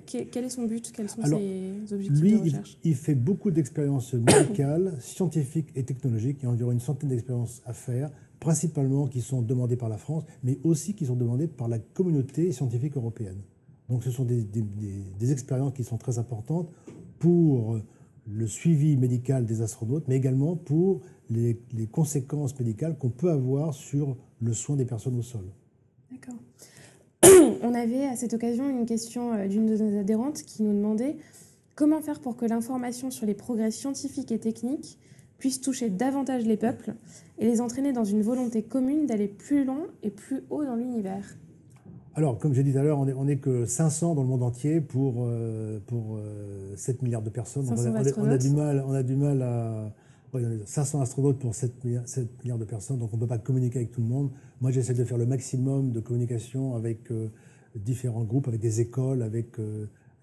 quel 0.06 0.44
est 0.44 0.50
son 0.50 0.66
but? 0.66 0.92
Quels 0.92 1.10
sont 1.10 1.24
ses 1.24 1.94
objectifs 1.94 2.22
de 2.22 2.44
recherche? 2.44 2.78
il, 2.84 2.92
il 2.92 2.96
fait 2.96 3.16
beaucoup 3.16 3.50
d'expériences 3.50 4.14
médicales, 4.14 4.94
scientifiques 5.00 5.70
et 5.76 5.84
technologiques. 5.84 6.38
Il 6.42 6.46
y 6.46 6.48
a 6.48 6.52
environ 6.52 6.72
une 6.72 6.80
centaine 6.80 7.10
d'expériences 7.10 7.64
à 7.66 7.74
faire, 7.74 8.12
principalement 8.40 9.08
qui 9.08 9.22
sont 9.22 9.42
demandées 9.42 9.78
par 9.78 9.90
la 9.90 9.98
France, 9.98 10.26
mais 10.44 10.60
aussi 10.64 10.94
qui 10.94 11.08
sont 11.08 11.16
demandées 11.16 11.48
par 11.48 11.68
la 11.68 11.80
communauté 11.80 12.52
scientifique 12.52 12.96
européenne. 12.98 13.42
Donc 13.90 14.04
ce 14.04 14.12
sont 14.12 14.26
des, 14.26 14.44
des, 14.44 14.64
des 15.20 15.32
expériences 15.32 15.74
qui 15.74 15.84
sont 15.84 15.98
très 15.98 16.20
importantes 16.20 16.70
pour 17.18 17.80
le 18.34 18.48
suivi 18.48 18.98
médical 18.98 19.46
des 19.46 19.62
astronautes, 19.62 20.08
mais 20.08 20.15
également 20.15 20.56
pour 20.56 21.02
les, 21.30 21.58
conséquences 21.91 22.58
médicales 22.60 22.98
qu'on 22.98 23.10
peut 23.10 23.30
avoir 23.30 23.74
sur 23.74 24.17
le 24.39 24.54
soin 24.54 24.76
des 24.76 24.86
personnes 24.86 25.17
au 25.17 25.22
sol. 25.22 25.46
D'accord. 26.12 26.39
On 27.63 27.74
avait 27.74 28.06
à 28.06 28.15
cette 28.15 28.34
occasion 28.34 28.70
une 28.70 28.86
question 28.86 29.34
euh, 29.34 29.48
d'une 29.48 29.65
de 29.65 29.78
nos 29.78 30.00
adhérentes 30.00 30.41
qui 30.44 30.63
nous 30.63 30.74
demandait 30.74 31.17
comment 31.76 32.02
faire 32.02 32.20
pour 32.20 32.36
que 32.36 32.46
l'information 32.46 33.12
sur 33.12 33.26
les 33.26 33.34
progrès 33.34 33.72
scientifiques 33.72 34.32
et 34.32 34.39
techniques 34.39 34.98
puisse 35.38 35.62
toucher 35.62 35.89
davantage 35.89 36.46
les 36.46 36.58
peuples 36.58 36.94
et 37.39 37.46
les 37.46 37.62
entraîner 37.62 37.94
dans 37.94 38.04
une 38.04 38.22
volonté 38.22 38.62
commune 38.62 39.06
d'aller 39.06 39.28
plus 39.28 39.63
loin 39.63 39.88
et 40.04 40.12
plus 40.12 40.41
haut 40.50 40.63
dans 40.63 40.76
l'univers. 40.76 41.26
Alors, 42.15 42.38
comme 42.38 42.54
j'ai 42.54 42.63
dit 42.63 42.74
tout 42.74 42.80
à 42.80 42.84
l'heure, 42.84 43.00
on 43.00 43.26
n'est 43.26 43.38
que 43.38 43.65
500 43.65 44.15
dans 44.15 44.21
le 44.21 44.28
monde 44.28 44.43
entier 44.43 44.82
pour, 44.82 45.15
euh, 45.19 45.80
pour 45.88 46.19
7 46.76 46.95
euh, 46.95 47.06
milliards 47.06 47.21
de 47.21 47.30
personnes. 47.30 47.65
on, 47.69 48.26
a, 48.26 48.38
du 48.38 48.50
mal, 48.50 48.84
on 48.86 48.93
a 48.93 49.04
du 49.04 49.15
mal 49.15 49.41
à... 49.41 49.91
500 50.65 51.02
astronautes 51.02 51.39
pour 51.39 51.54
7 51.54 51.84
milliards, 51.84 52.58
de 52.58 52.63
personnes, 52.63 52.97
donc 53.00 53.10
on 53.12 53.17
ne 53.17 53.21
peut 53.21 53.28
pas 53.28 53.38
communiquer 53.38 53.80
avec 53.80 53.91
tout 53.91 54.00
le 54.00 54.08
monde. 54.08 54.30
Moi, 54.62 54.71
j'essaie 54.71 54.93
de 54.93 55.04
faire 55.04 55.17
le 55.17 55.26
maximum 55.26 55.91
de 55.91 56.00
communication 56.00 56.76
avec 56.76 57.12
euh, 57.12 57.28
différents 57.76 58.24
groupes, 58.24 58.47
avec 58.47 58.62
des 58.62 58.80
écoles, 58.80 59.24
avec 59.24 59.58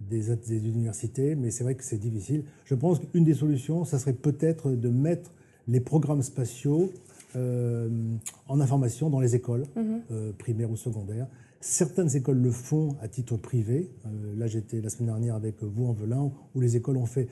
des, 0.00 0.34
des, 0.34 0.66
universités, 0.66 1.34
mais 1.34 1.50
c'est 1.50 1.62
vrai 1.62 1.74
que 1.74 1.84
c'est 1.84 1.98
difficile. 1.98 2.44
Je 2.64 2.74
pense 2.74 3.00
qu'une 3.00 3.24
des 3.24 3.34
solutions, 3.34 3.84
ça 3.84 3.98
serait 3.98 4.14
peut-être 4.14 4.70
de 4.70 4.88
mettre 4.88 5.30
les 5.66 5.80
programmes 5.80 6.22
spatiaux 6.22 6.90
en 7.34 8.60
information 8.60 9.10
dans 9.10 9.20
les 9.20 9.36
écoles, 9.36 9.64
mm-hmm. 9.76 10.32
primaires 10.38 10.70
ou 10.70 10.76
secondaires. 10.76 11.26
Certaines 11.60 12.14
écoles 12.14 12.38
le 12.38 12.52
font 12.52 12.96
à 13.00 13.08
titre 13.08 13.36
privé. 13.36 13.90
Euh, 14.06 14.36
là, 14.36 14.46
j'étais 14.46 14.80
la 14.80 14.90
semaine 14.90 15.08
dernière 15.08 15.34
avec 15.34 15.62
vous 15.62 15.86
en 15.86 15.92
velin 15.92 16.30
où 16.54 16.60
les 16.60 16.76
écoles 16.76 16.96
ont 16.96 17.06
fait 17.06 17.28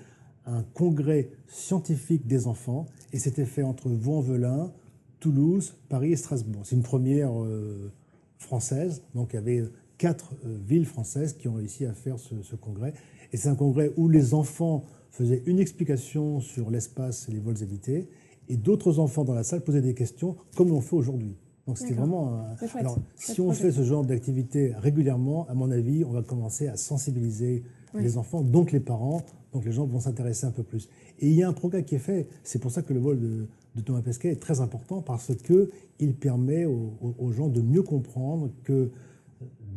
un 0.47 0.63
congrès 0.75 1.31
scientifique 1.47 2.27
des 2.27 2.47
enfants, 2.47 2.87
et 3.13 3.19
c'était 3.19 3.45
fait 3.45 3.63
entre 3.63 3.89
Vaux-en-Velin, 3.89 4.73
Toulouse, 5.21 5.75
Paris 5.89 6.13
et 6.13 6.17
Strasbourg. 6.17 6.63
C'est 6.65 6.77
une 6.77 6.83
première 6.83 7.41
euh, 7.43 7.93
française, 8.39 9.03
donc 9.15 9.31
il 9.33 9.37
y 9.37 9.39
avait 9.39 9.63
quatre 9.99 10.35
euh, 10.45 10.57
villes 10.65 10.87
françaises 10.87 11.33
qui 11.33 11.49
ont 11.49 11.55
réussi 11.55 11.85
à 11.85 11.93
faire 11.95 12.19
ce, 12.19 12.43
ce 12.43 12.55
congrès. 12.55 12.95
Et 13.33 13.37
c'est 13.37 13.49
un 13.49 13.57
congrès 13.57 13.93
où 13.97 14.09
les 14.09 14.35
enfants 14.35 14.85
faisaient 15.11 15.43
une 15.47 15.59
explication 15.59 16.41
sur 16.41 16.71
l'espace 16.71 17.29
et 17.29 17.33
les 17.33 17.41
vols 17.41 17.63
évités, 17.63 18.09
et 18.49 18.57
d'autres 18.57 18.99
enfants 18.99 19.25
dans 19.25 19.35
la 19.35 19.45
salle 19.45 19.63
posaient 19.63 19.81
des 19.81 19.95
questions, 19.95 20.37
comme 20.57 20.69
l'on 20.69 20.81
fait 20.81 20.97
aujourd'hui. 20.97 21.37
Donc 21.67 21.79
c'était 21.79 21.95
vraiment. 21.95 22.45
Alors, 22.75 22.99
si 23.17 23.41
on 23.41 23.51
fait 23.53 23.73
ce 23.73 23.83
genre 23.83 24.05
d'activité 24.05 24.73
régulièrement, 24.77 25.47
à 25.49 25.55
mon 25.55 25.71
avis, 25.71 26.05
on 26.05 26.13
va 26.13 26.23
commencer 26.23 26.69
à 26.69 26.77
sensibiliser 26.77 27.65
les 27.95 28.19
enfants, 28.19 28.43
donc 28.43 28.73
les 28.73 28.81
parents, 28.81 29.23
donc 29.53 29.65
les 29.65 29.73
gens 29.73 29.87
vont 29.87 30.01
s'intéresser 30.01 30.47
un 30.47 30.51
peu 30.51 30.63
plus. 30.63 30.89
Et 31.19 31.29
il 31.29 31.35
y 31.35 31.43
a 31.43 31.49
un 31.49 31.53
progrès 31.53 31.83
qui 31.85 31.95
est 31.95 32.01
fait. 32.01 32.29
C'est 32.45 32.59
pour 32.59 32.71
ça 32.71 32.83
que 32.83 32.93
le 32.93 33.01
vol 33.01 33.19
de, 33.19 33.81
Thomas 33.81 34.03
Pesquet 34.03 34.31
est 34.33 34.41
très 34.41 34.61
important 34.61 35.03
parce 35.03 35.35
que 35.35 35.71
il 35.99 36.15
permet 36.15 36.67
aux, 36.67 37.33
gens 37.33 37.49
de 37.49 37.61
mieux 37.61 37.83
comprendre 37.83 38.51
que 38.65 38.91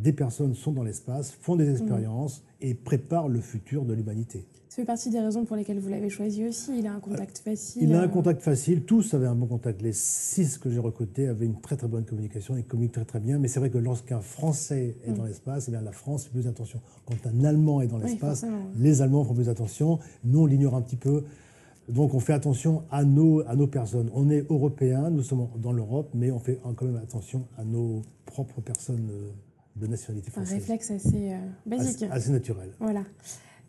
des 0.01 0.13
personnes 0.13 0.53
sont 0.53 0.71
dans 0.71 0.83
l'espace, 0.83 1.31
font 1.31 1.55
des 1.55 1.65
mmh. 1.65 1.71
expériences 1.71 2.43
et 2.61 2.73
préparent 2.73 3.29
le 3.29 3.41
futur 3.41 3.85
de 3.85 3.93
l'humanité. 3.93 4.45
Ça 4.69 4.75
fait 4.75 4.85
partie 4.85 5.09
des 5.09 5.19
raisons 5.19 5.45
pour 5.45 5.55
lesquelles 5.55 5.79
vous 5.79 5.89
l'avez 5.89 6.09
choisi 6.09 6.45
aussi. 6.45 6.77
Il 6.77 6.85
a 6.85 6.93
un 6.93 6.99
contact 6.99 7.39
facile. 7.39 7.81
Il 7.81 7.95
a 7.95 8.01
un 8.01 8.07
contact 8.07 8.43
facile. 8.43 8.83
Tous 8.83 9.15
avaient 9.15 9.25
un 9.25 9.33
bon 9.33 9.47
contact. 9.47 9.81
Les 9.81 9.93
six 9.93 10.59
que 10.59 10.69
j'ai 10.69 10.77
recrutés 10.77 11.27
avaient 11.27 11.47
une 11.47 11.59
très 11.59 11.75
très 11.75 11.87
bonne 11.87 12.05
communication. 12.05 12.55
Ils 12.55 12.63
communiquent 12.63 12.93
très 12.93 13.05
très 13.05 13.19
bien. 13.19 13.39
Mais 13.39 13.47
c'est 13.47 13.59
vrai 13.59 13.71
que 13.71 13.79
lorsqu'un 13.79 14.21
Français 14.21 14.95
est 15.03 15.11
dans 15.11 15.23
mm. 15.23 15.27
l'espace, 15.27 15.65
eh 15.69 15.71
bien 15.71 15.81
la 15.81 15.91
France 15.91 16.25
fait 16.25 16.29
plus 16.29 16.47
attention. 16.47 16.79
Quand 17.07 17.15
un 17.25 17.43
Allemand 17.45 17.81
est 17.81 17.87
dans 17.87 17.97
l'espace, 17.97 18.45
les 18.77 19.01
Allemands 19.01 19.23
font 19.23 19.33
plus 19.33 19.49
attention. 19.49 19.97
Nous, 20.23 20.41
on 20.41 20.45
l'ignore 20.45 20.75
un 20.75 20.81
petit 20.83 20.97
peu. 20.97 21.23
Donc 21.87 22.13
on 22.13 22.19
fait 22.19 22.33
attention 22.33 22.83
à 22.91 23.03
nos, 23.03 23.41
à 23.47 23.55
nos 23.55 23.65
personnes. 23.65 24.11
On 24.13 24.29
est 24.29 24.45
européens, 24.51 25.09
nous 25.09 25.23
sommes 25.23 25.47
dans 25.57 25.71
l'Europe, 25.71 26.11
mais 26.13 26.29
on 26.29 26.37
fait 26.37 26.59
quand 26.75 26.85
même 26.85 26.97
attention 26.97 27.47
à 27.57 27.63
nos 27.63 28.03
propres 28.27 28.61
personnes 28.61 29.09
euh, 29.11 29.31
de 29.75 29.87
nationalité 29.87 30.29
française. 30.29 30.53
Un 30.53 30.57
réflexe 30.57 30.91
assez 30.91 31.31
euh, 31.33 31.39
basique. 31.65 32.03
Assez, 32.03 32.11
assez 32.11 32.31
naturel. 32.31 32.69
Voilà. 32.79 33.01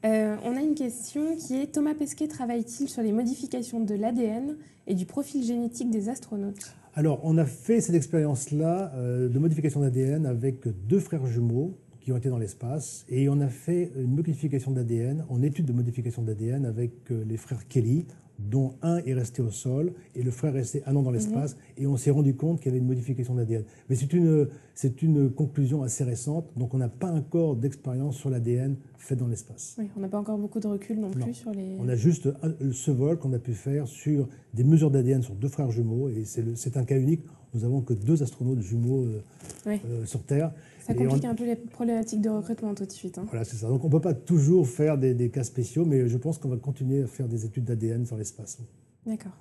Euh, 0.05 0.37
on 0.45 0.57
a 0.57 0.61
une 0.61 0.75
question 0.75 1.37
qui 1.37 1.61
est 1.61 1.73
Thomas 1.73 1.95
Pesquet 1.95 2.27
travaille-t-il 2.27 2.89
sur 2.89 3.03
les 3.03 3.13
modifications 3.13 3.81
de 3.81 3.95
l'ADN 3.95 4.57
et 4.87 4.95
du 4.95 5.05
profil 5.05 5.45
génétique 5.45 5.91
des 5.91 6.09
astronautes? 6.09 6.75
Alors, 6.95 7.21
on 7.23 7.37
a 7.37 7.45
fait 7.45 7.81
cette 7.81 7.95
expérience-là 7.95 8.93
euh, 8.95 9.29
de 9.29 9.39
modification 9.39 9.81
d'ADN 9.81 10.25
avec 10.25 10.67
deux 10.89 11.01
frères 11.01 11.27
jumeaux 11.27 11.77
qui 12.01 12.13
ont 12.13 12.17
été 12.17 12.31
dans 12.31 12.39
l'espace 12.39 13.05
et 13.11 13.29
on 13.29 13.41
a 13.41 13.49
fait 13.49 13.93
une 13.95 14.15
modification 14.15 14.71
d'ADN, 14.71 15.25
en 15.29 15.43
étude 15.43 15.67
de 15.67 15.73
modification 15.73 16.23
d'ADN 16.23 16.65
avec 16.65 16.93
euh, 17.11 17.23
les 17.29 17.37
frères 17.37 17.69
Kelly 17.69 18.07
dont 18.49 18.75
un 18.83 18.99
est 18.99 19.15
resté 19.15 19.43
au 19.43 19.51
sol 19.51 19.93
et 20.15 20.23
le 20.23 20.31
frère 20.31 20.55
est 20.55 20.61
resté 20.61 20.83
un 20.87 20.97
an 20.97 21.03
dans 21.03 21.11
l'espace, 21.11 21.55
mhm. 21.55 21.85
et 21.85 21.87
on 21.87 21.97
s'est 21.97 22.11
rendu 22.11 22.35
compte 22.35 22.59
qu'il 22.59 22.67
y 22.67 22.71
avait 22.71 22.79
une 22.79 22.87
modification 22.87 23.35
d'ADN. 23.35 23.65
Mais 23.89 23.97
c'est 23.97 24.13
une, 24.13 24.49
c'est 24.75 25.03
une 25.03 25.31
conclusion 25.31 25.83
assez 25.83 26.05
récente, 26.05 26.47
donc 26.57 26.75
on 26.75 26.79
n'a 26.79 26.89
pas 26.89 27.11
encore 27.11 27.57
d'expérience 27.57 28.17
sur 28.17 28.31
l'ADN 28.31 28.77
fait 28.99 29.17
dans 29.17 29.27
l'espace. 29.27 29.77
Oui, 29.79 29.89
on 29.97 30.01
n'a 30.01 30.09
pas 30.09 30.19
encore 30.19 30.39
beaucoup 30.39 30.61
de 30.61 30.67
recul 30.67 31.01
non, 31.01 31.11
plus 31.11 31.35
sur 31.35 31.53
les... 31.53 31.77
On 31.81 31.89
a 31.89 31.97
juste 31.97 32.29
ce 32.73 32.91
vol 32.91 33.19
qu'on 33.19 33.33
a 33.33 33.39
pu 33.39 33.55
faire 33.55 33.89
sur 33.89 34.29
des 34.55 34.65
mesures 34.65 34.91
d'ADN 34.91 35.23
sur 35.23 35.35
deux 35.35 35.49
frères 35.49 35.71
jumeaux, 35.71 36.09
et 36.09 36.25
c'est 36.25 36.77
un 36.77 36.85
cas 36.85 36.99
unique. 36.99 37.23
Nous 37.53 37.65
avons 37.65 37.81
que 37.81 37.95
deux 37.95 38.23
astronautes 38.23 38.61
jumeaux 38.61 39.05
euh, 39.05 39.23
euh, 39.67 40.05
sur 40.05 40.23
Terre. 40.23 40.53
Ça 40.93 41.05
complique 41.05 41.25
un 41.25 41.35
peu 41.35 41.45
les 41.45 41.57
problématiques 41.57 42.21
de 42.21 42.31
recrutement 42.31 42.75
tout 42.75 42.85
de 42.85 42.91
suite. 42.91 43.19
Hein. 43.19 43.25
Voilà, 43.29 43.45
c'est 43.45 43.57
ça. 43.57 43.69
Donc 43.69 43.85
on 43.85 43.89
ne 43.89 43.93
peut 43.93 44.01
pas 44.01 44.15
toujours 44.15 44.69
faire 44.69 44.99
des, 44.99 45.31
cas 45.31 45.45
spéciaux, 45.45 45.85
mais 45.85 46.09
je 46.09 46.17
pense 46.17 46.39
qu'on 46.39 46.49
va 46.49 46.57
continuer 46.57 47.03
à 47.03 47.07
faire 47.07 47.29
des 47.29 47.45
études 47.45 47.65
d'ADN 47.65 48.07
sur 48.07 48.17
l'espace. 48.17 48.59
D'accord. 49.07 49.33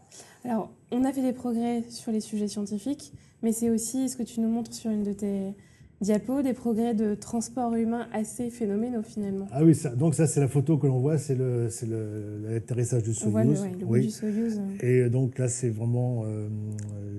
Alors, 0.45 0.71
on 0.91 1.03
a 1.03 1.11
fait 1.11 1.21
des 1.21 1.33
progrès 1.33 1.83
sur 1.89 2.11
les 2.11 2.21
sujets 2.21 2.47
scientifiques, 2.47 3.13
mais 3.41 3.51
c'est 3.51 3.69
aussi 3.69 4.09
ce 4.09 4.15
que 4.15 4.23
tu 4.23 4.39
nous 4.39 4.49
montres 4.49 4.73
sur 4.73 4.89
une 4.91 5.03
de 5.03 5.13
tes 5.13 5.53
diapo, 6.01 6.41
des 6.41 6.53
progrès 6.53 6.93
de 6.93 7.13
transport 7.15 7.75
humain 7.75 8.07
assez 8.13 8.49
phénoménaux 8.49 9.03
finalement. 9.03 9.47
Ah 9.51 9.63
oui, 9.63 9.75
ça, 9.75 9.89
donc 9.89 10.15
ça 10.15 10.27
c'est 10.27 10.39
la 10.39 10.47
photo 10.47 10.77
que 10.77 10.87
l'on 10.87 10.99
voit, 10.99 11.17
c'est 11.17 11.37
l'atterrissage 11.37 13.03
du 13.03 13.13
Soyuz. 13.13 13.61
On 13.81 13.85
voit 13.85 13.97
le, 13.97 14.03
du 14.03 14.09
Soyuz. 14.09 14.61
Et 14.81 15.09
donc 15.09 15.37
là 15.37 15.47
c'est 15.47 15.69
vraiment 15.69 16.23
euh, 16.25 16.47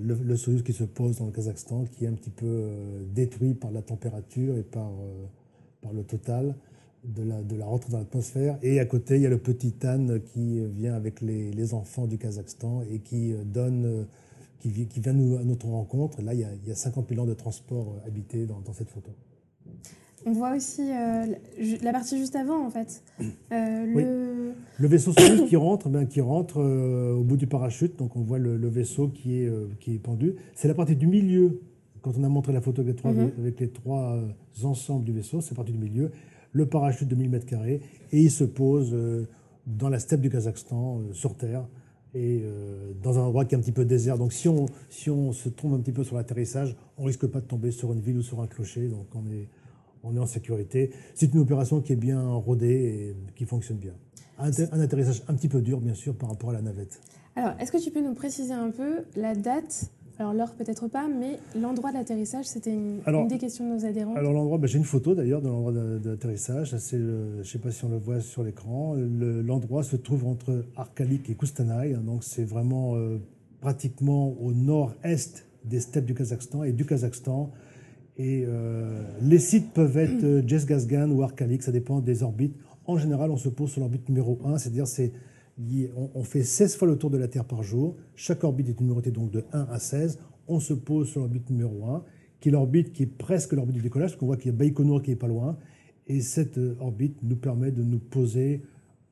le, 0.03 0.15
le, 0.15 0.37
Soyuz 0.37 0.63
qui 0.63 0.73
se 0.73 0.85
pose 0.85 1.19
dans 1.19 1.27
le 1.27 1.33
Kazakhstan, 1.33 1.85
qui 1.93 2.05
est 2.05 2.09
un 2.09 2.15
petit 2.15 2.31
peu 2.31 2.47
euh, 2.47 3.03
détruit 3.15 3.55
par 3.55 3.71
la 3.71 3.83
température 3.83 4.57
et 4.57 4.63
par, 4.63 4.89
euh, 4.89 5.27
par 5.83 5.93
le 5.93 6.03
total 6.03 6.55
de 7.05 7.23
la, 7.23 7.43
de 7.43 7.57
la 7.57 7.67
rentrée 7.67 7.93
dans 7.93 7.99
l'atmosphère. 7.99 8.59
Et 8.63 8.81
à 8.81 8.87
côté 8.87 9.17
il 9.17 9.23
y 9.23 9.27
a 9.27 9.31
le 9.31 9.39
petit 9.39 9.73
Tan 9.73 10.07
qui 10.33 10.65
vient 10.67 10.95
avec 10.95 11.21
les, 11.21 11.51
les 11.51 11.75
enfants 11.75 12.07
du 12.07 12.19
Kazakhstan 12.19 12.83
et 12.91 13.01
qui 13.01 13.35
donne 13.45 14.07
qui, 14.61 14.87
qui 14.87 15.01
vient 15.01 15.13
nous, 15.13 15.37
à 15.37 15.45
notre 15.45 15.67
rencontre. 15.67 16.23
Là, 16.23 16.35
il 16.35 16.41
y, 16.41 16.45
a, 16.45 16.49
il 16.63 16.69
y 16.69 16.73
a 16.73 16.77
50 16.77 17.09
000 17.09 17.23
ans 17.23 17.27
de 17.27 17.35
transport 17.35 17.95
euh, 17.95 18.07
habité 18.07 18.47
dans, 18.47 18.61
dans, 18.61 18.73
cette 18.73 18.91
photo. 18.91 19.11
On 20.27 20.33
voit 20.33 20.55
aussi 20.55 20.83
euh, 20.83 21.27
la 21.83 21.93
partie 21.93 22.19
juste 22.19 22.37
avant, 22.37 22.67
en 22.67 22.71
fait. 22.71 23.03
Euh, 23.21 23.87
le... 23.87 24.53
le... 24.79 24.89
vaisseau 24.89 25.13
Soyuz 25.13 25.49
qui 25.49 25.57
rentre, 25.57 25.89
bien, 25.89 26.05
qui 26.05 26.21
rentre 26.21 26.61
au 26.61 27.25
bout 27.25 27.39
du 27.39 27.47
parachute. 27.47 27.99
Donc, 27.99 28.17
on 28.17 28.23
voit 28.23 28.39
le, 28.39 28.57
le 28.57 28.69
vaisseau 28.69 29.09
qui 29.09 29.43
est, 29.43 29.51
qui 29.81 29.95
est 29.95 29.99
pendu. 29.99 30.35
C'est 30.55 30.69
la 30.69 30.75
partie 30.75 30.97
du 30.97 31.07
milieu. 31.07 31.63
Quand 32.03 32.13
on 32.19 32.25
a 32.25 32.29
montré 32.29 32.53
la 32.53 32.61
photo 32.61 32.83
avec 32.83 32.95
les 32.95 32.97
trois, 32.97 33.13
mhm. 33.13 33.33
avec 33.39 33.61
les 33.61 33.71
trois 33.71 34.23
ensembles 34.63 35.05
du 35.05 35.13
vaisseau, 35.13 35.41
c'est 35.41 35.53
la 35.53 35.57
partie 35.57 35.73
du 35.73 35.79
milieu. 35.79 36.11
Le 36.53 36.67
parachute 36.67 37.09
de 37.09 37.15
1000 37.15 37.31
mètres 37.31 37.47
carrés. 37.47 37.81
Et 38.13 38.21
il 38.21 38.31
se 38.31 38.45
pose 38.45 38.95
dans 39.67 39.89
la 39.89 39.99
steppe 39.99 40.21
du 40.21 40.29
Kazakhstan, 40.29 41.01
sur 41.13 41.35
Terre. 41.35 41.67
Et 42.15 42.43
euh, 42.43 42.93
dans 43.03 43.19
un 43.19 43.23
endroit 43.23 43.45
qui 43.45 43.55
est 43.55 43.59
un 43.59 43.61
petit 43.61 43.73
peu 43.73 43.85
désert. 43.85 44.19
Donc 44.19 44.33
si 44.33 44.49
on, 44.49 44.67
si 44.89 45.11
on 45.11 45.33
se 45.33 45.49
trompe 45.49 45.75
un 45.75 45.81
petit 45.81 45.93
peu 45.93 46.05
sur 46.05 46.17
l'atterrissage, 46.17 46.77
on 46.99 47.05
risque 47.05 47.27
pas 47.27 47.41
de 47.41 47.47
tomber 47.47 47.71
sur 47.71 47.93
une 47.93 48.01
ville 48.01 48.19
ou 48.19 48.23
sur 48.23 48.41
un 48.41 48.47
clocher, 48.47 48.89
donc 48.89 49.07
on 49.15 49.31
est, 49.31 49.49
on 50.03 50.17
est 50.17 50.21
en 50.21 50.27
sécurité. 50.27 50.91
C'est 51.15 51.33
une 51.33 51.41
opération 51.41 51.81
qui 51.81 51.93
est 51.93 51.97
bien 51.97 52.23
rodée 52.29 52.67
et 52.67 53.17
qui 53.37 53.45
fonctionne 53.45 53.79
bien. 53.79 53.95
Un, 54.39 54.51
un 54.73 54.81
atterrissage 54.81 55.23
un 55.29 55.35
petit 55.35 55.49
peu 55.49 55.61
dur, 55.61 55.81
bien 55.81 55.95
sûr, 55.95 56.15
par 56.15 56.31
rapport 56.31 56.51
à 56.51 56.55
la 56.55 56.63
navette. 56.63 57.01
Alors, 57.37 57.53
est-ce 57.61 57.71
que 57.71 57.83
tu 57.83 57.91
peux 57.91 58.01
nous 58.01 58.15
préciser 58.15 58.53
un 58.53 58.71
peu 58.71 59.05
la 59.15 59.35
date 59.35 59.91
alors 60.21 60.35
l'heure 60.35 60.53
peut-être 60.53 60.87
pas, 60.87 61.09
mais 61.09 61.39
l'endroit 61.59 61.93
d'atterrissage, 61.93 62.45
c'était 62.45 62.75
une, 62.75 63.01
des 63.27 63.39
questions 63.39 63.67
de 63.67 63.75
nos 63.75 63.87
adhérents. 63.87 64.15
Alors 64.17 64.35
l'endroit, 64.35 64.59
ben, 64.59 64.67
j'ai 64.67 64.77
une 64.77 64.85
photo 64.85 65.15
d'ailleurs 65.15 65.41
de 65.41 65.49
l'endroit 65.49 65.73
d'atterrissage. 65.73 66.77
je 66.77 66.97
ne 67.39 67.43
sais 67.43 67.59
pas 67.59 67.71
si 67.71 67.87
on 67.87 67.89
le 67.89 67.97
voit 67.97 68.21
sur 68.21 68.43
l'écran. 68.43 68.97
L'endroit 68.97 69.83
se 69.83 69.97
trouve 69.97 70.27
entre 70.27 70.67
Arkalik 70.77 71.31
et 71.31 71.35
Kustanay, 71.35 71.95
hein, 71.95 72.03
donc 72.05 72.23
c'est 72.23 72.45
vraiment 72.45 72.97
euh, 72.97 73.17
pratiquement 73.63 74.37
au 74.43 74.53
nord-est 74.53 75.47
des 75.65 75.81
steppes 75.81 76.05
du 76.05 76.15
Kazakhstan 76.15 76.65
et 76.65 76.73
du 76.73 76.85
Kazakhstan. 76.85 77.51
Et 78.19 78.45
euh, 78.47 79.03
les 79.23 79.39
sites 79.39 79.73
peuvent 79.73 79.97
être 79.97 80.25
euh, 80.25 80.43
Jesgazgan 80.47 81.11
ou 81.11 81.23
Arkalik, 81.23 81.63
ça 81.63 81.73
dépend 81.73 82.01
des 82.01 82.23
orbites. 82.23 82.57
En 82.85 82.99
général, 82.99 83.31
on 83.31 83.39
se 83.39 83.49
pose 83.49 83.71
sur 83.71 83.81
l'orbite 83.81 84.07
numéro 84.11 84.39
1, 84.45 84.59
c'est-à-dire 84.59 84.87
c'est 84.87 85.13
on, 86.15 86.23
fait 86.23 86.43
16 86.43 86.77
fois 86.77 86.89
le 86.89 86.97
tour 86.97 87.11
de 87.11 87.19
la 87.19 87.29
Terre 87.29 87.45
par 87.45 87.63
jour. 87.63 87.97
Chaque 88.15 88.45
orbite 88.45 88.69
est 88.69 88.81
numérotée 88.81 89.11
donc 89.11 89.31
de 89.31 89.45
1 89.53 89.67
à 89.71 89.79
16. 89.79 90.19
On 90.49 90.61
se 90.61 90.75
pose 90.75 91.09
sur 91.09 91.21
l'orbite 91.21 91.49
numéro 91.51 91.85
1, 91.87 92.05
qui 92.41 92.49
est 92.49 92.53
l'orbite 92.53 92.93
qui 92.93 93.05
est 93.05 93.07
presque 93.07 93.53
l'orbite 93.53 93.77
du 93.77 93.83
décollage, 93.83 94.11
parce 94.11 94.21
qu'on 94.21 94.27
voit 94.27 94.37
qu'il 94.37 94.51
y 94.51 94.55
a 94.55 94.57
Baïkonour 94.57 95.03
qui 95.03 95.11
est 95.11 95.17
pas 95.17 95.29
loin. 95.29 95.59
Et 96.07 96.21
cette 96.21 96.59
euh, 96.59 96.77
orbite 96.81 97.23
nous 97.23 97.37
permet 97.37 97.71
de 97.71 97.83
nous 97.83 97.99
poser 97.99 98.63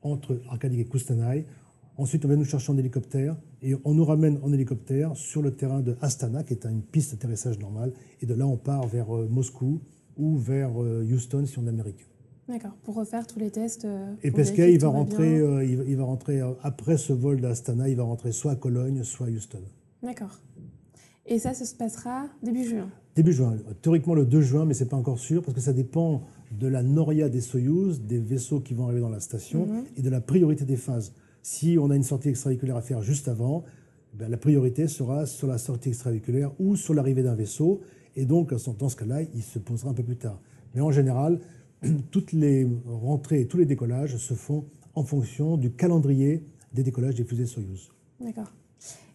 entre 0.01 0.41
Arkadik 0.49 0.79
et 0.79 0.85
Kustanay. 0.85 1.45
Ensuite, 1.97 2.25
on 2.25 2.27
va 2.29 2.35
nous 2.35 2.45
chercher 2.45 2.71
en 2.71 2.77
hélicoptère 2.77 3.35
et 3.61 3.75
on 3.83 3.93
nous 3.93 4.05
ramène 4.05 4.39
en 4.41 4.51
hélicoptère 4.53 5.15
sur 5.15 5.41
le 5.41 5.51
terrain 5.51 5.81
de 5.81 5.97
Astana, 6.01 6.43
qui 6.43 6.53
est 6.53 6.65
une 6.65 6.81
piste 6.81 7.11
d'atterrissage 7.11 7.59
normale. 7.59 7.93
Et 8.21 8.25
de 8.25 8.33
là, 8.33 8.47
on 8.47 8.57
part 8.57 8.87
vers 8.87 9.15
euh, 9.15 9.27
Moscou 9.29 9.81
ou 10.17 10.37
vers 10.37 10.81
euh, 10.81 11.03
Houston 11.03 11.45
si 11.45 11.59
on 11.59 11.65
est 11.65 11.69
américain. 11.69 12.08
D'accord, 12.49 12.75
pour 12.83 12.95
refaire 12.95 13.27
tous 13.27 13.37
les 13.37 13.51
tests. 13.51 13.85
Euh, 13.85 14.11
et 14.23 14.31
Pesquet, 14.31 14.73
il 14.73 14.79
va, 14.79 14.87
rentrer, 14.87 15.37
euh, 15.37 15.63
il, 15.63 15.95
va 15.95 16.03
rentrer 16.03 16.41
euh, 16.41 16.53
après 16.63 16.97
ce 16.97 17.13
vol 17.13 17.41
d'Astana, 17.41 17.87
il 17.89 17.95
va 17.95 18.01
rentrer 18.01 18.31
soit 18.31 18.53
à 18.53 18.55
Cologne, 18.55 19.03
soit 19.03 19.27
à 19.27 19.29
Houston. 19.29 19.61
D'accord. 20.01 20.41
Et 21.27 21.37
ça, 21.37 21.53
ça 21.53 21.65
se 21.65 21.75
passera 21.75 22.25
début 22.41 22.63
juin 22.63 22.89
Début 23.15 23.33
juin. 23.33 23.55
Théoriquement 23.83 24.15
le 24.15 24.25
2 24.25 24.41
juin, 24.41 24.65
mais 24.65 24.73
ce 24.73 24.83
n'est 24.83 24.89
pas 24.89 24.97
encore 24.97 25.19
sûr, 25.19 25.43
parce 25.43 25.53
que 25.53 25.61
ça 25.61 25.73
dépend 25.73 26.23
de 26.51 26.67
la 26.67 26.81
noria 26.81 27.29
des 27.29 27.41
Soyouz, 27.41 28.01
des 28.01 28.17
vaisseaux 28.17 28.61
qui 28.61 28.73
vont 28.73 28.85
arriver 28.85 29.01
dans 29.01 29.09
la 29.09 29.19
station, 29.19 29.67
mhm. 29.67 29.83
et 29.97 30.01
de 30.01 30.09
la 30.09 30.19
priorité 30.19 30.65
des 30.65 30.77
phases. 30.77 31.13
Si 31.43 31.77
on 31.79 31.91
a 31.91 31.95
une 31.95 32.03
sortie 32.03 32.29
extravéhiculaire 32.29 32.77
à 32.77 32.81
faire 32.81 33.03
juste 33.03 33.27
avant, 33.27 33.63
ben, 34.15 34.27
la 34.27 34.37
priorité 34.37 34.87
sera 34.87 35.27
sur 35.27 35.47
la 35.47 35.59
sortie 35.59 35.89
extravéhiculaire 35.89 36.51
ou 36.59 36.75
sur 36.75 36.95
l'arrivée 36.95 37.21
d'un 37.21 37.35
vaisseau, 37.35 37.81
et 38.15 38.25
donc 38.25 38.55
dans 38.79 38.89
ce 38.89 38.95
cas-là, 38.95 39.21
il 39.21 39.43
se 39.43 39.59
posera 39.59 39.91
un 39.91 39.93
peu 39.93 40.03
plus 40.03 40.17
tard. 40.17 40.41
Mais 40.73 40.81
en 40.81 40.91
général, 40.91 41.39
toutes 42.11 42.31
les 42.31 42.67
rentrées 42.85 43.41
et 43.41 43.47
tous 43.47 43.57
les 43.57 43.65
décollages 43.65 44.17
se 44.17 44.33
font 44.33 44.65
en 44.95 45.03
fonction 45.03 45.57
du 45.57 45.71
calendrier 45.71 46.43
des 46.73 46.83
décollages 46.83 47.15
des 47.15 47.23
fusées 47.23 47.45
Soyuz. 47.45 47.89
D'accord. 48.19 48.51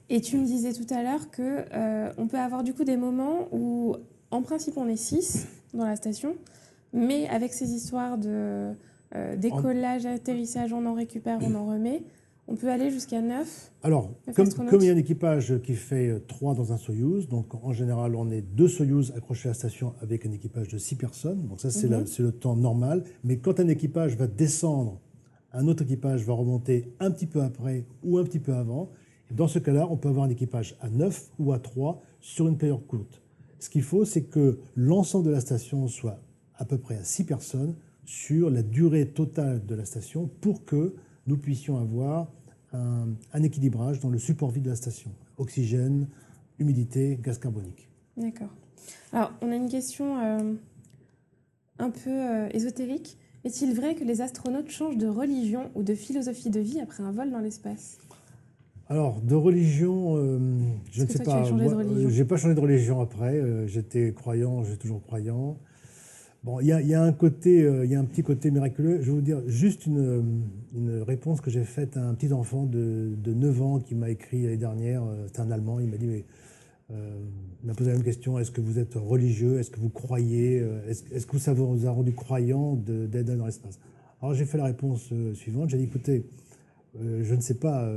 Et 0.08 0.20
tu 0.20 0.36
me 0.36 0.44
disais 0.44 0.72
tout 0.72 0.92
à 0.92 1.02
l'heure 1.02 1.30
que 1.30 1.64
euh, 1.72 2.12
on 2.18 2.26
peut 2.26 2.38
avoir 2.38 2.62
du 2.62 2.74
coup 2.74 2.84
des 2.84 2.96
moments 2.96 3.48
où, 3.52 3.96
en 4.30 4.42
principe, 4.42 4.76
on 4.76 4.86
est 4.86 4.96
6 4.96 5.46
dans 5.72 5.86
la 5.86 5.96
station, 5.96 6.36
mais 6.92 7.26
avec 7.28 7.52
ces 7.52 7.72
histoires 7.72 8.18
de 8.18 8.72
euh, 9.14 9.36
décollage, 9.36 10.06
atterrissage, 10.06 10.72
on 10.72 10.84
en 10.86 10.94
récupère, 10.94 11.38
on 11.42 11.54
en 11.54 11.66
remet, 11.66 12.02
on 12.46 12.56
peut 12.56 12.68
aller 12.68 12.90
jusqu'à 12.90 13.22
9 13.22 13.72
Alors, 13.82 14.10
comme, 14.34 14.48
il 14.80 14.86
y 14.86 14.90
a 14.90 14.92
un 14.92 14.96
équipage 14.96 15.60
qui 15.62 15.74
fait 15.74 16.20
3 16.26 16.52
euh, 16.52 16.56
dans 16.56 16.72
un 16.72 16.76
Soyuz, 16.76 17.28
donc 17.28 17.54
en 17.54 17.72
général, 17.72 18.14
on 18.14 18.30
est 18.30 18.42
deux 18.42 18.68
Soyuz 18.68 19.12
accrochés 19.16 19.48
à 19.48 19.50
la 19.50 19.54
station 19.54 19.94
avec 20.02 20.26
un 20.26 20.32
équipage 20.32 20.68
de 20.68 20.78
6 20.78 20.96
personnes. 20.96 21.46
Donc 21.48 21.60
ça, 21.60 21.68
mhm. 21.68 22.06
c'est 22.06 22.22
le 22.22 22.32
temps 22.32 22.56
normal. 22.56 23.04
Mais 23.24 23.38
quand 23.38 23.60
un 23.60 23.68
équipage 23.68 24.16
va 24.16 24.26
descendre, 24.26 25.00
un 25.52 25.68
autre 25.68 25.84
équipage 25.84 26.24
va 26.24 26.34
remonter 26.34 26.92
un 27.00 27.10
petit 27.10 27.26
peu 27.26 27.42
après 27.42 27.86
ou 28.02 28.18
un 28.18 28.24
petit 28.24 28.40
peu 28.40 28.52
avant. 28.54 28.90
dans 29.30 29.48
ce 29.48 29.58
cas-là, 29.58 29.86
on 29.90 29.96
peut 29.96 30.08
avoir 30.08 30.26
un 30.26 30.30
équipage 30.30 30.76
à 30.80 30.90
9 30.90 31.30
ou 31.38 31.52
à 31.52 31.58
3 31.58 32.02
sur 32.20 32.46
une 32.46 32.58
période 32.58 32.86
courte. 32.86 33.22
Ce 33.58 33.70
qu'il 33.70 33.82
faut, 33.82 34.04
c'est 34.04 34.24
que 34.24 34.58
l'ensemble 34.76 35.26
de 35.26 35.30
la 35.30 35.40
station 35.40 35.88
soit 35.88 36.20
à 36.56 36.64
peu 36.64 36.76
près 36.76 36.96
à 36.96 37.04
6 37.04 37.24
personnes 37.24 37.74
sur 38.04 38.50
la 38.50 38.62
durée 38.62 39.08
totale 39.08 39.64
de 39.64 39.74
la 39.74 39.86
station 39.86 40.28
pour 40.40 40.64
que 40.64 40.94
nous 41.26 41.36
puissions 41.36 41.78
avoir 41.78 42.28
un, 42.72 43.42
équilibrage 43.42 44.00
dans 44.00 44.10
le 44.10 44.18
support 44.18 44.50
vide 44.50 44.64
de 44.64 44.70
la 44.70 44.76
station. 44.76 45.10
Oxygène, 45.38 46.08
humidité, 46.58 47.18
gaz 47.22 47.38
carbonique. 47.38 47.88
D'accord. 48.16 48.52
Alors, 49.12 49.32
on 49.42 49.50
a 49.50 49.56
une 49.56 49.68
question 49.68 50.18
euh, 50.18 50.54
un 51.78 51.90
peu 51.90 52.10
euh, 52.10 52.48
ésotérique. 52.52 53.16
Est-il 53.44 53.74
vrai 53.74 53.94
que 53.94 54.04
les 54.04 54.20
astronautes 54.20 54.70
changent 54.70 54.96
de 54.96 55.06
religion 55.06 55.70
ou 55.74 55.82
de 55.82 55.94
philosophie 55.94 56.50
de 56.50 56.60
vie 56.60 56.80
après 56.80 57.02
un 57.02 57.12
vol 57.12 57.30
dans 57.30 57.40
l'espace? 57.40 57.98
Alors, 58.88 59.20
de 59.20 59.34
religion, 59.34 60.16
euh, 60.16 60.38
je 60.90 61.02
ne 61.02 61.08
sais 61.08 61.22
pas. 61.22 61.44
Je 61.44 61.52
n'ai 61.54 62.24
pas 62.24 62.36
changé 62.36 62.54
de 62.54 62.60
religion 62.60 63.00
après. 63.00 63.40
J'étais 63.66 64.12
croyant, 64.12 64.64
j'ai 64.64 64.76
toujours 64.76 65.02
croyant. 65.02 65.58
Bon, 66.44 66.60
il 66.60 66.66
y, 66.66 66.94
a, 66.94 67.02
un 67.02 67.12
côté, 67.12 67.62
euh, 67.62 67.86
il 67.86 67.90
y 67.90 67.94
a 67.94 67.98
un 67.98 68.04
petit 68.04 68.22
côté 68.22 68.50
miraculeux. 68.50 69.00
Je 69.00 69.06
vais 69.06 69.12
vous 69.12 69.22
dire 69.22 69.40
juste 69.46 69.86
une, 69.86 70.44
réponse 71.06 71.40
que 71.40 71.50
j'ai 71.50 71.64
faite 71.64 71.96
à 71.96 72.06
un 72.06 72.12
petit 72.12 72.34
enfant 72.34 72.66
de, 72.66 73.16
9 73.26 73.62
ans 73.62 73.78
qui 73.80 73.94
m'a 73.94 74.10
écrit 74.10 74.42
l'année 74.42 74.58
dernière. 74.58 75.02
Euh, 75.04 75.26
c'est 75.32 75.40
un 75.40 75.50
Allemand. 75.50 75.80
Il 75.80 75.88
m'a 75.88 75.96
dit, 75.96 76.06
mais 76.06 76.26
euh, 76.90 77.18
il 77.62 77.66
m'a 77.66 77.72
posé 77.72 77.92
la 77.92 77.96
même 77.96 78.04
question. 78.04 78.38
Est-ce 78.38 78.50
que 78.50 78.60
vous 78.60 78.78
êtes 78.78 78.92
religieux? 78.94 79.58
Est-ce 79.58 79.70
que 79.70 79.80
vous 79.80 79.88
croyez? 79.88 80.62
Est-ce 80.86 81.24
que 81.24 81.38
ça 81.38 81.54
vous 81.54 81.86
a 81.86 81.90
rendu 81.90 82.12
croyant 82.12 82.74
d'être 82.74 83.34
dans 83.34 83.46
l'espace? 83.46 83.80
Alors 84.20 84.34
j'ai 84.34 84.44
fait 84.44 84.58
la 84.58 84.64
réponse 84.64 85.14
suivante. 85.32 85.70
J'ai 85.70 85.78
dit, 85.78 85.84
écoutez, 85.84 86.26
je 87.00 87.34
ne 87.34 87.40
sais 87.40 87.54
pas 87.54 87.90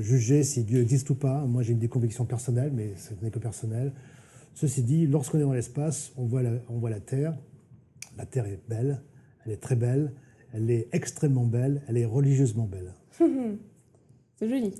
juger 0.00 0.42
si 0.42 0.64
Dieu 0.64 0.80
existe 0.80 1.08
ou 1.10 1.14
pas. 1.14 1.46
Moi, 1.46 1.62
j'ai 1.62 1.74
des 1.74 1.88
convictions 1.88 2.24
personnelles, 2.24 2.72
mais 2.74 2.94
ce 2.96 3.12
n'est 3.22 3.30
que 3.30 3.38
personnel. 3.38 3.92
Ceci 4.54 4.82
dit, 4.82 5.06
lorsqu'on 5.06 5.38
est 5.38 5.42
dans 5.42 5.52
l'espace, 5.52 6.12
on 6.16 6.26
voit 6.26 6.42
la 6.42 7.00
Terre 7.00 7.36
la 8.16 8.26
Terre 8.26 8.46
est 8.46 8.60
belle, 8.68 9.02
elle 9.44 9.52
est 9.52 9.60
très 9.60 9.76
belle, 9.76 10.12
elle 10.52 10.70
est 10.70 10.88
extrêmement 10.92 11.44
belle, 11.44 11.82
elle 11.88 11.96
est 11.96 12.04
religieusement 12.04 12.66
belle. 12.66 12.94
c'est 14.36 14.48
joli. 14.48 14.72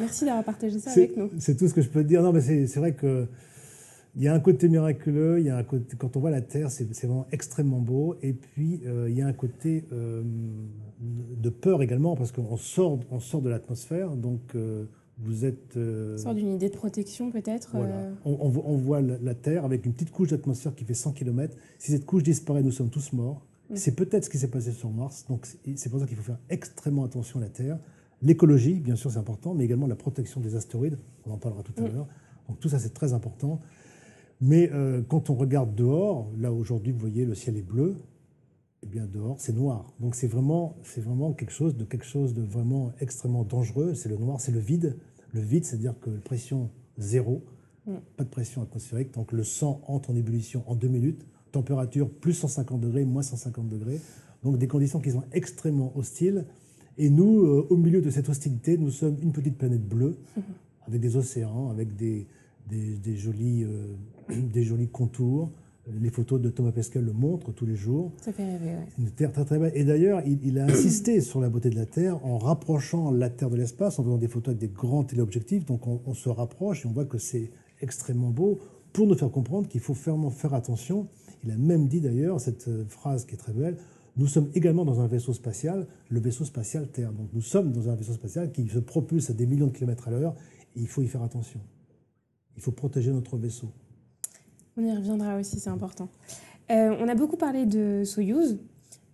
Merci 0.00 0.24
d'avoir 0.24 0.44
partagé 0.44 0.78
ça 0.78 0.90
avec 0.90 1.16
nous. 1.16 1.30
C'est 1.38 1.56
tout 1.56 1.68
ce 1.68 1.74
que 1.74 1.82
je 1.82 1.88
peux 1.88 2.04
dire. 2.04 2.22
Non, 2.22 2.32
mais 2.32 2.40
c'est 2.40 2.78
vrai 2.78 2.94
que 2.94 3.28
il 4.16 4.22
y 4.22 4.28
a 4.28 4.34
un 4.34 4.40
côté 4.40 4.68
miraculeux, 4.68 5.40
il 5.40 5.46
y 5.46 5.50
a 5.50 5.58
un 5.58 5.62
côté, 5.62 5.94
quand 5.96 6.16
on 6.16 6.20
voit 6.20 6.30
la 6.30 6.40
Terre, 6.40 6.70
c'est 6.70 6.90
vraiment 7.04 7.26
extrêmement 7.32 7.80
beau. 7.80 8.16
Et 8.22 8.32
puis, 8.32 8.80
euh, 8.86 9.10
il 9.10 9.16
y 9.16 9.20
a 9.20 9.26
un 9.26 9.34
côté 9.34 9.84
euh, 9.92 10.22
de 11.00 11.50
peur 11.50 11.82
également, 11.82 12.16
parce 12.16 12.32
qu'on 12.32 12.56
sort, 12.56 12.98
on 13.10 13.20
sort 13.20 13.42
de 13.42 13.50
l'atmosphère. 13.50 14.16
Donc, 14.16 14.40
euh, 14.54 14.86
vous 15.18 15.44
êtes. 15.44 15.76
Euh, 15.76 16.16
sort 16.16 16.34
d'une 16.34 16.54
idée 16.54 16.68
de 16.68 16.76
protection 16.76 17.30
peut-être 17.30 17.72
euh, 17.76 18.12
on, 18.24 18.48
voit 18.76 19.00
la, 19.00 19.34
Terre 19.34 19.64
avec 19.64 19.86
une 19.86 19.92
petite 19.92 20.10
couche 20.10 20.28
d'atmosphère 20.28 20.74
qui 20.74 20.84
fait 20.84 20.94
100 20.94 21.12
km. 21.12 21.56
Si 21.78 21.92
cette 21.92 22.04
couche 22.04 22.22
disparaît, 22.22 22.62
nous 22.62 22.72
sommes 22.72 22.90
tous 22.90 23.12
morts. 23.12 23.46
C'est 23.74 23.96
peut-être 23.96 24.24
ce 24.24 24.30
qui 24.30 24.38
s'est 24.38 24.50
passé 24.50 24.70
sur 24.70 24.90
Mars. 24.90 25.26
Donc 25.28 25.46
c'est 25.74 25.90
pour 25.90 25.98
ça 25.98 26.06
qu'il 26.06 26.16
faut 26.16 26.22
faire 26.22 26.38
extrêmement 26.50 27.04
attention 27.04 27.40
à 27.40 27.42
la 27.42 27.48
Terre. 27.48 27.78
L'écologie, 28.22 28.74
bien 28.74 28.96
sûr, 28.96 29.10
c'est 29.10 29.18
important, 29.18 29.54
mais 29.54 29.64
également 29.64 29.86
la 29.86 29.96
protection 29.96 30.40
des 30.40 30.54
astéroïdes. 30.54 30.98
On 31.26 31.32
en 31.32 31.38
parlera 31.38 31.62
tout 31.62 31.72
à 31.78 31.88
l'heure. 31.88 32.06
Donc 32.48 32.60
tout 32.60 32.68
ça, 32.68 32.78
c'est 32.78 32.94
très 32.94 33.12
important. 33.12 33.60
Mais 34.40 34.70
euh, 34.72 35.02
quand 35.08 35.30
on 35.30 35.34
regarde 35.34 35.74
dehors, 35.74 36.30
là 36.38 36.52
aujourd'hui, 36.52 36.92
vous 36.92 36.98
voyez, 36.98 37.24
le 37.24 37.34
ciel 37.34 37.56
est 37.56 37.62
bleu. 37.62 37.96
Eh 38.86 38.88
bien, 38.88 39.06
dehors, 39.06 39.34
c'est 39.40 39.52
noir. 39.52 39.92
Donc 39.98 40.14
c'est 40.14 40.28
vraiment, 40.28 40.76
c'est 40.84 41.00
vraiment 41.00 41.32
quelque 41.32 41.50
chose 41.50 41.76
de 41.76 41.84
quelque 41.84 42.04
chose 42.04 42.34
de 42.34 42.42
vraiment 42.42 42.92
extrêmement 43.00 43.42
dangereux. 43.42 43.94
C'est 43.94 44.08
le 44.08 44.16
noir, 44.16 44.40
c'est 44.40 44.52
le 44.52 44.60
vide. 44.60 44.96
Le 45.32 45.40
vide, 45.40 45.64
c'est-à-dire 45.64 45.98
que 46.00 46.10
pression 46.10 46.70
zéro, 46.96 47.42
mm. 47.86 47.94
pas 48.16 48.22
de 48.22 48.28
pression 48.28 48.62
atmosphérique. 48.62 49.12
Donc 49.12 49.32
le 49.32 49.42
sang 49.42 49.80
entre 49.88 50.10
en 50.10 50.14
ébullition 50.14 50.62
en 50.68 50.76
deux 50.76 50.86
minutes. 50.86 51.26
Température 51.50 52.08
plus 52.08 52.34
150 52.34 52.80
degrés, 52.80 53.04
moins 53.04 53.22
150 53.22 53.68
degrés. 53.68 54.00
Donc 54.44 54.56
des 54.56 54.68
conditions 54.68 55.00
qui 55.00 55.10
sont 55.10 55.24
extrêmement 55.32 55.92
hostiles. 55.98 56.44
Et 56.96 57.10
nous, 57.10 57.40
euh, 57.40 57.66
au 57.68 57.76
milieu 57.76 58.00
de 58.00 58.10
cette 58.10 58.28
hostilité, 58.28 58.78
nous 58.78 58.90
sommes 58.92 59.16
une 59.20 59.32
petite 59.32 59.58
planète 59.58 59.84
bleue, 59.84 60.16
mm-hmm. 60.38 60.42
avec 60.86 61.00
des 61.00 61.16
océans, 61.16 61.70
avec 61.70 61.96
des, 61.96 62.28
des, 62.68 63.16
jolis, 63.16 63.64
euh, 63.64 63.96
des 64.28 64.62
jolis 64.62 64.88
contours, 64.88 65.50
les 65.92 66.10
photos 66.10 66.40
de 66.40 66.50
Thomas 66.50 66.72
Pesquet 66.72 67.00
le 67.00 67.12
montrent 67.12 67.52
tous 67.52 67.66
les 67.66 67.76
jours. 67.76 68.12
Ça 68.20 68.32
fait 68.32 68.44
rêver. 68.44 68.72
Une 68.98 69.10
Terre 69.10 69.32
très 69.32 69.44
très 69.44 69.58
belle. 69.58 69.72
Et 69.74 69.84
d'ailleurs, 69.84 70.22
il, 70.26 70.58
a 70.58 70.64
insisté 70.68 71.20
sur 71.20 71.40
la 71.40 71.48
beauté 71.48 71.70
de 71.70 71.76
la 71.76 71.86
Terre 71.86 72.24
en 72.24 72.38
rapprochant 72.38 73.10
la 73.10 73.30
Terre 73.30 73.50
de 73.50 73.56
l'espace, 73.56 73.98
en 73.98 74.04
faisant 74.04 74.18
des 74.18 74.28
photos 74.28 74.54
avec 74.54 74.58
des 74.58 74.74
grands 74.74 75.04
téléobjectifs. 75.04 75.64
Donc 75.64 75.86
on, 75.86 76.14
se 76.14 76.28
rapproche 76.28 76.84
et 76.84 76.88
on 76.88 76.92
voit 76.92 77.04
que 77.04 77.18
c'est 77.18 77.50
extrêmement 77.80 78.30
beau 78.30 78.58
pour 78.92 79.06
nous 79.06 79.16
faire 79.16 79.30
comprendre 79.30 79.68
qu'il 79.68 79.80
faut 79.80 79.92
vraiment 79.92 80.30
faire 80.30 80.54
attention. 80.54 81.08
Il 81.44 81.50
a 81.50 81.56
même 81.56 81.86
dit 81.86 82.00
d'ailleurs 82.00 82.40
cette 82.40 82.68
euh, 82.68 82.84
phrase 82.88 83.24
qui 83.26 83.34
est 83.34 83.38
très 83.38 83.52
belle 83.52 83.76
nous 84.16 84.26
sommes 84.26 84.50
également 84.54 84.86
dans 84.86 85.00
un 85.00 85.06
vaisseau 85.06 85.34
spatial, 85.34 85.86
le 86.08 86.20
vaisseau 86.20 86.46
spatial 86.46 86.88
Terre. 86.88 87.12
Donc 87.12 87.28
nous 87.34 87.42
sommes 87.42 87.72
dans 87.72 87.90
un 87.90 87.94
vaisseau 87.94 88.14
spatial 88.14 88.50
qui 88.50 88.66
se 88.66 88.78
propulse 88.78 89.28
à 89.28 89.34
des 89.34 89.46
millions 89.46 89.66
de 89.66 89.72
kilomètres 89.72 90.08
à 90.08 90.10
l'heure 90.10 90.34
et 90.74 90.80
il 90.80 90.88
faut 90.88 91.02
y 91.02 91.06
faire 91.06 91.22
attention. 91.22 91.60
Il 92.56 92.62
faut 92.62 92.72
protéger 92.72 93.12
notre 93.12 93.36
vaisseau. 93.36 93.70
On 94.78 94.84
y 94.84 94.94
reviendra 94.94 95.38
aussi, 95.38 95.58
c'est 95.58 95.70
important. 95.70 96.10
Euh, 96.70 96.94
on 97.00 97.08
a 97.08 97.14
beaucoup 97.14 97.38
parlé 97.38 97.64
de 97.64 98.02
Soyuz, 98.04 98.58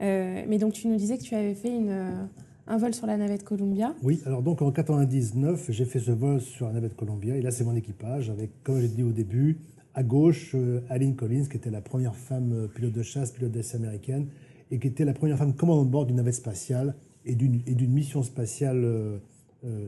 euh, 0.00 0.42
mais 0.48 0.58
donc 0.58 0.72
tu 0.72 0.88
nous 0.88 0.96
disais 0.96 1.18
que 1.18 1.22
tu 1.22 1.36
avais 1.36 1.54
fait 1.54 1.70
euh, 1.70 2.24
un 2.66 2.76
vol 2.78 2.92
sur 2.92 3.06
la 3.06 3.16
navette 3.16 3.44
Columbia. 3.44 3.94
Oui, 4.02 4.20
alors 4.26 4.42
donc 4.42 4.60
en 4.60 4.72
99, 4.72 5.70
j'ai 5.70 5.84
fait 5.84 6.00
ce 6.00 6.10
vol 6.10 6.40
sur 6.40 6.66
la 6.66 6.72
navette 6.72 6.96
Columbia 6.96 7.36
et 7.36 7.42
là 7.42 7.52
c'est 7.52 7.62
mon 7.62 7.76
équipage 7.76 8.28
avec, 8.28 8.50
comme 8.64 8.80
j'ai 8.80 8.88
dit 8.88 9.04
au 9.04 9.12
début, 9.12 9.58
à 9.94 10.02
gauche, 10.02 10.56
Aline 10.88 11.14
Collins, 11.14 11.44
qui 11.48 11.58
était 11.58 11.70
la 11.70 11.80
première 11.82 12.16
femme 12.16 12.68
pilote 12.74 12.92
de 12.92 13.02
chasse, 13.02 13.30
pilote 13.30 13.52
d'essai 13.52 13.76
américaine, 13.76 14.26
et 14.72 14.80
qui 14.80 14.88
était 14.88 15.04
la 15.04 15.12
première 15.12 15.38
femme 15.38 15.54
commandant 15.54 15.84
de 15.84 15.90
bord 15.90 16.06
d'une 16.06 16.16
navette 16.16 16.34
spatiale 16.34 16.96
et 17.24 17.36
d'une 17.36 17.92
mission 17.92 18.22
spatiale 18.22 19.20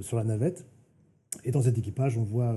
sur 0.03 0.19
la 0.19 0.25
navette. 0.25 0.67
Et 1.45 1.51
dans 1.53 1.63
cet 1.63 1.79
équipage, 1.79 2.19
on 2.19 2.23
voit 2.23 2.55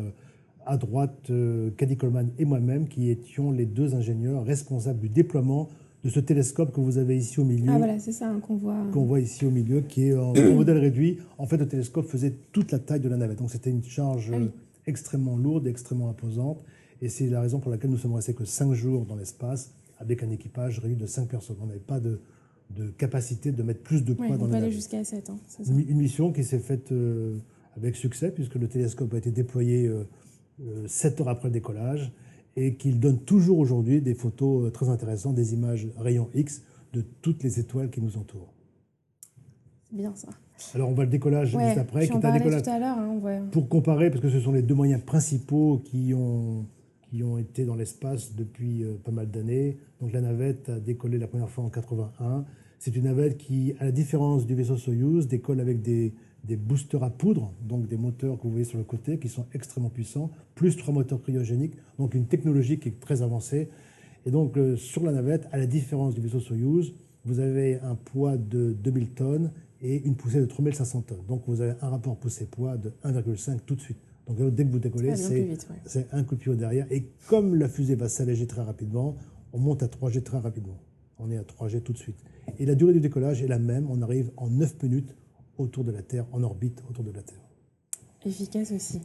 à 0.68 0.78
droite 0.78 1.30
euh, 1.30 1.72
Caddy 1.72 1.98
Coleman 1.98 2.30
et 2.38 2.46
moi-même 2.46 2.88
qui 2.88 3.10
étions 3.10 3.52
les 3.52 3.66
deux 3.66 3.96
ingénieurs 3.96 4.46
responsables 4.46 5.00
du 5.00 5.10
déploiement 5.10 5.70
de 6.04 6.10
ce 6.10 6.20
télescope 6.20 6.74
que 6.74 6.80
vous 6.80 6.98
avez 6.98 7.18
ici 7.18 7.40
au 7.40 7.44
milieu. 7.44 7.72
Ah 7.72 7.78
voilà, 7.78 8.00
c'est 8.00 8.12
ça 8.12 8.30
hein, 8.30 8.40
qu'on 8.40 8.56
voit. 8.56 8.86
Qu'on 8.94 9.06
voit 9.06 9.20
ici 9.20 9.46
au 9.46 9.50
milieu, 9.50 9.82
qui 9.82 10.10
est 10.10 10.16
en, 10.16 10.34
modèle 10.56 10.78
réduit. 10.78 11.20
En 11.38 11.48
fait, 11.48 11.58
le 11.58 11.68
télescope 11.68 12.06
faisait 12.08 12.34
toute 12.52 12.72
la 12.72 12.80
taille 12.80 13.00
de 13.00 13.10
la 13.10 13.18
navette. 13.18 13.40
Donc 13.40 13.50
c'était 13.50 13.72
une 13.72 13.84
charge 13.84 14.32
ah 14.34 14.40
extrêmement 14.86 15.38
lourde, 15.38 15.68
extrêmement 15.68 16.10
imposante. 16.10 16.62
Et 17.02 17.10
c'est 17.10 17.28
la 17.28 17.42
raison 17.42 17.60
pour 17.60 17.72
laquelle 17.72 17.90
nous 17.90 17.98
sommes 17.98 18.14
restés 18.14 18.34
que 18.34 18.46
cinq 18.46 18.74
jours 18.74 19.06
dans 19.06 19.16
l'espace 19.16 19.72
avec 20.00 20.22
un 20.24 20.30
équipage 20.30 20.80
réduit 20.80 20.98
de 20.98 21.06
cinq 21.06 21.28
personnes. 21.28 21.58
On 21.62 21.66
n'avait 21.66 21.80
pas 21.80 22.00
de, 22.00 22.20
de, 22.76 22.90
capacité 22.90 23.52
de 23.52 23.64
mettre 23.64 23.82
plus 23.82 24.04
de 24.04 24.14
poids 24.14 24.38
dans 24.38 24.48
la 24.48 24.54
navette. 24.54 24.54
On 24.54 24.64
aller 24.64 24.72
jusqu'à 24.72 25.04
7. 25.04 25.30
Hein, 25.30 25.38
une, 25.68 25.98
mission 25.98 26.32
qui 26.32 26.44
s'est 26.44 26.60
faite 26.60 26.92
euh, 26.92 27.38
avec 27.76 27.96
succès 27.96 28.32
puisque 28.32 28.56
le 28.56 28.68
télescope 28.68 29.14
a 29.14 29.18
été 29.18 29.32
déployé... 29.32 29.88
Euh, 29.88 30.04
7 30.88 31.20
euh, 31.20 31.24
heures 31.24 31.30
après 31.30 31.50
le 31.50 31.54
décollage 31.54 32.12
et 32.56 32.76
qu'il 32.76 33.00
donne 33.00 33.20
toujours 33.20 33.60
aujourd'hui 33.60 34.02
des 34.02 34.16
photos 34.16 34.66
euh, 34.68 34.72
très 34.72 34.90
intéressantes, 34.90 35.36
des 35.36 35.54
images 35.54 35.88
rayons 35.98 36.30
X 36.34 36.64
de 36.94 37.02
toutes 37.22 37.44
les 37.44 37.60
étoiles 37.60 37.90
qui 37.90 38.02
nous 38.02 38.18
entourent. 38.18 38.54
C'est 39.90 39.96
bien 39.96 40.14
ça. 40.16 40.30
Alors 40.74 40.90
on 40.90 40.94
voit 40.94 41.06
le 41.06 41.12
décollage 41.12 41.50
juste 41.50 41.78
après. 41.78 42.06
Est 42.06 42.12
un 42.12 42.34
décollage 42.34 42.64
tout 42.64 42.70
à 42.70 42.80
l'heure. 42.80 42.98
Hein, 42.98 43.48
Pour 43.52 43.70
comparer, 43.70 44.10
parce 44.10 44.22
que 44.22 44.30
ce 44.30 44.40
sont 44.40 44.52
les 44.52 44.64
deux 44.64 44.74
moyens 44.74 45.02
principaux 45.04 45.82
qui 45.86 46.14
ont, 46.16 46.66
qui 47.04 47.24
ont 47.24 47.38
été 47.38 47.64
dans 47.64 47.76
l'espace 47.76 48.34
depuis 48.34 48.84
euh, 48.84 48.96
pas 49.04 49.12
mal 49.12 49.30
d'années. 49.30 49.78
Donc 50.02 50.12
la 50.12 50.22
navette 50.22 50.70
a 50.70 50.80
décollé 50.80 51.20
la 51.20 51.28
première 51.28 51.50
fois 51.50 51.64
en 51.64 51.70
81. 51.70 52.46
C'est 52.80 52.96
une 52.96 53.04
navette 53.04 53.38
qui, 53.38 53.74
à 53.80 53.86
la 53.86 53.92
différence 53.92 54.46
du 54.46 54.56
vaisseau 54.56 54.78
Soyuz, 54.78 55.28
décolle 55.28 55.60
avec 55.60 55.82
des 55.82 56.14
des 56.48 56.56
boosters 56.56 57.04
à 57.04 57.10
poudre, 57.10 57.52
donc 57.62 57.88
des 57.88 57.98
moteurs 57.98 58.38
que 58.38 58.44
vous 58.44 58.52
voyez 58.52 58.66
sur 58.66 58.78
le 58.78 58.84
côté, 58.84 59.20
qui 59.20 59.28
sont 59.28 59.46
extrêmement 59.54 59.90
puissants, 59.90 60.32
plus 60.56 60.78
trois 60.78 60.94
moteurs 60.94 61.22
cryogéniques, 61.22 61.76
donc 62.00 62.14
une 62.14 62.26
technologie 62.26 62.80
qui 62.80 62.90
est 62.90 63.00
très 63.00 63.22
avancée. 63.22 63.70
Et 64.26 64.32
donc 64.32 64.58
euh, 64.58 64.76
sur 64.78 65.04
la 65.04 65.12
navette, 65.12 65.48
à 65.52 65.58
la 65.58 65.66
différence 65.66 66.16
du 66.16 66.22
vaisseau 66.22 66.40
Soyuz, 66.40 66.94
vous 67.26 67.40
avez 67.40 67.80
un 67.82 67.96
poids 67.96 68.38
de 68.38 68.74
2000 68.82 69.10
tonnes 69.10 69.52
et 69.82 70.02
une 70.06 70.16
poussée 70.16 70.40
de 70.40 70.46
3500 70.46 71.02
tonnes. 71.02 71.26
Donc 71.28 71.44
vous 71.48 71.62
avez 71.62 71.74
un 71.82 71.90
rapport 71.90 72.16
poussée-poids 72.16 72.78
de 72.78 72.94
1,5 73.04 73.60
tout 73.66 73.76
de 73.76 73.82
suite. 73.82 73.98
Donc 74.28 74.38
dès 74.54 74.66
que 74.66 74.72
vous 74.72 74.80
décollez, 74.80 75.16
c'est 75.16 76.08
un 76.12 76.24
coup 76.24 76.36
de 76.36 76.42
pied 76.42 76.56
derrière. 76.56 76.88
Et 76.92 77.10
comme 77.28 77.56
la 77.56 77.68
fusée 77.68 77.96
va 77.96 78.10
s'alléger 78.10 78.48
très 78.48 78.62
rapidement, 78.62 79.16
on 79.54 79.60
monte 79.60 79.84
à 79.84 79.88
3G 79.88 80.24
très 80.24 80.40
rapidement. 80.40 80.78
On 81.20 81.32
est 81.32 81.38
à 81.38 81.44
3G 81.44 81.82
tout 81.82 81.94
de 81.94 81.98
suite. 81.98 82.18
Et 82.60 82.66
la 82.66 82.76
durée 82.76 82.94
du 82.94 83.00
décollage 83.00 83.42
est 83.42 83.48
la 83.48 83.60
même. 83.60 83.88
On 83.90 84.02
arrive 84.02 84.32
en 84.38 84.50
9 84.50 84.84
minutes 84.84 85.16
autour 85.58 85.84
de 85.84 85.92
la 85.92 86.02
Terre, 86.02 86.26
en 86.32 86.44
orbite 86.44 86.84
autour 86.90 87.04
de 87.04 87.12
la 87.12 87.22
Terre. 87.22 87.42
Efficace 88.26 88.72
aussi. 88.72 89.02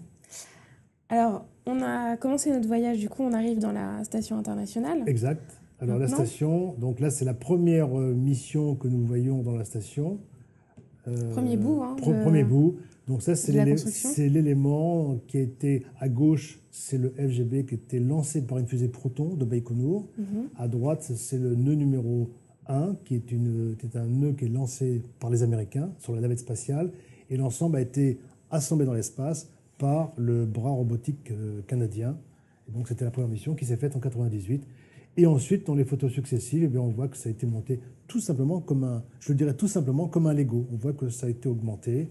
Alors, 1.08 1.44
on 1.66 1.82
a 1.82 2.16
commencé 2.16 2.50
notre 2.50 2.66
voyage, 2.66 2.98
du 2.98 3.08
coup, 3.08 3.22
on 3.22 3.32
arrive 3.32 3.58
dans 3.58 3.72
la 3.72 4.02
station 4.04 4.38
internationale. 4.38 5.02
Exact. 5.06 5.60
Alors, 5.80 5.98
la 5.98 6.08
station, 6.08 6.74
donc 6.78 7.00
là, 7.00 7.10
c'est 7.10 7.24
la 7.24 7.34
première 7.34 7.98
euh, 7.98 8.14
mission 8.14 8.76
que 8.76 8.88
nous 8.88 9.04
voyons 9.04 9.42
dans 9.42 9.56
la 9.56 9.64
station. 9.64 10.20
Euh, 11.08 11.32
premier 11.32 11.56
bout. 11.56 11.82
Hein, 11.82 11.96
Premier 11.98 12.44
bout. 12.44 12.76
Donc, 13.08 13.20
ça, 13.20 13.34
c'est 13.34 13.52
l'élément 14.28 15.18
qui 15.26 15.38
a 15.38 15.40
été 15.40 15.84
à 15.98 16.08
gauche, 16.08 16.60
c'est 16.70 16.98
le 16.98 17.10
FGB 17.10 17.66
qui 17.66 17.74
a 17.74 17.76
été 17.76 17.98
lancé 17.98 18.42
par 18.46 18.58
une 18.58 18.66
fusée 18.66 18.88
Proton 18.88 19.34
de 19.34 19.44
Baïkonour. 19.44 20.06
Mhm. 20.16 20.48
À 20.56 20.68
droite, 20.68 21.02
c'est 21.02 21.38
le 21.38 21.56
nœud 21.56 21.74
numéro 21.74 22.30
1, 22.66 22.96
qui 23.04 23.16
est, 23.16 23.96
un 23.96 24.06
nœud 24.06 24.32
qui 24.32 24.44
est 24.44 24.48
lancé 24.48 25.02
par 25.20 25.30
les 25.30 25.42
Américains 25.42 25.90
sur 25.98 26.14
la 26.14 26.20
navette 26.20 26.40
spatiale, 26.40 26.92
et 27.30 27.36
l'ensemble 27.36 27.76
a 27.76 27.80
été 27.80 28.18
assemblé 28.50 28.86
dans 28.86 28.94
l'espace 28.94 29.50
par 29.78 30.12
le 30.16 30.44
bras 30.44 30.70
robotique 30.70 31.30
euh, 31.30 31.62
canadien. 31.66 32.16
Et 32.68 32.72
donc 32.72 32.88
c'était 32.88 33.04
la 33.04 33.10
première 33.10 33.30
mission 33.30 33.54
qui 33.54 33.64
s'est 33.64 33.76
faite 33.76 33.96
en 33.96 34.00
98. 34.00 34.64
Et 35.16 35.26
ensuite, 35.26 35.66
dans 35.66 35.74
les 35.74 35.84
photos 35.84 36.10
successives, 36.10 36.62
eh 36.64 36.68
bien, 36.68 36.80
on 36.80 36.88
voit 36.88 37.08
que 37.08 37.16
ça 37.16 37.28
a 37.28 37.32
été 37.32 37.46
monté 37.46 37.80
tout 38.06 38.20
simplement 38.20 38.60
comme 38.60 38.84
un, 38.84 39.02
je 39.20 39.32
le 39.32 39.36
dirais 39.36 39.54
tout 39.54 39.68
simplement 39.68 40.08
comme 40.08 40.26
un 40.26 40.32
Lego. 40.32 40.66
On 40.72 40.76
voit 40.76 40.92
que 40.92 41.08
ça 41.08 41.26
a 41.26 41.30
été 41.30 41.48
augmenté 41.48 42.08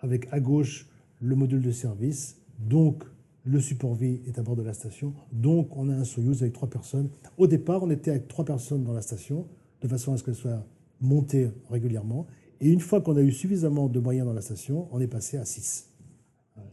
avec 0.00 0.28
à 0.32 0.40
gauche 0.40 0.88
le 1.20 1.36
module 1.36 1.62
de 1.62 1.70
service, 1.70 2.36
donc 2.58 3.04
le 3.44 3.60
support 3.60 3.94
vie 3.94 4.20
est 4.26 4.38
à 4.38 4.42
bord 4.42 4.56
de 4.56 4.62
la 4.62 4.72
station, 4.72 5.14
donc 5.32 5.76
on 5.76 5.88
a 5.88 5.94
un 5.94 6.04
Soyuz 6.04 6.42
avec 6.42 6.52
trois 6.52 6.68
personnes. 6.68 7.08
Au 7.38 7.46
départ, 7.46 7.82
on 7.82 7.90
était 7.90 8.10
avec 8.10 8.28
trois 8.28 8.44
personnes 8.44 8.84
dans 8.84 8.92
la 8.92 9.02
station, 9.02 9.46
de 9.82 9.88
façon 9.88 10.12
à 10.12 10.16
ce 10.16 10.24
qu'elle 10.24 10.34
soit 10.34 10.64
montée 11.00 11.50
régulièrement. 11.70 12.26
Et 12.60 12.70
une 12.70 12.80
fois 12.80 13.00
qu'on 13.00 13.16
a 13.16 13.20
eu 13.20 13.32
suffisamment 13.32 13.88
de 13.88 13.98
moyens 13.98 14.26
dans 14.26 14.32
la 14.32 14.40
station, 14.40 14.88
on 14.92 15.00
est 15.00 15.08
passé 15.08 15.36
à 15.36 15.44
6. 15.44 15.90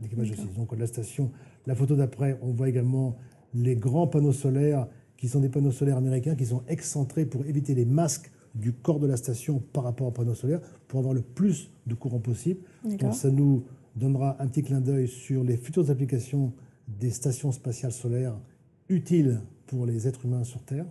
L'équipage 0.02 0.30
de 0.30 0.36
6. 0.36 0.54
Donc 0.56 0.78
la 0.78 0.88
station, 0.88 1.32
la 1.66 1.76
photo 1.76 1.96
d'après, 1.96 2.38
on 2.42 2.52
voit 2.52 2.70
également 2.70 3.18
les 3.54 3.76
grands 3.76 4.08
panneaux 4.08 4.34
solaires 4.34 4.88
qui 5.18 5.28
sont 5.28 5.40
des 5.40 5.50
panneaux 5.50 5.72
solaires 5.72 5.98
américains 5.98 6.36
qui 6.36 6.46
sont 6.46 6.64
excentrés 6.68 7.26
pour 7.26 7.46
éviter 7.46 7.74
les 7.74 7.86
masques 7.86 8.32
du 8.56 8.74
corps 8.74 9.00
de 9.00 9.08
la 9.08 9.18
station 9.18 9.60
par 9.74 9.84
rapport 9.84 10.08
aux 10.08 10.12
panneaux 10.12 10.36
solaires 10.36 10.62
pour 10.88 11.00
avoir 11.00 11.14
le 11.14 11.22
plus 11.22 11.72
de 11.88 11.96
courant 11.96 12.20
possible. 12.20 12.62
Donc 12.84 13.14
ça 13.14 13.32
nous 13.32 13.66
donnera 13.96 14.42
un 14.42 14.48
petit 14.48 14.64
clin 14.64 14.82
d'œil 14.82 15.08
sur 15.08 15.44
les 15.44 15.58
futures 15.58 15.90
applications 15.90 16.54
des 16.88 17.10
stations 17.10 17.52
spatiales 17.52 17.92
solaires 17.92 18.40
utiles 18.88 19.42
pour 19.68 19.86
les 19.86 20.08
êtres 20.08 20.26
humains 20.26 20.44
sur 20.44 20.62
Terre. 20.64 20.86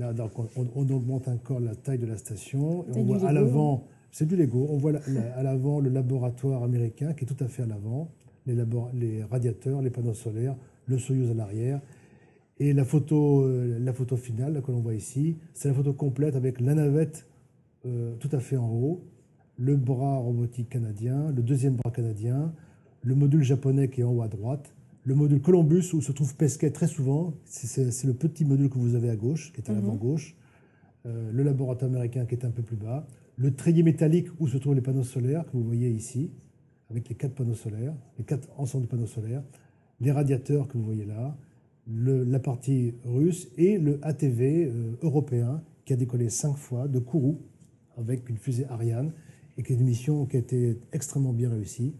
Là, 0.00 0.14
donc 0.14 0.32
on, 0.56 0.90
augmente 0.90 1.28
encore 1.28 1.60
la 1.60 1.74
taille 1.74 1.98
de 1.98 2.06
la 2.06 2.16
station. 2.16 2.86
Et 2.88 2.96
on 2.96 3.04
voit 3.04 3.28
à 3.28 3.32
l'avant, 3.32 3.84
c'est 4.10 4.24
du 4.26 4.34
Lego, 4.34 4.66
on 4.70 4.78
voit 4.78 4.92
à 5.36 5.42
l'avant 5.42 5.78
le 5.78 5.90
laboratoire 5.90 6.62
américain 6.62 7.12
qui 7.12 7.24
est 7.24 7.26
tout 7.26 7.44
à 7.44 7.48
fait 7.48 7.64
à 7.64 7.66
l'avant, 7.66 8.08
les, 8.46 8.56
les, 8.94 9.22
radiateurs, 9.24 9.82
les 9.82 9.90
panneaux 9.90 10.14
solaires, 10.14 10.56
le 10.86 10.96
Soyuz 10.96 11.30
à 11.30 11.34
l'arrière. 11.34 11.82
Et 12.58 12.72
la 12.72 12.86
photo, 12.86 13.42
euh, 13.42 13.78
la 13.78 13.92
photo 13.92 14.16
finale 14.16 14.62
que 14.62 14.72
l'on 14.72 14.80
voit 14.80 14.94
ici, 14.94 15.36
c'est 15.52 15.68
la 15.68 15.74
photo 15.74 15.92
complète 15.92 16.34
avec 16.34 16.60
la 16.62 16.74
navette 16.74 17.26
euh, 17.84 18.14
tout 18.16 18.30
à 18.32 18.40
fait 18.40 18.56
en 18.56 18.70
haut, 18.70 19.04
le 19.58 19.76
bras 19.76 20.16
robotique 20.16 20.70
canadien, 20.70 21.30
le 21.30 21.42
deuxième 21.42 21.74
bras 21.74 21.90
canadien, 21.90 22.54
le 23.02 23.14
module 23.14 23.42
japonais 23.42 23.88
qui 23.88 24.00
est 24.00 24.04
en 24.04 24.12
haut 24.14 24.22
à 24.22 24.28
droite, 24.28 24.72
le 25.04 25.14
module 25.14 25.40
Columbus, 25.40 25.94
où 25.94 26.00
se 26.00 26.12
trouve 26.12 26.34
Pesquet 26.36 26.70
très 26.70 26.86
souvent, 26.86 27.34
c'est 27.44 28.04
le 28.04 28.14
petit 28.14 28.44
module 28.44 28.68
que 28.68 28.78
vous 28.78 28.94
avez 28.94 29.10
à 29.10 29.16
gauche, 29.16 29.52
qui 29.52 29.60
est 29.60 29.70
à 29.70 29.74
l'avant 29.74 29.94
mhm. 29.94 29.98
gauche. 29.98 30.36
Euh, 31.06 31.30
le 31.32 31.42
laboratoire 31.42 31.90
américain 31.90 32.26
qui 32.26 32.34
est 32.34 32.44
un 32.44 32.50
peu 32.50 32.62
plus 32.62 32.76
bas. 32.76 33.06
Le 33.36 33.54
treillis 33.54 33.82
métallique 33.82 34.28
où 34.38 34.46
se 34.46 34.58
trouvent 34.58 34.74
les 34.74 34.82
panneaux 34.82 35.02
solaires, 35.02 35.46
que 35.46 35.52
vous 35.52 35.64
voyez 35.64 35.90
ici, 35.90 36.30
avec 36.90 37.08
les 37.08 37.14
quatre 37.14 37.34
panneaux 37.34 37.54
solaires, 37.54 37.94
les 38.18 38.24
quatre 38.24 38.48
ensembles 38.58 38.84
de 38.84 38.90
panneaux 38.90 39.06
solaires. 39.06 39.42
Les 40.00 40.12
radiateurs 40.12 40.68
que 40.68 40.76
vous 40.76 40.84
voyez 40.84 41.06
là. 41.06 41.36
la 41.86 42.38
partie 42.38 42.94
russe 43.04 43.48
et 43.56 43.78
le 43.78 43.98
ATV 44.02 44.66
euh, 44.66 44.98
européen 45.02 45.62
qui 45.84 45.94
a 45.94 45.96
décollé 45.96 46.28
cinq 46.28 46.56
fois 46.56 46.88
de 46.88 46.98
Kourou 46.98 47.40
avec 47.96 48.28
une 48.28 48.36
fusée 48.36 48.66
Ariane 48.66 49.12
et 49.56 49.62
qui 49.62 49.72
est 49.72 49.76
une 49.76 49.84
mission 49.84 50.26
qui 50.26 50.36
a 50.36 50.40
été 50.40 50.78
extrêmement 50.92 51.32
bien 51.32 51.50
réussie. 51.50 51.94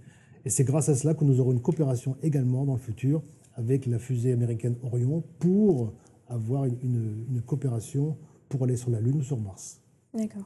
Et 0.44 0.50
c'est 0.50 0.64
grâce 0.64 0.88
à 0.88 0.94
cela 0.94 1.14
que 1.14 1.24
nous 1.24 1.40
aurons 1.40 1.52
une 1.52 1.60
coopération 1.60 2.16
également 2.22 2.64
dans 2.64 2.74
le 2.74 2.80
futur 2.80 3.22
avec 3.54 3.86
la 3.86 3.98
fusée 3.98 4.32
américaine 4.32 4.76
Orion 4.82 5.22
pour 5.38 5.92
avoir 6.28 6.64
une, 6.64 7.42
coopération 7.46 8.16
pour 8.48 8.64
aller 8.64 8.76
sur 8.76 8.90
la 8.90 9.00
Lune 9.00 9.18
ou 9.18 9.22
sur 9.22 9.38
Mars. 9.38 9.80
D'accord. 10.14 10.44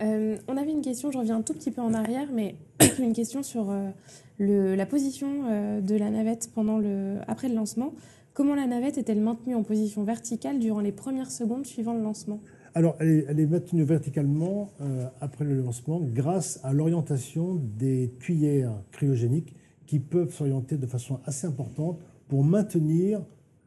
Euh, 0.00 0.38
on 0.46 0.56
avait 0.56 0.70
une 0.70 0.80
question, 0.80 1.10
je 1.10 1.18
reviens 1.18 1.36
un 1.36 1.42
tout 1.42 1.54
petit 1.54 1.70
peu 1.70 1.80
en 1.80 1.92
arrière, 1.92 2.28
mais 2.32 2.54
une 2.98 3.12
question 3.12 3.42
sur 3.42 3.70
euh, 3.70 4.76
la 4.76 4.86
position 4.86 5.44
euh, 5.48 5.80
de 5.80 5.96
la 5.96 6.10
navette 6.10 6.50
pendant 6.54 6.80
après 7.26 7.48
le 7.48 7.54
lancement. 7.54 7.92
Comment 8.32 8.54
la 8.54 8.66
navette 8.66 8.98
est-elle 8.98 9.20
maintenue 9.20 9.56
en 9.56 9.64
position 9.64 10.04
verticale 10.04 10.60
durant 10.60 10.80
les 10.80 10.92
premières 10.92 11.30
secondes 11.30 11.66
suivant 11.66 11.94
le 11.94 12.02
lancement? 12.02 12.40
Alors, 12.78 12.94
elle 13.00 13.40
est, 13.40 13.46
maintenue 13.46 13.82
verticalement 13.82 14.70
euh, 14.80 15.08
après 15.20 15.44
le 15.44 15.60
lancement 15.60 16.00
grâce 16.00 16.60
à 16.62 16.72
l'orientation 16.72 17.56
des 17.56 18.14
cuillères 18.20 18.72
cryogéniques 18.92 19.56
qui 19.86 19.98
peuvent 19.98 20.32
s'orienter 20.32 20.76
de 20.76 20.86
façon 20.86 21.18
assez 21.24 21.48
importante 21.48 21.98
pour 22.28 22.44
maintenir 22.44 23.20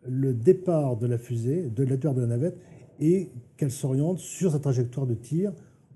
le 0.08 0.34
départ 0.34 0.96
de 0.96 1.08
la 1.08 1.18
fusée, 1.18 1.64
de 1.64 1.84
la 1.84 1.98
de 1.98 2.22
la 2.22 2.26
navette, 2.26 2.58
et 3.02 3.32
qu'elle 3.58 3.72
s'oriente 3.72 4.20
sur 4.20 4.54
sa 4.54 4.60
trajectoire 4.60 5.06
de 5.06 5.16
tir 5.16 5.52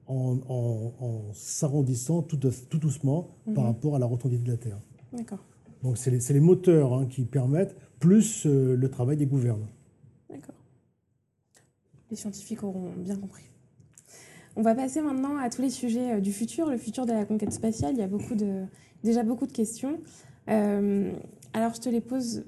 en, 0.08 1.22
s'arrondissant 1.32 2.22
tout, 2.22 2.38
tout, 2.70 2.80
doucement 2.80 3.30
par 3.46 3.64
mhm. 3.64 3.70
rapport 3.70 3.96
à 3.96 4.00
la 4.00 4.08
rotondité 4.08 4.44
de 4.44 4.52
la 4.52 4.58
Terre. 4.58 4.80
D'accord. 5.14 5.40
Donc 5.84 5.98
c'est 5.98 6.12
les, 6.12 6.34
les, 6.34 6.42
moteurs 6.42 6.94
hein, 6.94 7.06
qui 7.10 7.24
permettent, 7.24 7.78
plus 7.98 8.46
euh, 8.46 8.76
le 8.76 8.90
travail 8.90 9.16
des 9.16 9.26
gouvernements. 9.26 9.72
D'accord. 10.30 10.56
Les 12.16 12.22
scientifiques 12.22 12.64
auront 12.64 12.94
bien 12.96 13.18
compris. 13.18 13.44
On 14.56 14.62
va 14.62 14.74
passer 14.74 15.02
maintenant 15.02 15.36
à 15.36 15.50
tous 15.50 15.62
les 15.62 15.70
sujets 15.70 16.14
euh, 16.14 16.20
du 16.22 16.32
futur, 16.32 16.70
le 16.70 16.78
futur 16.78 17.06
de 17.06 17.12
la 17.12 17.26
conquête 17.26 17.52
spatiale. 17.52 17.92
Il 17.94 18.00
y 18.00 18.04
a 18.04 18.08
beaucoup 18.08 18.36
de, 18.36 18.64
déjà 19.04 19.24
beaucoup 19.24 19.46
de 19.46 19.52
questions. 19.52 20.00
Euh, 20.50 21.12
alors 21.52 21.74
je 21.74 21.82
te 21.82 21.90
les 21.90 22.00
pose 22.00 22.46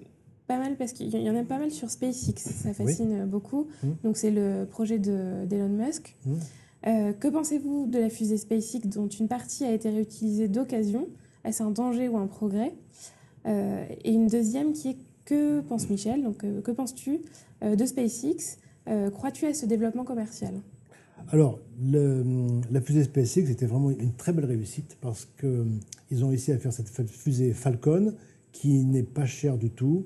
pas 0.47 0.57
mal 0.57 0.77
parce 0.77 0.93
qu'il 0.93 1.13
y 1.13 1.29
en 1.29 1.35
a 1.35 1.43
pas 1.43 1.59
mal 1.59 1.69
sur 1.71 1.89
SpaceX. 1.89 2.37
Ça 2.37 2.73
fascine 2.73 3.25
beaucoup. 3.25 3.67
Mmh. 3.83 3.87
Donc 4.05 4.15
c'est 4.15 4.31
le 4.31 4.65
projet 4.71 4.99
d'Elon 4.99 5.67
Musk. 5.67 6.15
Mmh. 6.25 6.35
Euh, 6.87 7.11
que 7.11 7.27
pensez-vous 7.27 7.87
de 7.87 7.99
la 7.99 8.09
fusée 8.09 8.37
SpaceX 8.37 8.87
dont 8.87 9.09
une 9.09 9.27
partie 9.27 9.65
a 9.65 9.73
été 9.73 9.89
réutilisée 9.89 10.47
d'occasion? 10.47 11.09
Est-ce 11.43 11.61
un 11.61 11.71
danger 11.71 12.07
ou 12.07 12.15
un 12.15 12.27
progrès? 12.27 12.73
Euh, 13.47 13.85
Et 14.05 14.13
une 14.13 14.27
deuxième 14.27 14.71
qui 14.71 14.91
est 14.91 14.97
que 15.25 15.59
pense 15.59 15.89
Michel? 15.89 16.23
Donc 16.23 16.45
euh, 16.45 16.61
que 16.61 16.71
penses-tu 16.71 17.19
de 17.61 17.85
SpaceX? 17.85 18.59
Crois-tu 19.13 19.45
à 19.45 19.53
ce 19.53 19.65
développement 19.65 20.03
commercial? 20.03 20.53
Alors, 21.29 21.59
la 21.81 22.81
fusée 22.81 23.03
SpaceX 23.03 23.51
était 23.51 23.65
vraiment 23.65 23.91
une 23.91 24.13
très 24.13 24.31
belle 24.31 24.45
réussite 24.45 24.97
parce 25.01 25.27
qu'ils 25.39 26.23
ont 26.23 26.29
réussi 26.29 26.51
à 26.51 26.57
faire 26.57 26.71
cette 26.71 26.89
fusée 27.09 27.53
Falcon 27.53 28.13
qui 28.51 28.85
n'est 28.85 29.03
pas 29.03 29.25
chère 29.25 29.57
du 29.57 29.69
tout, 29.69 30.05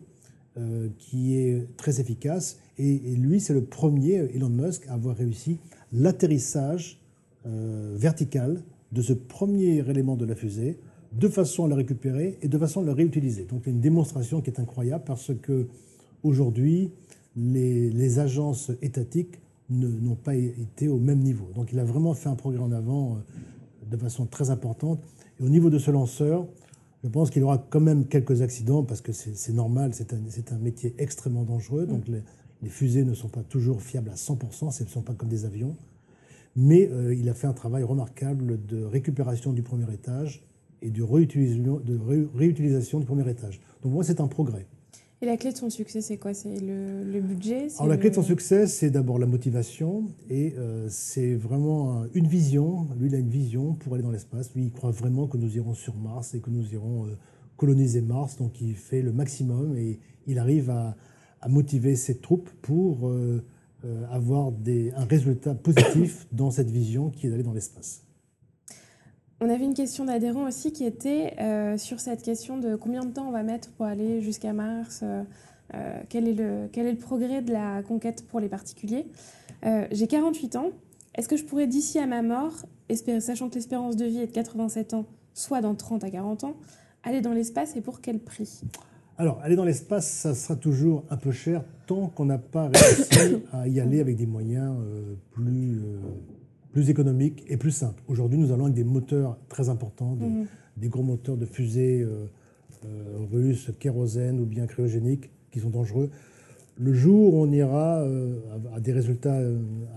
qui 0.98 1.38
est 1.38 1.68
très 1.78 2.00
efficace. 2.02 2.58
Et, 2.78 3.16
lui, 3.16 3.40
c'est 3.40 3.54
le 3.54 3.64
premier, 3.64 4.16
Elon 4.34 4.50
Musk, 4.50 4.88
à 4.88 4.94
avoir 4.94 5.16
réussi 5.16 5.60
l'atterrissage 5.94 7.00
euh, 7.46 7.94
vertical 7.96 8.64
de 8.92 9.02
ce 9.02 9.14
premier 9.14 9.88
élément 9.88 10.16
de 10.16 10.26
la 10.26 10.36
fusée, 10.36 10.80
de 11.14 11.28
façon 11.28 11.66
à 11.66 11.68
le 11.68 11.76
récupérer 11.76 12.38
et 12.42 12.48
de 12.48 12.58
façon 12.58 12.82
à 12.82 12.84
le 12.84 12.92
réutiliser. 12.92 13.46
Donc 13.46 13.62
il 13.66 13.70
y 13.70 13.72
a 13.72 13.76
une 13.76 13.82
démonstration 13.82 14.42
qui 14.42 14.50
est 14.50 14.60
incroyable 14.60 15.04
parce 15.06 15.32
que 15.42 15.68
aujourd'hui, 16.24 16.92
les, 17.36 18.20
agences 18.20 18.72
étatiques 18.82 19.40
n'ont 19.70 20.16
pas 20.16 20.36
été 20.36 20.88
au 20.88 21.00
même 21.00 21.20
niveau. 21.20 21.48
Donc 21.56 21.72
il 21.72 21.80
a 21.80 21.86
vraiment 21.86 22.14
fait 22.14 22.30
un 22.30 22.36
progrès 22.36 22.62
en 22.62 22.72
avant 22.72 23.16
euh, 23.16 23.90
de 23.90 23.98
façon 23.98 24.26
très 24.26 24.50
importante. 24.50 25.02
Et 25.40 25.44
au 25.44 25.50
niveau 25.50 25.70
de 25.70 25.80
ce 25.80 25.92
lanceur, 25.92 26.46
je 27.04 27.10
pense 27.10 27.30
qu'il 27.30 27.44
aura 27.44 27.58
quand 27.58 27.80
même 27.80 28.06
quelques 28.06 28.42
accidents 28.42 28.84
parce 28.84 29.02
que 29.02 29.12
c'est 29.12 29.54
normal, 29.54 29.94
c'est 29.94 30.14
un, 30.14 30.58
métier 30.58 30.94
extrêmement 30.98 31.44
dangereux. 31.44 31.86
Donc 31.86 32.08
les, 32.08 32.22
les 32.62 32.70
fusées 32.70 33.04
ne 33.04 33.14
sont 33.14 33.30
pas 33.30 33.44
toujours 33.44 33.82
fiables 33.82 34.10
à 34.10 34.16
100%, 34.16 34.72
ce 34.72 34.84
ne 34.84 34.90
sont 34.90 35.02
pas 35.02 35.14
comme 35.14 35.30
des 35.30 35.46
avions. 35.46 35.76
Mais 36.56 36.90
euh, 36.92 37.16
il 37.16 37.30
a 37.30 37.34
fait 37.34 37.48
un 37.48 37.54
travail 37.54 37.84
remarquable 37.84 38.66
de 38.66 38.84
récupération 38.84 39.54
du 39.54 39.64
premier 39.64 39.92
étage 39.94 40.44
et 40.82 40.90
de 40.90 41.02
réutilisation, 41.02 41.80
de 41.80 42.00
réutilisation 42.36 43.00
du 43.00 43.06
premier 43.06 43.30
étage. 43.30 43.62
Donc 43.84 43.94
moi, 43.94 44.04
c'est 44.04 44.20
un 44.20 44.28
progrès. 44.28 44.68
Et 45.22 45.28
la 45.28 45.38
clé 45.38 45.51
de 45.51 45.57
son 45.57 45.69
succès, 45.69 46.01
c'est 46.01 46.17
quoi? 46.17 46.34
C'est 46.34 46.59
le, 46.59 47.22
budget? 47.22 47.67
Alors 47.78 47.88
la 47.88 47.97
clé 47.97 48.09
de 48.09 48.15
son 48.15 48.24
succès, 48.24 48.65
c'est 48.65 48.89
d'abord 48.89 49.19
la 49.19 49.28
motivation 49.28 50.05
et 50.30 50.55
euh, 50.57 50.88
c'est 50.89 51.36
vraiment 51.36 52.05
une 52.15 52.28
vision. 52.28 52.88
Lui, 52.99 53.09
il 53.09 53.15
a 53.15 53.19
une 53.19 53.30
vision 53.30 53.74
pour 53.74 53.93
aller 53.93 54.03
dans 54.03 54.11
l'espace. 54.11 54.51
Lui, 54.55 54.63
il 54.63 54.72
croit 54.72 54.91
vraiment 54.91 55.28
que 55.28 55.38
nous 55.38 55.55
irons 55.55 55.76
sur 55.76 55.95
Mars 55.95 56.34
et 56.34 56.39
que 56.39 56.49
nous 56.49 56.74
irons 56.74 57.05
euh, 57.05 57.09
coloniser 57.55 58.01
Mars. 58.01 58.38
Donc 58.38 58.61
il 58.61 58.76
fait 58.76 59.03
le 59.03 59.13
maximum 59.13 59.78
et 59.78 59.99
il 60.26 60.39
arrive 60.39 60.72
à, 60.72 60.95
à 61.41 61.49
motiver 61.49 61.95
ses 61.95 62.19
troupes 62.19 62.49
pour 62.61 63.07
euh, 63.07 63.43
euh, 63.84 64.05
avoir 64.11 64.51
des, 64.51 64.91
un 64.95 65.05
résultat 65.05 65.55
positif 65.55 66.28
dans 66.32 66.51
cette 66.51 66.69
vision 66.69 67.09
qui 67.09 67.28
est 67.28 67.30
d'aller 67.30 67.43
dans 67.43 67.53
l'espace. 67.53 68.03
On 69.42 69.50
avait 69.50 69.66
une 69.66 69.74
question 69.74 70.06
d'adhérent 70.06 70.48
aussi 70.48 70.72
qui 70.72 70.86
était 70.86 71.34
euh, 71.39 71.78
sur 71.78 72.00
cette 72.00 72.22
question 72.22 72.58
de 72.58 72.76
combien 72.76 73.04
de 73.04 73.12
temps 73.12 73.28
on 73.28 73.32
va 73.32 73.44
mettre 73.44 73.72
pour 73.72 73.88
aller 73.88 74.22
jusqu'à 74.22 74.54
Mars, 74.54 75.04
quel, 76.10 76.28
est 76.28 76.34
le, 76.34 76.70
quel 76.72 76.86
est 76.86 76.92
le 76.92 76.98
progrès 76.98 77.42
de 77.42 77.52
la 77.52 77.82
conquête 77.82 78.26
pour 78.28 78.39
les 78.39 78.50
particuliers. 78.50 79.08
J'ai 79.92 80.08
48 80.08 80.58
ans. 80.58 80.72
Est-ce 81.16 81.28
que 81.28 81.38
je 81.38 81.44
pourrais 81.44 81.68
d'ici 81.68 82.00
à 82.00 82.08
ma 82.08 82.22
mort, 82.22 82.54
espérer, 82.88 83.20
sachant 83.20 83.50
que 83.50 83.56
l'espérance 83.56 83.96
de 83.96 84.06
vie 84.06 84.20
est 84.20 84.28
de 84.28 84.32
87 84.32 84.94
ans, 84.94 85.06
soit 85.34 85.62
dans 85.62 85.76
30 85.76 86.04
à 86.04 86.10
40 86.10 86.46
ans, 86.46 86.56
aller 87.04 87.22
dans 87.22 87.34
l'espace 87.34 87.76
et 87.76 87.82
pour 87.82 88.00
quel 88.00 88.20
prix? 88.20 88.62
Alors, 89.18 89.39
aller 89.44 89.56
dans 89.56 89.66
l'espace, 89.66 90.10
ça 90.10 90.34
sera 90.34 90.56
toujours 90.56 91.04
un 91.10 91.18
peu 91.18 91.32
cher 91.32 91.64
tant 91.86 92.08
qu'on 92.08 92.26
n'a 92.26 92.38
pas 92.38 92.70
réussi 92.74 93.44
à 93.52 93.68
y 93.68 93.80
aller 93.80 94.00
avec 94.00 94.16
des 94.16 94.26
moyens 94.26 94.74
euh, 94.80 95.16
plus, 95.32 95.80
euh, 95.80 96.00
plus 96.72 96.89
économiques 96.89 97.43
et 97.47 97.57
plus 97.57 97.72
simples. 97.72 98.01
Aujourd'hui, 98.07 98.38
nous 98.38 98.51
allons 98.51 98.65
avec 98.65 98.76
des 98.76 98.84
moteurs 98.84 99.38
très 99.49 99.69
importants, 99.69 100.15
des, 100.15 100.28
mhm. 100.28 100.89
gros 100.89 101.03
moteurs 101.03 101.38
de 101.38 101.45
fusées 101.45 102.01
euh, 102.01 102.28
russes, 103.32 103.72
kérosène 103.80 104.39
ou 104.39 104.45
bien 104.45 104.67
cryogéniques, 104.67 105.30
qui 105.51 105.59
sont 105.59 105.69
dangereux. 105.69 106.09
Le 106.78 106.93
jour 106.93 107.34
où 107.34 107.41
on 107.41 107.51
ira 107.51 108.03
à 108.74 108.80
des 108.80 108.93
résultats 108.93 109.39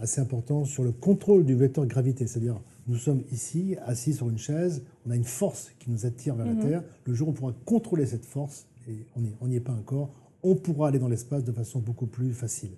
assez 0.02 0.20
importants 0.20 0.64
sur 0.64 0.82
le 0.82 0.90
contrôle 0.90 1.44
du 1.44 1.54
vecteur 1.54 1.86
gravité, 1.86 2.26
c'est-à-dire 2.26 2.60
nous 2.86 2.96
sommes 2.96 3.22
ici, 3.32 3.76
assis 3.86 4.12
sur 4.12 4.28
une 4.28 4.38
chaise, 4.38 4.82
on 5.06 5.10
a 5.10 5.16
une 5.16 5.24
force 5.24 5.70
qui 5.78 5.90
nous 5.90 6.04
attire 6.04 6.34
vers 6.34 6.46
la 6.46 6.52
mhm. 6.52 6.60
Terre. 6.60 6.82
Le 7.06 7.14
jour 7.14 7.28
où 7.28 7.30
on 7.30 7.34
pourra 7.34 7.54
contrôler 7.64 8.04
cette 8.04 8.26
force, 8.26 8.66
et 8.88 9.06
on 9.40 9.48
n'y 9.48 9.56
est 9.56 9.60
pas 9.60 9.72
encore, 9.72 10.10
on 10.42 10.54
pourra 10.54 10.88
aller 10.88 10.98
dans 10.98 11.08
l'espace 11.08 11.44
de 11.44 11.52
façon 11.52 11.78
beaucoup 11.80 12.06
plus 12.06 12.32
facile. 12.32 12.72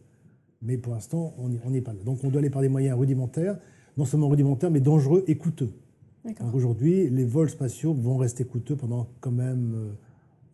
Mais 0.62 0.76
pour 0.76 0.94
l'instant, 0.94 1.34
on 1.38 1.48
n'y 1.48 1.76
est 1.76 1.80
pas 1.80 1.92
là. 1.92 1.98
Donc 2.04 2.22
on 2.22 2.30
doit 2.30 2.38
aller 2.38 2.50
par 2.50 2.62
des 2.62 2.68
moyens 2.68 2.96
rudimentaires, 2.96 3.58
non 3.96 4.04
seulement 4.04 4.28
rudimentaires, 4.28 4.70
mais 4.70 4.80
dangereux 4.80 5.24
et 5.26 5.36
coûteux. 5.36 5.70
aujourd'hui, 6.52 7.08
les 7.08 7.24
vols 7.24 7.50
spatiaux 7.50 7.94
vont 7.94 8.16
rester 8.16 8.44
coûteux 8.44 8.76
pendant 8.76 9.08
quand 9.20 9.30
même 9.30 9.74
euh, 9.74 9.92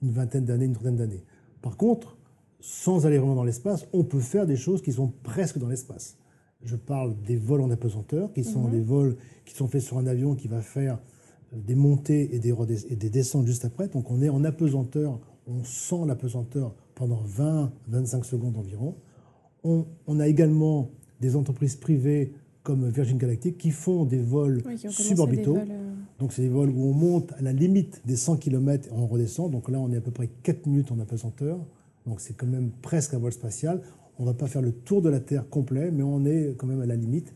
une 0.02 0.10
vingtaine 0.10 0.44
d'années, 0.44 0.66
une 0.66 0.74
trentaine 0.74 0.96
d'années. 0.96 1.24
Par 1.60 1.76
contre, 1.76 2.16
sans 2.60 3.06
aller 3.06 3.18
vraiment 3.18 3.34
dans 3.34 3.44
l'espace, 3.44 3.86
on 3.92 4.04
peut 4.04 4.20
faire 4.20 4.46
des 4.46 4.56
choses 4.56 4.82
qui 4.82 4.92
sont 4.92 5.12
presque 5.22 5.58
dans 5.58 5.68
l'espace. 5.68 6.16
Je 6.64 6.76
parle 6.76 7.14
des 7.26 7.36
vols 7.36 7.60
en 7.60 7.70
apesanteur, 7.70 8.32
qui 8.32 8.44
sont 8.44 8.64
mhm. 8.64 8.70
des 8.70 8.80
vols 8.80 9.16
qui 9.44 9.54
sont 9.54 9.66
faits 9.66 9.82
sur 9.82 9.98
un 9.98 10.06
avion 10.06 10.36
qui 10.36 10.46
va 10.46 10.60
faire 10.60 10.98
des 11.52 11.74
montées 11.74 12.34
et 12.34 12.38
des, 12.38 12.54
et 12.90 12.96
des 12.96 13.10
descentes 13.10 13.46
juste 13.46 13.64
après. 13.64 13.88
Donc 13.88 14.10
on 14.10 14.22
est 14.22 14.28
en 14.28 14.44
apesanteur 14.44 15.18
on 15.46 15.64
sent 15.64 16.04
la 16.06 16.14
pesanteur 16.14 16.74
pendant 16.94 17.22
20-25 17.24 18.24
secondes 18.24 18.56
environ. 18.56 18.96
On, 19.64 19.86
a 20.18 20.26
également 20.26 20.90
des 21.20 21.36
entreprises 21.36 21.76
privées 21.76 22.32
comme 22.62 22.88
Virgin 22.88 23.18
Galactic 23.18 23.58
qui 23.58 23.70
font 23.70 24.04
des 24.04 24.20
vols 24.20 24.62
suborbitaux. 24.88 25.56
Euh, 25.56 25.94
Donc 26.20 26.32
c'est 26.32 26.42
des 26.42 26.48
vols 26.48 26.70
où 26.70 26.86
on 26.86 26.92
monte 26.92 27.32
à 27.32 27.42
la 27.42 27.52
limite 27.52 28.02
des 28.04 28.16
100 28.16 28.36
km 28.36 28.88
et 28.88 28.92
on 28.92 29.06
redescend. 29.06 29.50
Donc 29.50 29.68
là 29.68 29.78
on 29.80 29.90
est 29.92 29.96
à 29.96 30.00
peu 30.00 30.10
près 30.10 30.28
4 30.42 30.66
minutes 30.66 30.92
en 30.92 30.98
apesanteur. 31.00 31.58
Donc 32.06 32.20
c'est 32.20 32.34
quand 32.34 32.46
même 32.46 32.70
presque 32.82 33.14
un 33.14 33.18
vol 33.18 33.32
spatial. 33.32 33.82
On 34.18 34.24
ne 34.24 34.28
va 34.28 34.34
pas 34.34 34.46
faire 34.46 34.62
le 34.62 34.72
tour 34.72 35.02
de 35.02 35.08
la 35.08 35.20
Terre 35.20 35.48
complet, 35.48 35.90
mais 35.90 36.02
on 36.02 36.24
est 36.24 36.54
quand 36.56 36.66
même 36.66 36.80
à 36.80 36.86
la 36.86 36.96
limite. 36.96 37.34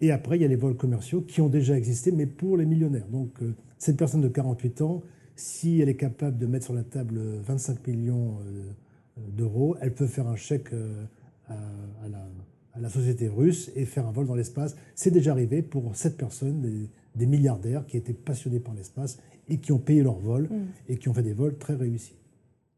Et 0.00 0.10
après, 0.10 0.36
il 0.36 0.42
y 0.42 0.44
a 0.44 0.48
les 0.48 0.56
vols 0.56 0.76
commerciaux 0.76 1.22
qui 1.22 1.40
ont 1.40 1.48
déjà 1.48 1.76
existé, 1.76 2.10
mais 2.10 2.26
pour 2.26 2.56
les 2.56 2.66
millionnaires. 2.66 3.06
Donc 3.08 3.42
euh, 3.42 3.54
cette 3.78 3.96
personne 3.96 4.20
de 4.20 4.28
48 4.28 4.82
ans, 4.82 5.02
si 5.36 5.80
elle 5.80 5.88
est 5.88 5.96
capable 5.96 6.38
de 6.38 6.46
mettre 6.46 6.66
sur 6.66 6.74
la 6.74 6.82
table 6.82 7.18
25 7.46 7.86
millions 7.86 8.38
euh, 8.46 8.70
d'euros, 9.28 9.76
elle 9.80 9.94
peut 9.94 10.06
faire 10.06 10.26
un 10.26 10.36
chèque 10.36 10.72
à, 11.48 11.54
la, 12.08 12.26
société 12.88 13.28
russe 13.28 13.70
et 13.74 13.84
faire 13.84 14.06
un 14.06 14.12
vol 14.12 14.26
dans 14.26 14.34
l'espace. 14.34 14.76
C'est 14.94 15.10
déjà 15.10 15.32
arrivé 15.32 15.62
pour 15.62 15.94
cette 15.94 16.16
personnes, 16.16 16.88
des, 17.14 17.26
milliardaires 17.26 17.86
qui 17.86 17.96
étaient 17.96 18.12
passionnés 18.12 18.60
par 18.60 18.74
l'espace 18.74 19.18
et 19.48 19.58
qui 19.58 19.72
ont 19.72 19.78
payé 19.78 20.02
leur 20.02 20.18
vol 20.18 20.44
mm. 20.44 20.66
et 20.88 20.96
qui 20.96 21.08
ont 21.08 21.14
fait 21.14 21.22
des 21.22 21.34
vols 21.34 21.58
très 21.58 21.74
réussis. 21.74 22.16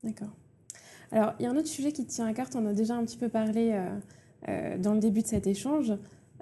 D'accord. 0.03 0.35
Alors, 1.13 1.35
il 1.39 1.45
y 1.45 1.47
a 1.47 1.51
un 1.51 1.57
autre 1.57 1.69
sujet 1.69 1.93
qui 1.93 2.05
tient 2.05 2.27
à 2.27 2.33
carte, 2.33 2.57
on 2.57 2.67
a 2.67 2.75
déjà 2.75 2.97
un 2.97 3.05
petit 3.05 3.17
peu 3.17 3.29
parlé 3.29 3.81
euh, 4.49 4.79
dans 4.79 4.95
le 4.95 5.01
début 5.01 5.23
de 5.23 5.27
cet 5.27 5.47
échange, 5.47 5.93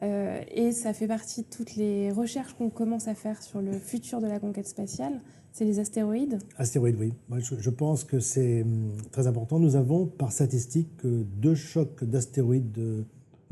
et 0.01 0.73
ça 0.73 0.93
fait 0.95 1.07
partie 1.07 1.43
de 1.43 1.47
toutes 1.47 1.77
les 1.77 2.11
recherches 2.11 2.55
qu'on 2.55 2.71
commence 2.71 3.07
à 3.07 3.15
faire 3.15 3.41
sur 3.41 3.63
le 3.63 3.71
futur 3.71 4.21
de 4.21 4.27
la 4.27 4.41
conquête 4.41 4.67
spatiale. 4.67 5.21
C'est 5.53 5.67
les 5.67 5.79
astéroïdes 5.79 6.39
Astéroïdes, 6.57 6.97
oui. 6.99 7.13
je, 7.39 7.71
pense 7.71 8.05
que 8.05 8.21
c'est 8.21 8.63
hum, 8.63 8.97
très 9.11 9.27
important. 9.27 9.59
Nous 9.59 9.77
avons, 9.77 10.07
par 10.07 10.33
statistique, 10.33 10.89
deux 11.05 11.55
chocs 11.55 12.05
d'astéroïdes 12.05 12.79
euh, 12.79 13.03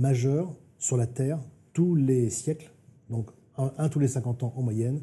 majeurs 0.01 0.55
sur 0.79 0.97
la 0.97 1.07
Terre 1.07 1.39
tous 1.73 1.95
les 1.95 2.31
siècles, 2.31 2.73
donc 3.11 3.31
un, 3.57 3.89
tous 3.89 4.01
les 4.01 4.09
50 4.09 4.43
ans 4.43 4.53
en 4.57 4.63
moyenne, 4.63 5.01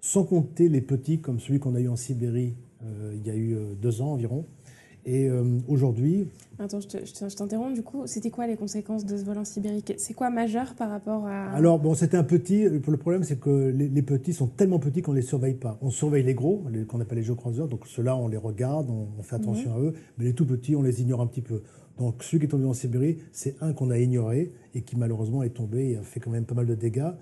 sans 0.00 0.24
compter 0.24 0.68
les 0.68 0.80
petits 0.80 1.20
comme 1.20 1.40
celui 1.40 1.58
qu'on 1.58 1.74
a 1.74 1.80
eu 1.80 1.88
en 1.88 1.96
Sibérie 1.96 2.54
euh, 2.84 3.12
il 3.14 3.26
y 3.26 3.30
a 3.30 3.34
eu 3.34 3.54
euh, 3.54 3.74
deux 3.74 4.00
ans 4.00 4.12
environ. 4.12 4.44
Et 5.06 5.30
aujourd'hui. 5.68 6.28
Attends, 6.58 6.80
je 6.80 7.34
t'interromps. 7.34 7.72
Du 7.72 7.82
coup, 7.82 8.02
c'était 8.04 8.28
quoi 8.28 8.46
les 8.46 8.56
conséquences 8.56 9.06
de 9.06 9.16
ce 9.16 9.24
vol 9.24 9.38
en 9.38 9.44
Sibérie? 9.44 9.82
C'est 9.96 10.12
quoi 10.12 10.28
majeur 10.28 10.74
par 10.74 10.90
rapport 10.90 11.26
à. 11.26 11.50
Alors, 11.52 11.78
bon, 11.78 11.94
c'était 11.94 12.18
un 12.18 12.24
petit. 12.24 12.64
Le 12.64 12.96
problème, 12.98 13.24
c'est 13.24 13.40
que 13.40 13.70
les, 13.70 14.02
petits 14.02 14.34
sont 14.34 14.48
tellement 14.48 14.78
petits 14.78 15.00
qu'on 15.00 15.12
ne 15.12 15.16
les 15.16 15.22
surveille 15.22 15.54
pas. 15.54 15.78
On 15.80 15.88
surveille 15.88 16.24
les 16.24 16.34
gros, 16.34 16.62
qu'on 16.88 17.00
appelle 17.00 17.18
les 17.18 17.24
géocroiseurs. 17.24 17.68
Donc, 17.68 17.86
ceux-là, 17.86 18.16
on 18.16 18.28
les 18.28 18.36
regarde, 18.36 18.90
on, 18.90 19.22
fait 19.22 19.36
attention 19.36 19.74
à 19.76 19.78
eux. 19.78 19.94
Mais 20.18 20.26
les 20.26 20.34
tout 20.34 20.44
petits, 20.44 20.76
on 20.76 20.82
les 20.82 21.00
ignore 21.00 21.22
un 21.22 21.26
petit 21.26 21.42
peu. 21.42 21.62
Donc, 21.98 22.22
celui 22.22 22.38
qui 22.40 22.44
est 22.46 22.48
tombé 22.48 22.66
en 22.66 22.74
Sibérie, 22.74 23.18
c'est 23.32 23.56
un 23.60 23.72
qu'on 23.72 23.90
a 23.90 23.98
ignoré 23.98 24.52
et 24.74 24.82
qui, 24.82 24.96
malheureusement, 24.96 25.42
est 25.42 25.50
tombé 25.50 25.90
et 25.90 25.96
a 25.96 26.02
fait 26.02 26.20
quand 26.20 26.30
même 26.30 26.44
pas 26.44 26.54
mal 26.54 26.66
de 26.66 26.74
dégâts. 26.74 27.12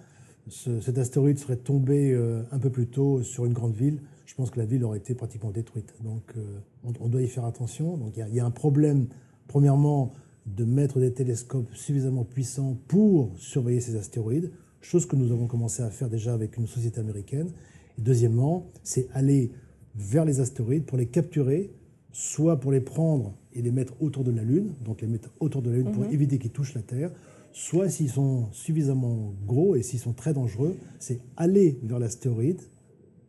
cet 0.48 0.98
astéroïde 0.98 1.38
serait 1.38 1.56
tombé 1.56 2.12
euh, 2.12 2.42
un 2.52 2.58
peu 2.58 2.70
plus 2.70 2.86
tôt 2.86 3.22
sur 3.22 3.46
une 3.46 3.52
grande 3.52 3.74
ville 3.74 4.00
je 4.26 4.34
pense 4.34 4.50
que 4.50 4.58
la 4.58 4.66
ville 4.66 4.84
aurait 4.84 4.98
été 4.98 5.14
pratiquement 5.14 5.50
détruite. 5.50 5.94
Donc 6.02 6.22
euh, 6.36 6.58
on, 7.00 7.08
doit 7.08 7.22
y 7.22 7.28
faire 7.28 7.44
attention. 7.44 7.96
Donc 7.96 8.14
il 8.16 8.34
y, 8.34 8.40
a 8.40 8.44
un 8.44 8.50
problème, 8.50 9.06
premièrement, 9.48 10.12
de 10.44 10.64
mettre 10.64 11.00
des 11.00 11.12
télescopes 11.12 11.72
suffisamment 11.74 12.24
puissants 12.24 12.76
pour 12.88 13.32
surveiller 13.38 13.80
ces 13.80 13.96
astéroïdes, 13.96 14.50
chose 14.80 15.06
que 15.06 15.16
nous 15.16 15.32
avons 15.32 15.46
commencé 15.46 15.82
à 15.82 15.90
faire 15.90 16.10
déjà 16.10 16.34
avec 16.34 16.56
une 16.56 16.66
société 16.66 17.00
américaine. 17.00 17.50
Et 17.98 18.02
deuxièmement, 18.02 18.66
c'est 18.82 19.08
aller 19.14 19.52
vers 19.94 20.24
les 20.24 20.40
astéroïdes 20.40 20.84
pour 20.84 20.98
les 20.98 21.06
capturer, 21.06 21.70
soit 22.16 22.58
pour 22.58 22.72
les 22.72 22.80
prendre 22.80 23.34
et 23.52 23.60
les 23.60 23.70
mettre 23.70 23.92
autour 24.00 24.24
de 24.24 24.30
la 24.30 24.42
Lune, 24.42 24.72
donc 24.82 25.02
les 25.02 25.06
mettre 25.06 25.28
autour 25.38 25.60
de 25.60 25.68
la 25.68 25.76
Lune 25.76 25.92
pour 25.92 26.04
mhm. 26.04 26.14
éviter 26.14 26.38
qu'ils 26.38 26.50
touchent 26.50 26.72
la 26.72 26.80
Terre, 26.80 27.10
soit 27.52 27.90
s'ils 27.90 28.08
sont 28.08 28.50
suffisamment 28.52 29.34
gros 29.46 29.76
et 29.76 29.82
s'ils 29.82 30.00
sont 30.00 30.14
très 30.14 30.32
dangereux, 30.32 30.76
c'est 30.98 31.20
aller 31.36 31.78
vers 31.82 31.98
l'astéroïde, 31.98 32.62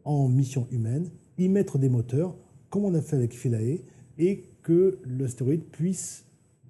en 0.06 0.30
mission 0.30 0.68
humaine, 0.72 1.10
y 1.38 1.50
mettre 1.50 1.78
des 1.78 1.90
moteurs, 1.90 2.38
comme 2.70 2.86
on 2.86 2.94
a 2.94 3.02
fait 3.02 3.18
avec 3.18 3.34
Philae, 3.34 3.80
et 4.18 4.46
que 4.64 5.00
l'astéroïde 5.06 5.66
puisse 5.66 6.24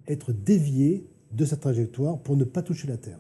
être 0.07 0.33
dévié 0.33 1.05
de 1.33 1.45
sa 1.45 1.55
trajectoire 1.55 2.17
pour 2.17 2.35
ne 2.35 2.45
pas 2.45 2.63
toucher 2.63 2.87
la 2.87 2.97
Terre. 2.97 3.19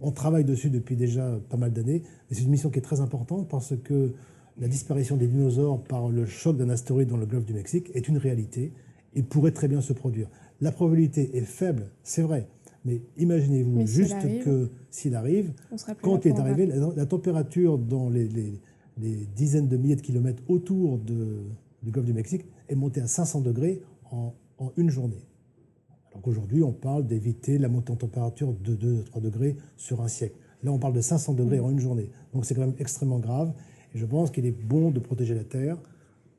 on 0.00 0.10
travaille 0.10 0.44
dessus 0.44 0.70
depuis 0.70 0.96
déjà 0.96 1.38
pas 1.48 1.56
mal 1.56 1.72
d'années, 1.72 2.02
mais 2.28 2.36
c'est 2.36 2.42
une 2.42 2.50
mission 2.50 2.68
qui 2.68 2.80
est 2.80 2.82
très 2.82 3.00
importante 3.00 3.48
parce 3.48 3.74
que 3.76 4.12
la 4.58 4.68
disparition 4.68 5.16
des 5.16 5.26
dinosaures 5.26 5.82
par 5.82 6.08
le 6.08 6.26
choc 6.26 6.56
d'un 6.56 6.70
astéroïde 6.70 7.08
dans 7.08 7.16
le 7.16 7.26
golfe 7.26 7.44
du 7.44 7.52
Mexique 7.52 7.90
est 7.94 8.08
une 8.08 8.18
réalité 8.18 8.72
et 9.14 9.22
pourrait 9.22 9.52
très 9.52 9.68
bien 9.68 9.80
se 9.80 9.92
produire. 9.92 10.28
La 10.60 10.72
probabilité 10.72 11.36
est 11.36 11.44
faible, 11.44 11.90
c'est 12.02 12.22
vrai, 12.22 12.48
mais 12.84 13.02
imaginez-vous 13.16 13.86
juste 13.86 14.16
que 14.44 14.70
s'il 14.90 15.14
arrive, 15.14 15.52
quand 16.02 16.24
il 16.24 16.28
est 16.28 16.38
arrivé, 16.38 16.66
la, 16.66 17.06
température 17.06 17.78
dans 17.78 18.08
les, 18.08 18.60
dizaines 19.34 19.68
de 19.68 19.76
milliers 19.76 19.96
de 19.96 20.00
kilomètres 20.00 20.42
autour 20.48 20.98
de, 20.98 21.42
du 21.82 21.90
golfe 21.90 22.06
du 22.06 22.14
Mexique 22.14 22.46
est 22.68 22.74
monté 22.74 23.00
à 23.00 23.06
500 23.06 23.40
degrés 23.40 23.82
en, 24.10 24.32
une 24.76 24.88
journée. 24.88 25.22
Alors 26.10 26.22
qu'aujourd'hui, 26.22 26.62
on 26.62 26.72
parle 26.72 27.06
d'éviter 27.06 27.58
la 27.58 27.68
montée 27.68 27.92
en 27.92 27.96
température 27.96 28.54
de 28.54 28.74
2-3 28.74 29.20
degrés 29.20 29.56
sur 29.76 30.00
un 30.00 30.08
siècle. 30.08 30.36
Là, 30.62 30.72
on 30.72 30.78
parle 30.78 30.94
de 30.94 31.02
500 31.02 31.34
degrés 31.34 31.60
en 31.60 31.70
une 31.70 31.80
journée. 31.80 32.08
Donc 32.32 32.46
c'est 32.46 32.54
quand 32.54 32.62
même 32.62 32.76
extrêmement 32.78 33.18
grave. 33.18 33.52
Et 33.96 33.98
je 33.98 34.04
pense 34.04 34.30
qu'il 34.30 34.44
est 34.44 34.52
bon 34.52 34.90
de 34.90 35.00
protéger 35.00 35.34
la 35.34 35.44
Terre, 35.44 35.78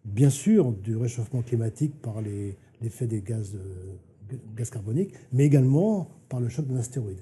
bien 0.05 0.29
sûr 0.29 0.71
du 0.71 0.95
réchauffement 0.95 1.41
climatique 1.41 1.99
par 1.99 2.21
l'effet 2.21 3.07
des 3.07 3.21
gaz, 3.21 3.57
gaz 4.55 4.69
carboniques, 4.69 5.11
mais 5.33 5.45
également 5.45 6.07
par 6.29 6.39
le 6.39 6.49
choc 6.49 6.67
d'un 6.67 6.75
astéroïde. 6.77 7.17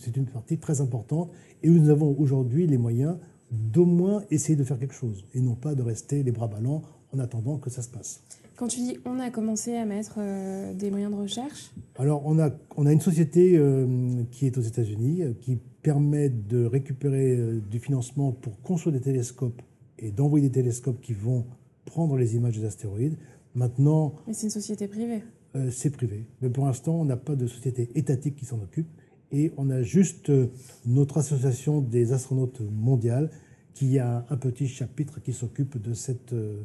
C'est 0.00 0.16
une, 0.16 0.24
une 0.24 0.28
partie 0.28 0.58
très 0.58 0.80
importante. 0.80 1.30
Et 1.62 1.70
nous 1.70 1.88
avons 1.88 2.18
aujourd'hui 2.18 2.66
les 2.66 2.78
moyens 2.78 3.16
d'au 3.52 3.84
moins 3.84 4.24
essayer 4.32 4.56
de 4.56 4.64
faire 4.64 4.76
quelque 4.76 4.92
chose 4.94 5.24
et 5.34 5.40
non 5.40 5.54
pas 5.54 5.76
de 5.76 5.82
rester 5.82 6.24
les 6.24 6.32
bras 6.32 6.48
ballants 6.48 6.82
en 7.12 7.20
attendant 7.20 7.58
que 7.58 7.70
ça 7.70 7.80
se 7.80 7.88
passe. 7.88 8.24
Quand 8.56 8.66
tu 8.66 8.80
dis 8.80 8.98
on 9.04 9.20
a 9.20 9.30
commencé 9.30 9.76
à 9.76 9.84
mettre 9.84 10.16
euh, 10.18 10.74
des 10.74 10.90
moyens 10.90 11.12
de 11.12 11.16
recherche? 11.16 11.72
Alors 11.96 12.22
on 12.26 12.40
a, 12.40 12.50
on 12.76 12.86
a 12.86 12.92
une 12.92 13.00
société 13.00 13.56
euh, 13.56 14.24
qui 14.32 14.46
est 14.46 14.58
aux 14.58 14.62
États-Unis 14.62 15.22
euh, 15.22 15.32
qui 15.40 15.58
permet 15.82 16.28
de 16.28 16.64
récupérer 16.64 17.60
du 17.70 17.78
financement 17.78 18.32
pour 18.32 18.60
construire 18.62 18.92
des 18.94 19.00
télescopes 19.00 19.62
et 19.98 20.10
d'envoyer 20.10 20.48
des 20.48 20.52
télescopes 20.52 21.00
qui 21.00 21.14
vont 21.14 21.46
prendre 21.84 22.16
les 22.16 22.36
images 22.36 22.58
des 22.58 22.64
astéroïdes. 22.64 23.16
Maintenant. 23.54 24.14
Mais 24.26 24.34
c'est 24.34 24.44
une 24.44 24.50
société 24.50 24.86
privée 24.86 25.22
C'est 25.70 25.90
privé. 25.90 26.26
Mais 26.42 26.50
pour 26.50 26.66
l'instant, 26.66 27.00
on 27.00 27.04
n'a 27.04 27.16
pas 27.16 27.36
de 27.36 27.46
société 27.46 27.90
étatique 27.94 28.36
qui 28.36 28.44
s'en 28.44 28.60
occupe 28.60 28.88
et 29.32 29.52
on 29.56 29.70
a 29.70 29.82
juste 29.82 30.30
euh, 30.30 30.48
notre 30.84 31.18
association 31.18 31.80
des 31.80 32.12
astronautes 32.12 32.60
mondiales 32.60 33.30
qui 33.74 33.98
a 33.98 34.24
un 34.30 34.36
petit 34.36 34.68
chapitre 34.68 35.20
qui 35.20 35.32
s'occupe 35.32 35.80
de 35.80 35.94
cette, 35.94 36.32
euh, 36.32 36.62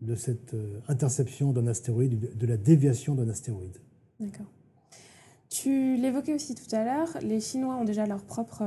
de 0.00 0.14
cette 0.14 0.54
euh, 0.54 0.80
interception 0.88 1.52
d'un 1.52 1.66
astéroïde, 1.66 2.36
de 2.36 2.46
la 2.46 2.56
déviation 2.56 3.14
d'un 3.14 3.28
astéroïde. 3.28 3.78
D'accord. 4.18 4.46
Tu 5.48 5.96
l'évoquais 5.96 6.34
aussi 6.34 6.54
tout 6.54 6.74
à 6.74 6.84
l'heure, 6.84 7.08
les 7.22 7.40
Chinois 7.40 7.76
ont 7.76 7.84
déjà 7.84 8.06
leurs 8.06 8.22
propres 8.22 8.62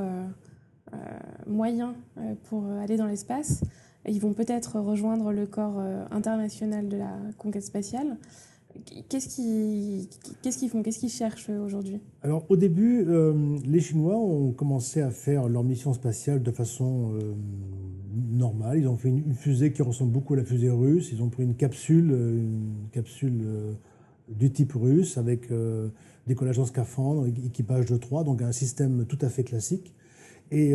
moyens 1.46 1.94
pour 2.44 2.66
aller 2.66 2.98
dans 2.98 3.06
l'espace. 3.06 3.62
Ils 4.06 4.20
vont 4.20 4.32
peut-être 4.32 4.78
rejoindre 4.80 5.32
le 5.32 5.46
corps 5.46 5.80
international 6.10 6.88
de 6.88 6.96
la 6.98 7.16
conquête 7.38 7.64
spatiale. 7.64 8.18
Qu'est-ce 9.08 9.28
qu'ils 10.58 10.68
font? 10.68 10.82
Qu'est-ce 10.82 10.98
qu'ils 10.98 11.10
cherchent 11.10 11.48
aujourd'hui? 11.48 12.00
Alors 12.22 12.44
au 12.48 12.56
début, 12.56 13.04
euh, 13.06 13.56
les 13.64 13.80
Chinois 13.80 14.16
ont 14.16 14.52
commencé 14.52 15.00
à 15.00 15.10
faire 15.10 15.48
leur 15.48 15.62
mission 15.62 15.92
spatiale 15.92 16.42
de 16.42 16.50
façon 16.50 17.12
euh, 17.14 17.34
normale. 18.32 18.78
Ils 18.78 18.88
ont 18.88 18.96
fait 18.96 19.08
une, 19.08 19.34
fusée 19.34 19.72
qui 19.72 19.82
ressemble 19.82 20.12
beaucoup 20.12 20.34
à 20.34 20.38
la 20.38 20.44
fusée 20.44 20.70
russe. 20.70 21.10
Ils 21.12 21.22
ont 21.22 21.28
pris 21.28 21.44
une 21.44 21.54
capsule, 21.54 22.10
euh, 22.12 22.32
une 22.32 22.88
capsule 22.90 23.44
du 24.28 24.50
type 24.50 24.72
russe 24.72 25.18
avec 25.18 25.50
décollage 26.26 26.58
en 26.58 26.64
scaphandre, 26.64 27.26
équipage 27.26 27.84
de 27.84 27.98
trois, 27.98 28.24
donc 28.24 28.40
un 28.40 28.52
système 28.52 29.04
tout 29.04 29.18
à 29.20 29.28
fait 29.28 29.44
classique. 29.44 29.92
Et 30.50 30.74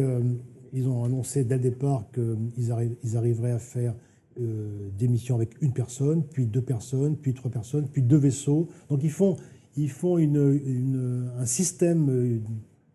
ils 0.73 0.87
ont 0.87 1.03
annoncé 1.03 1.43
dès 1.43 1.55
le 1.55 1.61
départ 1.61 2.05
qu'ils 2.13 3.15
arriveraient 3.15 3.51
à 3.51 3.59
faire 3.59 3.93
euh, 4.39 4.89
des 4.97 5.09
missions 5.09 5.35
avec 5.35 5.61
une 5.61 5.73
personne, 5.73 6.23
puis 6.23 6.45
deux 6.45 6.61
personnes, 6.61 7.17
puis 7.17 7.33
trois 7.33 7.51
personnes, 7.51 7.87
puis 7.91 8.01
deux 8.01 8.17
vaisseaux. 8.17 8.69
Donc 8.89 9.03
ils 9.03 9.11
font, 9.11 9.35
ils 9.75 9.89
font 9.89 10.17
un 10.17 11.45
système 11.45 12.09
euh, 12.09 12.39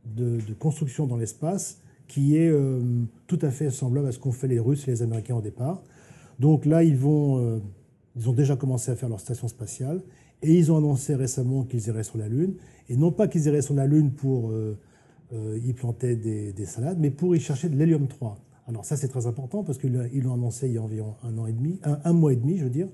de, 0.06 0.54
construction 0.58 1.06
dans 1.06 1.16
l'espace 1.16 1.80
qui 2.06 2.36
est 2.36 2.48
euh, 2.48 2.80
tout 3.26 3.38
à 3.42 3.50
fait 3.50 3.68
semblable 3.70 4.06
à 4.06 4.12
ce 4.12 4.18
qu'ont 4.18 4.32
fait 4.32 4.48
les 4.48 4.58
Russes 4.58 4.88
et 4.88 4.92
les 4.92 5.02
Américains 5.02 5.36
au 5.36 5.42
départ. 5.42 5.82
Donc 6.38 6.64
là, 6.64 6.82
ils, 6.82 6.96
vont, 6.96 7.60
ils 8.16 8.28
ont 8.28 8.32
déjà 8.32 8.56
commencé 8.56 8.90
à 8.90 8.96
faire 8.96 9.08
leur 9.08 9.20
station 9.20 9.46
spatiale 9.46 10.02
et 10.42 10.56
ils 10.56 10.72
ont 10.72 10.78
annoncé 10.78 11.14
récemment 11.14 11.64
qu'ils 11.64 11.86
iraient 11.88 12.04
sur 12.04 12.18
la 12.18 12.28
Lune. 12.28 12.54
Et 12.88 12.96
non 12.96 13.12
pas 13.12 13.28
qu'ils 13.28 13.46
iraient 13.46 13.62
sur 13.62 13.74
la 13.74 13.86
Lune 13.86 14.12
pour 14.12 14.50
y 15.62 15.72
planter 15.72 16.16
des, 16.16 16.52
des, 16.52 16.66
salades, 16.66 16.98
mais 17.00 17.10
pour 17.10 17.34
y 17.34 17.40
chercher 17.40 17.68
de 17.68 17.76
l'hélium 17.76 18.06
3. 18.06 18.38
Alors 18.66 18.84
ça, 18.84 18.96
c'est 18.96 19.08
très 19.08 19.26
important 19.26 19.62
parce 19.62 19.78
qu'ils 19.78 19.92
l'ont 19.92 20.34
annoncé 20.34 20.68
il 20.68 20.74
y 20.74 20.78
a 20.78 20.82
environ 20.82 21.14
un 21.22 21.36
an 21.38 21.46
et 21.46 21.52
demi, 21.52 21.78
un, 21.82 22.12
mois 22.12 22.32
et 22.32 22.36
demi, 22.36 22.56
je 22.58 22.64
veux 22.64 22.70
dire. 22.70 22.88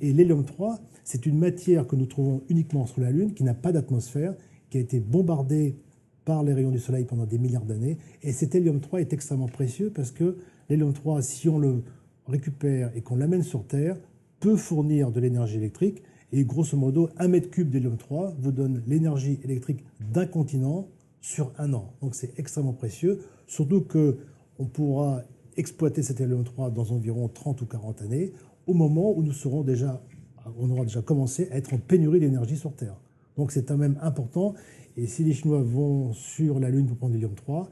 Et 0.00 0.12
l'hélium 0.12 0.44
3, 0.44 0.78
c'est 1.04 1.26
une 1.26 1.38
matière 1.38 1.86
que 1.86 1.96
nous 1.96 2.06
trouvons 2.06 2.42
uniquement 2.48 2.86
sur 2.86 3.00
la 3.00 3.10
Lune, 3.10 3.34
qui 3.34 3.42
n'a 3.42 3.54
pas 3.54 3.72
d'atmosphère, 3.72 4.34
qui 4.70 4.78
a 4.78 4.80
été 4.80 5.00
bombardée 5.00 5.76
par 6.24 6.42
les 6.42 6.52
rayons 6.52 6.70
du 6.70 6.78
Soleil 6.78 7.04
pendant 7.04 7.26
des 7.26 7.38
milliards 7.38 7.64
d'années. 7.64 7.98
Et 8.22 8.32
cet 8.32 8.54
hélium 8.54 8.80
3 8.80 9.00
est 9.00 9.12
extrêmement 9.12 9.48
précieux 9.48 9.90
parce 9.94 10.10
que 10.10 10.36
l'hélium 10.68 10.92
3, 10.92 11.22
si 11.22 11.48
on 11.48 11.58
le 11.58 11.82
récupère 12.28 12.90
et 12.94 13.00
qu'on 13.00 13.16
l'amène 13.16 13.42
sur 13.42 13.66
Terre, 13.66 13.96
peut 14.38 14.56
fournir 14.56 15.10
de 15.10 15.20
l'énergie 15.20 15.56
électrique. 15.56 16.02
Et 16.32 16.44
grosso 16.44 16.76
modo, 16.76 17.08
un 17.18 17.28
mètre 17.28 17.50
cube 17.50 17.70
d'hélium 17.70 17.96
3 17.96 18.34
vous 18.38 18.52
donne 18.52 18.82
l'énergie 18.86 19.40
électrique 19.42 19.84
d'un 20.12 20.26
continent 20.26 20.88
sur 21.20 21.52
un 21.58 21.72
an. 21.72 21.94
Donc 22.00 22.14
c'est 22.14 22.38
extrêmement 22.38 22.72
précieux, 22.72 23.20
surtout 23.46 23.82
que 23.82 24.18
on 24.58 24.66
pourra 24.66 25.22
exploiter 25.56 26.02
cet 26.02 26.20
hélium 26.20 26.44
3 26.44 26.70
dans 26.70 26.92
environ 26.92 27.28
30 27.28 27.62
ou 27.62 27.66
40 27.66 28.02
années, 28.02 28.32
au 28.66 28.74
moment 28.74 29.16
où 29.16 29.22
nous 29.22 29.32
serons 29.32 29.62
déjà, 29.62 30.02
on 30.58 30.70
aura 30.70 30.84
déjà 30.84 31.02
commencé 31.02 31.48
à 31.50 31.56
être 31.56 31.74
en 31.74 31.78
pénurie 31.78 32.20
d'énergie 32.20 32.56
sur 32.56 32.74
Terre. 32.74 32.96
Donc 33.36 33.52
c'est 33.52 33.66
quand 33.66 33.76
même 33.76 33.98
important. 34.00 34.54
Et 34.96 35.06
si 35.06 35.24
les 35.24 35.34
Chinois 35.34 35.62
vont 35.62 36.12
sur 36.12 36.58
la 36.58 36.70
Lune 36.70 36.86
pour 36.86 36.96
prendre 36.96 37.12
l'hélium 37.14 37.34
3, 37.34 37.68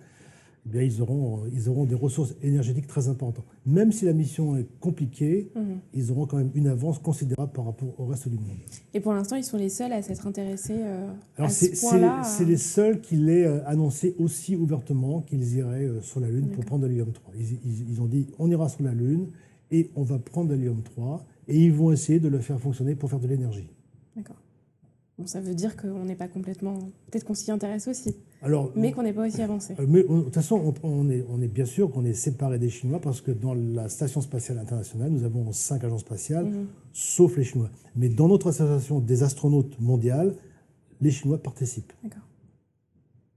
eh 0.67 0.71
bien, 0.71 0.83
ils, 0.83 1.03
auront, 1.03 1.43
ils 1.53 1.69
auront 1.69 1.85
des 1.85 1.95
ressources 1.95 2.35
énergétiques 2.43 2.87
très 2.87 3.09
importantes. 3.09 3.45
Même 3.67 3.93
si 3.93 4.07
la 4.07 4.15
mission 4.15 4.57
est 4.57 4.67
compliquée, 4.81 5.51
mhm. 5.55 5.79
ils 5.93 6.11
auront 6.11 6.27
quand 6.27 6.39
même 6.39 6.51
une 6.55 6.69
avance 6.69 6.99
considérable 6.99 7.53
par 7.53 7.67
rapport 7.67 7.89
au 7.99 8.07
reste 8.07 8.29
du 8.29 8.37
monde. 8.37 8.57
Et 8.95 9.01
pour 9.01 9.13
l'instant, 9.13 9.37
ils 9.37 9.45
sont 9.45 9.59
les 9.59 9.69
seuls 9.69 9.93
à 9.93 10.01
s'être 10.01 10.27
intéressés 10.27 10.79
euh, 10.79 11.13
à 11.37 11.49
ce 11.51 11.81
point-là 11.81 12.23
C'est 12.25 12.47
les 12.47 12.57
seuls 12.57 13.01
qui 13.03 13.17
l'aient 13.17 13.47
euh, 13.47 13.67
annoncé 13.67 14.15
aussi 14.19 14.57
ouvertement 14.57 15.21
qu'ils 15.21 15.57
iraient 15.57 15.85
euh, 15.85 16.01
sur 16.01 16.21
la 16.21 16.31
Lune 16.31 16.49
pour 16.49 16.65
prendre 16.65 16.87
l'hélium 16.87 17.13
3. 17.13 17.35
Ils, 17.39 17.91
ils, 17.91 18.01
ont 18.01 18.07
dit 18.07 18.27
on 18.39 18.51
ira 18.51 18.69
sur 18.71 18.85
la 18.85 18.93
Lune 18.93 19.29
et 19.71 19.91
on 19.97 20.03
va 20.03 20.19
prendre 20.19 20.51
l'hélium 20.51 20.83
3 20.83 21.27
et 21.49 21.59
ils 21.59 21.73
vont 21.73 21.93
essayer 21.93 22.21
de 22.21 22.29
le 22.29 22.39
faire 22.39 22.59
fonctionner 22.59 22.95
pour 22.95 23.11
faire 23.11 23.21
de 23.21 23.29
l'énergie. 23.29 23.69
D'accord. 24.17 24.37
Bon, 25.19 25.27
ça 25.27 25.41
veut 25.41 25.55
dire 25.55 25.77
qu'on 25.77 26.05
n'est 26.05 26.17
pas 26.17 26.29
complètement. 26.29 26.79
Peut-être 27.11 27.25
qu'on 27.25 27.35
s'y 27.35 27.51
intéresse 27.51 27.87
aussi. 27.87 28.17
Mais 28.75 28.93
qu'on 28.93 29.03
n'est 29.03 29.13
pas 29.13 29.27
aussi 29.27 29.43
avancé. 29.43 29.75
Mais 29.87 30.03
de 30.03 30.23
toute 30.25 30.35
façon, 30.35 30.75
on, 30.83 31.11
est, 31.11 31.25
on 31.29 31.41
est 31.41 31.49
bien 31.49 31.65
sûr 31.65 31.91
qu'on 31.91 32.05
est 32.05 32.15
séparé 32.15 32.59
des 32.59 32.71
Chinois 32.71 33.01
parce 33.01 33.21
que 33.21 33.31
dans 33.31 33.55
la 33.55 33.89
Station 33.89 34.21
spatiale 34.21 34.59
internationale, 34.59 35.11
nous 35.11 35.25
avons 35.25 35.53
cinq 35.53 35.85
agences 35.85 36.03
spatiales, 36.03 36.47
mhm. 36.47 36.67
sauf 36.93 37.37
les 37.37 37.45
Chinois. 37.45 37.71
Mais 37.97 38.09
dans 38.09 38.29
notre 38.29 38.49
association 38.49 39.01
des 39.01 39.23
astronautes 39.23 39.79
mondiales, 39.81 40.35
les 41.01 41.11
Chinois 41.11 41.39
participent. 41.39 41.93
D'accord. 42.03 42.23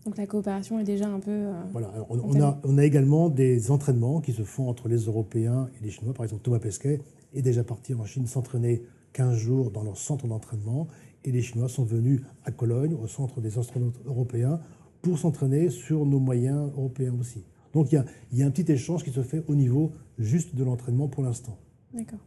Donc 0.05 0.17
la 0.17 0.25
coopération 0.25 0.79
est 0.79 0.85
déjà 0.85 1.07
un 1.09 1.19
peu. 1.19 1.31
Euh, 1.31 1.53
voilà. 1.73 1.91
on, 2.09 2.41
a, 2.41 2.59
on 2.63 2.77
a 2.77 2.85
également 2.85 3.29
des 3.29 3.71
entraînements 3.71 4.21
qui 4.21 4.31
se 4.31 4.43
font 4.43 4.69
entre 4.69 4.87
les 4.87 4.99
Européens 4.99 5.69
et 5.77 5.83
les 5.83 5.91
Chinois. 5.91 6.13
Par 6.13 6.23
exemple, 6.23 6.43
Thomas 6.43 6.59
Pesquet 6.59 7.01
est 7.33 7.41
déjà 7.41 7.63
parti 7.63 7.93
en 7.93 8.05
Chine 8.05 8.25
s'entraîner 8.25 8.83
15 9.13 9.35
jours 9.35 9.71
dans 9.71 9.83
leur 9.83 9.97
centre 9.97 10.27
d'entraînement. 10.27 10.87
Et 11.25 11.31
les 11.31 11.41
Chinois 11.41 11.67
sont 11.67 11.83
venus 11.83 12.21
à 12.45 12.51
Cologne, 12.51 12.93
au 12.93 13.07
centre 13.07 13.41
des 13.41 13.57
astronautes 13.57 13.99
européens, 14.05 14.61
pour 15.07 15.17
s'entraîner 15.17 15.69
sur 15.69 16.05
nos 16.05 16.19
moyens 16.19 16.69
européens 16.75 17.15
aussi. 17.17 17.41
Donc 17.73 17.93
il 17.93 17.95
y, 17.95 17.97
a, 17.97 18.05
il 18.33 18.39
y, 18.39 18.43
a, 18.43 18.45
un 18.45 18.51
petit 18.51 18.69
échange 18.69 19.05
qui 19.05 19.11
se 19.11 19.23
fait 19.23 19.41
au 19.47 19.55
niveau 19.55 19.93
juste 20.19 20.53
de 20.53 20.65
l'entraînement 20.65 21.07
pour 21.07 21.23
l'instant. 21.23 21.57
D'accord. 21.93 22.19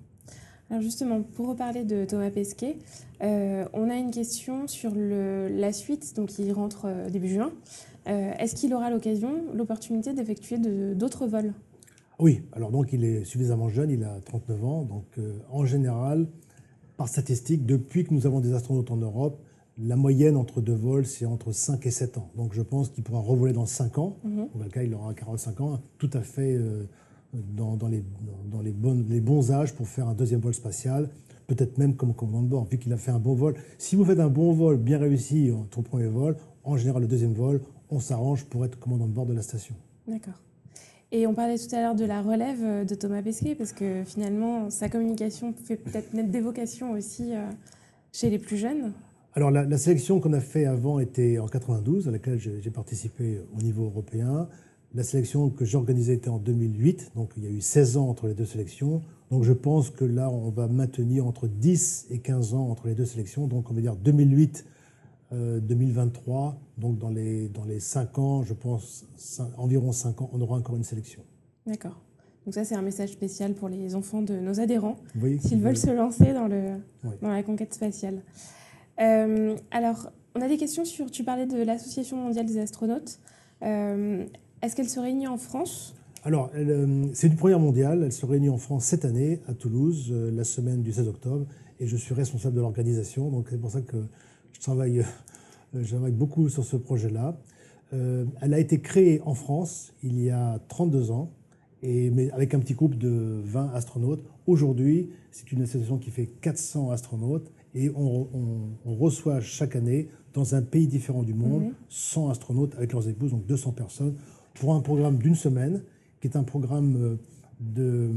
Alors 0.71 0.81
justement, 0.81 1.21
pour 1.21 1.49
reparler 1.49 1.85
de 1.85 2.07
Thomas 2.07 2.31
Pesquet, 2.31 2.79
euh, 3.23 3.67
on 3.75 3.91
a 3.91 3.97
une 3.97 4.11
question 4.11 4.67
sur 4.67 4.95
le, 4.95 5.49
la 5.49 5.75
suite, 5.75 6.17
donc 6.17 6.39
il 6.39 6.51
rentre 6.53 6.87
euh, 6.87 7.11
début 7.11 7.29
juin. 7.29 7.53
Euh, 8.09 8.33
est-ce 8.39 8.55
qu'il 8.55 8.73
aura 8.73 8.89
l'occasion, 8.89 9.45
l'opportunité 9.53 10.15
d'effectuer 10.15 10.57
d'autres 10.95 11.27
vols? 11.27 11.53
Oui, 12.19 12.41
alors 12.53 12.71
donc 12.71 12.95
il 12.95 13.05
est 13.05 13.25
suffisamment 13.25 13.69
jeune, 13.69 13.91
il 13.91 14.05
a 14.05 14.21
39 14.25 14.65
ans, 14.65 14.85
donc 14.85 15.05
en 15.51 15.67
général, 15.67 16.29
par 16.97 17.09
statistique, 17.09 17.67
depuis 17.67 18.05
que 18.05 18.15
nous 18.15 18.27
avons 18.27 18.41
des 18.41 18.55
astronautes 18.55 18.91
en 18.91 18.97
Europe, 18.97 19.39
la 19.83 19.97
moyenne 19.97 20.37
entre 20.37 20.61
deux 20.61 20.75
vols, 20.75 21.07
c'est 21.07 21.27
entre 21.27 21.53
5 21.53 21.85
et 21.87 21.91
7 21.91 22.19
ans. 22.19 22.31
Donc 22.37 22.55
je 22.55 22.63
pense 22.63 22.91
qu'il 22.91 23.05
pourra 23.05 23.21
revoler 23.21 23.53
dans 23.53 23.67
5 23.67 23.99
ans. 23.99 24.17
Mm 24.25 24.45
cas, 24.73 24.83
il 24.83 24.95
aura 24.95 25.15
45 25.15 25.61
ans, 25.61 25.81
tout 25.99 26.11
à 26.13 26.21
fait 26.21 26.55
euh, 26.55 26.85
dans, 27.33 27.77
les, 27.89 28.05
dans 28.51 28.61
les, 28.61 28.71
bonnes, 28.71 29.07
les, 29.09 29.21
bons 29.21 29.51
âges 29.51 29.75
pour 29.75 29.89
faire 29.89 30.07
un 30.07 30.15
deuxième 30.15 30.41
vol 30.41 30.55
spatial, 30.55 31.09
peut-être 31.47 31.79
même 31.79 31.97
comme 31.97 32.15
commandant 32.15 32.43
de 32.43 32.49
bord, 32.49 32.65
vu 32.67 32.79
qu'il 32.79 32.93
a 32.93 32.97
fait 32.97 33.11
un 33.11 33.19
bon 33.19 33.35
vol. 33.35 33.55
Si 33.79 33.97
vous 33.97 34.05
faites 34.05 34.21
un 34.21 34.29
bon 34.29 34.53
vol 34.53 34.77
bien 34.77 34.99
réussi 34.99 35.51
ton 35.71 35.83
premier 35.83 36.07
vol, 36.07 36.37
en 36.63 36.77
général, 36.77 37.03
le 37.03 37.09
deuxième 37.09 37.33
vol, 37.33 37.61
on 37.91 38.01
s'arrange 38.01 38.45
pour 38.45 38.65
être 38.65 38.79
commandant 38.79 39.07
de 39.07 39.13
bord 39.13 39.27
de 39.27 39.35
la 39.35 39.43
station. 39.43 39.75
D'accord. 40.07 40.41
Et 41.13 41.27
on 41.27 41.35
parlait 41.35 41.59
tout 41.59 41.75
à 41.75 41.81
l'heure 41.81 41.97
de 41.97 42.05
la 42.05 42.23
relève 42.23 42.63
euh, 42.63 42.85
de 42.85 42.95
Thomas 42.95 43.23
Pesquet, 43.23 43.55
parce 43.57 43.73
que 43.73 44.05
finalement, 44.05 44.71
sa 44.71 44.89
communication 44.89 45.53
fait 45.53 45.77
peut-être 45.77 46.15
naître 46.15 46.31
des 46.31 46.41
vocations 46.41 46.93
aussi 46.93 47.35
euh, 47.35 47.49
chez 48.13 48.31
les 48.31 48.39
plus 48.39 48.57
jeunes. 48.57 48.93
Alors 49.35 49.51
la, 49.53 49.79
sélection 49.79 50.19
qu'on 50.19 50.33
a 50.33 50.41
fait 50.41 50.65
avant 50.65 50.99
était 50.99 51.39
en 51.39 51.47
92, 51.47 52.09
à 52.09 52.11
laquelle 52.11 52.39
j'ai 52.39 52.71
participé 52.71 53.41
au 53.57 53.63
niveau 53.63 53.85
européen. 53.85 54.49
La 54.93 55.05
sélection 55.05 55.51
que 55.51 55.65
j'organisais 55.65 56.15
était 56.15 56.31
en 56.31 56.39
2008, 56.39 57.13
donc 57.15 57.31
il 57.37 57.45
y 57.45 57.47
a 57.47 57.51
eu 57.51 57.61
16 57.61 57.97
ans 57.97 58.09
entre 58.09 58.27
les 58.27 58.35
deux 58.35 58.45
sélections. 58.45 59.03
Donc 59.31 59.45
je 59.45 59.53
pense 59.53 59.91
que 59.91 60.05
là, 60.05 60.29
on 60.29 60.51
va 60.51 60.67
maintenir 60.67 61.27
entre 61.27 61.47
10 61.47 62.09
et 62.11 62.19
15 62.19 62.55
ans 62.55 62.69
entre 62.71 62.89
les 62.89 62.95
deux 62.97 63.05
sélections. 63.05 63.47
Donc 63.47 63.71
on 63.71 63.75
va 63.75 63.81
dire 63.81 63.95
2008, 63.95 64.67
2023. 65.31 66.49
Euh, 66.49 66.81
donc 66.81 66.99
dans 66.99 67.11
les, 67.11 67.49
dans 67.49 67.65
les 67.65 67.79
5 67.79 68.19
ans, 68.19 68.43
je 68.43 68.55
pense 68.55 69.05
environ 69.57 69.93
5 69.93 70.23
ans, 70.23 70.31
on 70.33 70.41
aura 70.41 70.57
encore 70.57 70.75
une 70.75 70.83
sélection. 70.83 71.23
D'accord. 71.69 72.03
Donc 72.45 72.55
ça, 72.55 72.65
c'est 72.65 72.75
un 72.75 72.83
message 72.83 73.11
spécial 73.11 73.55
pour 73.55 73.69
les 73.69 73.95
enfants 73.95 74.23
de 74.23 74.35
nos 74.35 74.59
adhérents, 74.59 74.97
s'ils 75.41 75.61
veulent 75.61 75.77
se 75.77 75.91
lancer 75.91 76.33
dans, 76.33 76.49
le, 76.49 76.79
dans 77.23 77.29
la 77.29 77.45
conquête 77.45 77.75
spatiale. 77.75 78.23
Euh, 79.01 79.57
alors, 79.71 80.13
on 80.35 80.41
a 80.41 80.49
des 80.49 80.57
questions 80.57 80.85
sur. 80.85 81.11
Tu 81.11 81.25
parlais 81.25 81.47
de 81.47 81.63
l'Association 81.63 82.17
mondiale 82.17 82.47
des 82.47 82.59
astronautes. 82.59 83.19
Euh, 83.63 84.25
est-ce 84.63 84.77
qu'elle 84.77 84.89
se 84.89 85.01
réunit 85.01 85.27
en 85.27 85.39
France? 85.39 85.95
Alors, 86.25 86.51
euh, 86.55 87.07
c'est 87.15 87.29
une 87.29 87.37
première 87.37 87.61
mondiale. 87.61 88.03
Elle 88.05 88.13
se 88.13 88.27
réunit 88.27 88.51
en 88.51 88.59
France 88.59 88.85
cette 88.85 89.05
année, 89.05 89.41
à 89.49 89.55
Toulouse, 89.55 90.13
la 90.13 90.45
semaine 90.45 90.83
du 90.83 90.93
16 90.93 91.09
octobre. 91.09 91.47
Et 91.79 91.87
je 91.87 91.97
suis 91.97 92.15
responsable 92.15 92.57
de 92.57 92.61
l'organisation. 92.61 93.31
Donc, 93.31 93.47
c'est 93.51 93.59
pour 93.59 93.71
ça 93.71 93.81
que 93.81 93.97
je 94.53 94.61
travaille, 94.61 95.03
beaucoup 96.13 96.51
sur 96.51 96.65
ce 96.65 96.77
projet-là. 96.77 97.39
elle 97.93 98.53
a 98.53 98.59
été 98.59 98.81
créée 98.81 99.23
en 99.25 99.35
France 99.35 99.95
il 100.03 100.21
y 100.21 100.31
a 100.31 100.61
32 100.69 101.11
ans, 101.11 101.31
mais 101.83 102.31
avec 102.33 102.53
un 102.53 102.59
petit 102.59 102.75
groupe 102.75 102.97
de 102.97 103.41
20 103.45 103.71
astronautes. 103.73 104.23
Aujourd'hui, 104.47 105.09
c'est 105.31 105.53
une 105.53 105.63
association 105.63 105.97
qui 105.97 106.11
fait 106.11 106.27
400 106.27 106.91
astronautes 106.91 107.51
et 107.75 107.91
on, 107.95 108.29
reçoit 108.85 109.41
chaque 109.41 109.77
année 109.77 110.09
dans 110.35 110.55
un 110.55 110.63
pays 110.63 110.87
différent 110.87 111.23
du 111.23 111.35
monde 111.35 111.73
100 111.89 112.25
mhm. 112.25 112.31
astronautes 112.31 112.75
avec 112.77 112.93
leurs 112.93 113.09
épouses, 113.09 113.31
donc 113.31 113.47
200 113.47 113.73
personnes, 113.73 114.15
pour 114.55 114.75
un 114.75 114.81
programme 114.81 115.19
d'une 115.19 115.35
semaine, 115.35 115.83
qui 116.21 116.29
est 116.29 116.37
un 116.37 116.43
programme 116.43 116.97
euh, 116.97 117.17
de, 117.61 118.11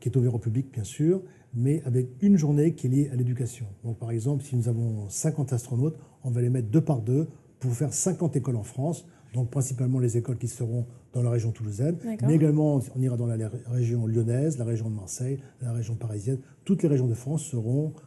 qui 0.00 0.08
est 0.08 0.16
ouvert 0.16 0.34
au 0.34 0.38
public, 0.38 0.66
bien 0.72 0.84
sûr, 0.84 1.22
mais 1.54 1.82
avec 1.84 2.08
une 2.20 2.36
journée 2.36 2.74
qui 2.74 2.86
est 2.86 2.90
liée 2.90 3.10
à 3.12 3.16
l'éducation. 3.16 3.66
Donc, 3.84 3.98
par 3.98 4.10
exemple, 4.10 4.44
si 4.44 4.56
nous 4.56 4.68
avons 4.68 5.08
50 5.08 5.52
astronautes, 5.52 5.96
on 6.24 6.30
va 6.30 6.40
les 6.40 6.50
mettre 6.50 6.68
deux 6.68 6.80
par 6.80 7.00
deux 7.00 7.28
pour 7.60 7.72
faire 7.72 7.92
50 7.92 8.36
écoles 8.36 8.56
en 8.56 8.62
France, 8.62 9.06
donc 9.32 9.50
principalement 9.50 9.98
les 9.98 10.16
écoles 10.16 10.38
qui 10.38 10.48
seront 10.48 10.86
dans 11.12 11.22
la 11.22 11.30
région 11.30 11.50
toulousaine, 11.50 11.96
mais 12.22 12.34
également 12.34 12.80
on 12.94 13.00
ira 13.00 13.16
dans 13.16 13.26
la 13.26 13.48
région 13.66 14.06
lyonnaise, 14.06 14.58
la 14.58 14.64
région 14.64 14.90
de 14.90 14.94
Marseille, 14.94 15.38
la 15.62 15.72
région 15.72 15.94
parisienne. 15.94 16.38
Toutes 16.64 16.82
les 16.82 16.88
régions 16.88 17.06
de 17.06 17.14
France 17.14 17.44
seront 17.44 17.94
euh, 17.94 18.00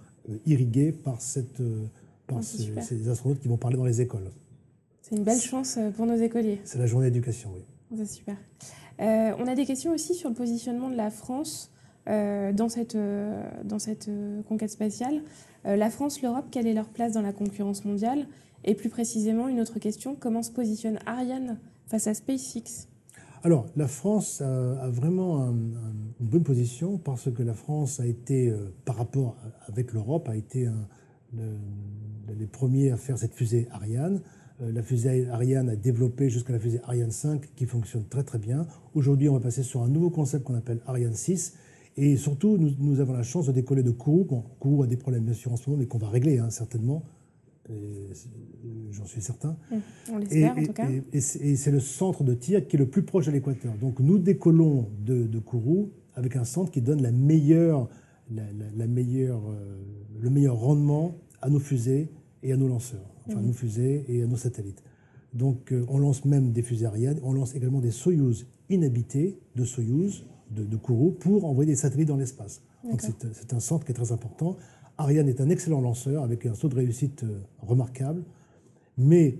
irrigués 0.45 0.91
par, 0.91 1.21
cette, 1.21 1.59
euh, 1.59 1.85
par 2.27 2.39
ah, 2.39 2.41
ces, 2.41 3.09
astronautes 3.09 3.39
qui 3.39 3.47
vont 3.47 3.57
parler 3.57 3.77
dans 3.77 3.85
les 3.85 4.01
écoles. 4.01 4.31
C'est 5.01 5.15
une 5.15 5.23
belle 5.23 5.39
chance 5.39 5.77
euh, 5.77 5.89
pour 5.91 6.05
nos 6.05 6.15
écoliers. 6.15 6.59
C'est 6.63 6.79
la 6.79 6.85
journée 6.85 7.09
d'éducation, 7.09 7.51
oui. 7.53 7.61
C'est 7.97 8.05
super. 8.05 8.35
on 8.99 9.47
a 9.47 9.55
des 9.55 9.65
questions 9.65 9.91
aussi 9.91 10.13
sur 10.13 10.29
le 10.29 10.35
positionnement 10.35 10.89
de 10.89 10.95
la 10.95 11.09
France 11.09 11.71
dans 12.05 12.69
cette, 12.69 12.97
dans 13.63 13.79
cette 13.79 14.09
conquête 14.47 14.69
spatiale. 14.69 15.21
la 15.63 15.89
France, 15.89 16.21
l'Europe, 16.21 16.45
quelle 16.51 16.67
est 16.67 16.73
leur 16.73 16.89
place 16.89 17.13
dans 17.13 17.21
la 17.23 17.33
concurrence 17.33 17.83
mondiale? 17.85 18.27
Et 18.63 18.75
plus 18.75 18.89
précisément, 18.89 19.47
une 19.47 19.59
autre 19.59 19.79
question, 19.79 20.15
comment 20.19 20.43
se 20.43 20.51
positionne 20.51 20.99
Ariane 21.05 21.57
face 21.87 22.05
à 22.05 22.13
SpaceX? 22.13 22.88
Alors, 23.43 23.67
la 23.75 23.87
France 23.87 24.41
a, 24.41 24.89
vraiment 24.89 25.49
une 25.49 26.27
bonne 26.27 26.43
position 26.43 26.97
parce 26.97 27.31
que 27.31 27.41
la 27.41 27.53
France 27.53 27.99
a 27.99 28.05
été, 28.05 28.49
euh, 28.49 28.73
par 28.85 28.97
rapport 28.97 29.37
avec 29.67 29.93
l'Europe, 29.93 30.27
a 30.27 30.35
été 30.35 30.67
les 32.37 32.47
premiers 32.47 32.91
à 32.91 32.97
faire 32.97 33.17
cette 33.17 33.33
fusée 33.33 33.67
Ariane. 33.71 34.21
Euh, 34.61 34.71
la 34.71 34.83
fusée 34.83 35.29
Ariane 35.29 35.69
a 35.69 35.75
développé 35.75 36.29
jusqu'à 36.29 36.53
la 36.53 36.59
fusée 36.59 36.81
Ariane 36.83 37.11
5 37.11 37.55
qui 37.55 37.65
fonctionne 37.65 38.05
très 38.05 38.23
très 38.23 38.39
bien. 38.39 38.67
Aujourd'hui, 38.93 39.29
on 39.29 39.33
va 39.33 39.39
passer 39.39 39.63
sur 39.63 39.81
un 39.83 39.89
nouveau 39.89 40.09
concept 40.09 40.43
qu'on 40.43 40.55
appelle 40.55 40.81
Ariane 40.85 41.15
6. 41.15 41.55
Et 41.97 42.17
surtout, 42.17 42.57
nous, 42.57 42.99
avons 42.99 43.13
la 43.13 43.23
chance 43.23 43.47
de 43.47 43.51
décoller 43.51 43.83
de 43.83 43.91
Kourou. 43.91 44.23
Bon, 44.23 44.43
Kourou 44.59 44.83
a 44.83 44.87
des 44.87 44.95
problèmes 44.95 45.25
bien 45.25 45.33
sûr 45.33 45.51
en 45.51 45.57
ce 45.57 45.69
moment, 45.69 45.79
mais 45.81 45.87
qu'on 45.87 45.97
va 45.97 46.07
régler 46.07 46.39
hein, 46.39 46.49
certainement 46.49 47.03
j'en 48.91 49.05
suis 49.05 49.21
certain. 49.21 49.57
Mmh, 49.71 49.75
on 50.11 50.17
l'espère 50.17 50.57
en 50.57 50.63
tout 50.63 50.73
cas. 50.73 50.89
Et, 51.13 51.21
c'est 51.21 51.71
le 51.71 51.79
centre 51.79 52.23
de 52.23 52.33
tir 52.33 52.67
qui 52.67 52.75
est 52.75 52.79
le 52.79 52.89
plus 52.89 53.03
proche 53.03 53.27
de 53.27 53.31
l'équateur. 53.31 53.73
Donc 53.75 53.99
nous 53.99 54.17
décollons 54.17 54.89
de, 55.05 55.25
de, 55.25 55.39
Kourou 55.39 55.91
avec 56.15 56.35
un 56.35 56.43
centre 56.43 56.71
qui 56.71 56.81
donne 56.81 57.01
la 57.01 57.11
meilleure, 57.11 57.89
la, 58.31 58.87
meilleure, 58.87 59.41
euh, 59.49 59.81
le 60.19 60.29
meilleur 60.29 60.57
rendement 60.57 61.15
à 61.41 61.49
nos 61.49 61.59
fusées 61.59 62.09
et 62.43 62.51
à 62.51 62.57
nos 62.57 62.67
lanceurs, 62.67 63.09
enfin 63.27 63.39
à 63.39 63.41
mmh. 63.41 63.45
nos 63.45 63.53
fusées 63.53 64.05
et 64.07 64.23
à 64.23 64.27
nos 64.27 64.37
satellites. 64.37 64.83
Donc 65.33 65.71
euh, 65.71 65.85
on 65.89 65.99
lance 65.99 66.25
même 66.25 66.51
des 66.51 66.63
fusées 66.63 66.85
Ariane, 66.85 67.19
on 67.23 67.33
lance 67.33 67.55
également 67.55 67.79
des 67.79 67.91
Soyuz 67.91 68.47
inhabités 68.69 69.39
de 69.55 69.63
Soyuz, 69.63 70.25
de, 70.51 70.63
de 70.63 70.77
Kourou, 70.77 71.11
pour 71.11 71.45
envoyer 71.45 71.71
des 71.71 71.77
satellites 71.77 72.07
dans 72.07 72.17
l'espace. 72.17 72.61
Donc 72.83 73.01
c'est 73.01 73.53
un 73.53 73.59
centre 73.59 73.85
qui 73.85 73.91
est 73.91 73.95
très 73.95 74.11
important 74.11 74.55
Ariane 74.99 75.29
est 75.29 75.39
un 75.39 75.49
excellent 75.49 75.79
lanceur 75.79 76.23
avec 76.23 76.45
un 76.45 76.51
taux 76.51 76.67
de 76.67 76.75
réussite 76.75 77.23
euh, 77.23 77.39
remarquable, 77.61 78.21
mais 78.97 79.39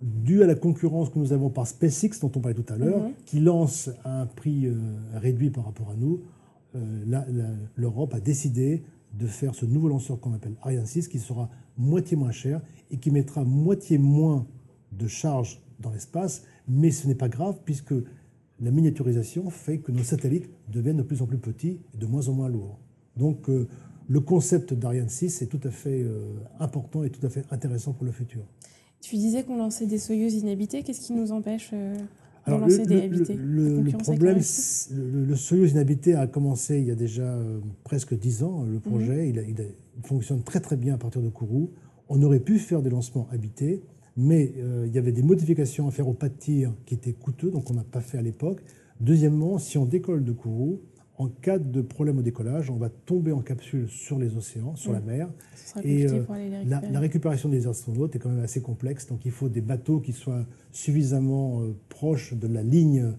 dû 0.00 0.42
à 0.42 0.46
la 0.46 0.54
concurrence 0.54 1.10
que 1.10 1.18
nous 1.18 1.34
avons 1.34 1.50
par 1.50 1.66
SpaceX, 1.66 2.20
dont 2.20 2.32
on 2.34 2.40
parlait 2.40 2.60
tout 2.60 2.72
à 2.72 2.78
l'heure, 2.78 3.02
mhm. 3.02 3.12
qui 3.26 3.40
lance 3.40 3.90
à 4.02 4.22
un 4.22 4.26
prix 4.26 4.66
euh, 4.66 4.74
réduit 5.14 5.50
par 5.50 5.66
rapport 5.66 5.90
à 5.90 5.94
nous, 5.94 6.22
euh, 6.74 7.54
l'Europe 7.76 8.14
a 8.14 8.20
décidé 8.20 8.82
de 9.12 9.26
faire 9.26 9.54
ce 9.54 9.66
nouveau 9.66 9.88
lanceur 9.88 10.18
qu'on 10.18 10.32
appelle 10.32 10.54
Ariane 10.62 10.86
6, 10.86 11.08
qui 11.08 11.18
sera 11.18 11.50
moitié 11.76 12.16
moins 12.16 12.32
cher 12.32 12.62
et 12.90 12.96
qui 12.96 13.10
mettra 13.10 13.44
moitié 13.44 13.98
moins 13.98 14.46
de 14.92 15.06
charge 15.06 15.60
dans 15.80 15.90
l'espace, 15.90 16.44
mais 16.66 16.90
ce 16.90 17.06
n'est 17.06 17.14
pas 17.14 17.28
grave 17.28 17.58
puisque 17.64 17.94
la 18.60 18.70
miniaturisation 18.70 19.50
fait 19.50 19.78
que 19.78 19.92
nos 19.92 20.02
satellites 20.02 20.48
deviennent 20.68 20.96
de 20.96 21.02
plus 21.02 21.20
en 21.20 21.26
plus 21.26 21.38
petits 21.38 21.78
et 21.92 21.98
de 21.98 22.06
moins 22.06 22.28
en 22.28 22.32
moins 22.32 22.48
lourds. 22.48 22.78
Donc 23.16 23.48
le 24.08 24.20
concept 24.20 24.74
d'Ariane 24.74 25.08
6 25.08 25.42
est 25.42 25.46
tout 25.46 25.60
à 25.64 25.70
fait 25.70 26.02
euh, 26.02 26.34
important 26.60 27.04
et 27.04 27.10
tout 27.10 27.24
à 27.26 27.30
fait 27.30 27.44
intéressant 27.50 27.92
pour 27.92 28.04
le 28.04 28.12
futur. 28.12 28.42
Tu 29.00 29.16
disais 29.16 29.42
qu'on 29.42 29.56
lançait 29.56 29.86
des 29.86 29.98
Soyuz 29.98 30.34
inhabités. 30.34 30.82
Qu'est-ce 30.82 31.00
qui 31.00 31.12
nous 31.12 31.30
empêche 31.30 31.70
euh, 31.74 31.94
de 32.46 32.52
lancer 32.52 32.86
des 32.86 33.02
habités 33.02 33.34
Le, 33.38 33.82
problème, 33.98 34.40
le, 34.92 35.36
Soyuz 35.36 35.72
inhabité 35.72 36.14
a 36.14 36.26
commencé 36.26 36.78
il 36.78 36.86
y 36.86 36.90
a 36.90 36.94
déjà 36.94 37.22
euh, 37.22 37.60
presque 37.84 38.14
10 38.18 38.42
ans, 38.42 38.64
le 38.64 38.80
projet. 38.80 39.26
Mhm. 39.32 39.44
il, 39.48 39.66
fonctionne 40.04 40.42
très 40.42 40.60
très 40.60 40.76
bien 40.76 40.94
à 40.94 40.98
partir 40.98 41.22
de 41.22 41.28
Kourou. 41.28 41.70
On 42.08 42.22
aurait 42.22 42.40
pu 42.40 42.58
faire 42.58 42.82
des 42.82 42.90
lancements 42.90 43.28
habités, 43.30 43.82
mais 44.16 44.54
euh, 44.58 44.84
il 44.86 44.94
y 44.94 44.98
avait 44.98 45.12
des 45.12 45.22
modifications 45.22 45.86
à 45.88 45.90
faire 45.90 46.08
au 46.08 46.14
pas 46.14 46.28
de 46.28 46.34
tir 46.34 46.72
qui 46.86 46.94
étaient 46.94 47.12
coûteux, 47.12 47.50
donc 47.50 47.70
on 47.70 47.74
n'a 47.74 47.84
pas 47.84 48.00
fait 48.00 48.18
à 48.18 48.22
l'époque. 48.22 48.62
Deuxièmement, 49.00 49.58
si 49.58 49.78
on 49.78 49.86
décolle 49.86 50.24
de 50.24 50.32
Kourou, 50.32 50.80
en 51.16 51.28
cas 51.28 51.58
de 51.58 51.80
problème 51.80 52.18
au 52.18 52.22
décollage, 52.22 52.70
on 52.70 52.76
va 52.76 52.88
tomber 52.88 53.30
en 53.32 53.40
capsule 53.40 53.88
sur 53.88 54.18
les 54.18 54.36
océans, 54.36 54.74
sur 54.76 54.92
la 54.92 55.00
Mm. 55.00 55.04
mer. 55.04 55.28
Et 55.84 56.06
euh, 56.06 56.22
la, 56.64 56.80
la 56.92 57.00
récupération 57.00 57.48
des 57.48 57.66
astronautes 57.68 58.16
est 58.16 58.18
quand 58.18 58.30
même 58.30 58.42
assez 58.42 58.60
complexe, 58.60 59.06
donc 59.06 59.24
il 59.24 59.30
faut 59.30 59.48
des 59.48 59.60
bateaux 59.60 60.00
qui 60.00 60.12
soient 60.12 60.44
suffisamment 60.72 61.62
euh, 61.62 61.74
proches 61.88 62.34
de 62.34 62.48
la 62.48 62.62
ligne 62.62 63.12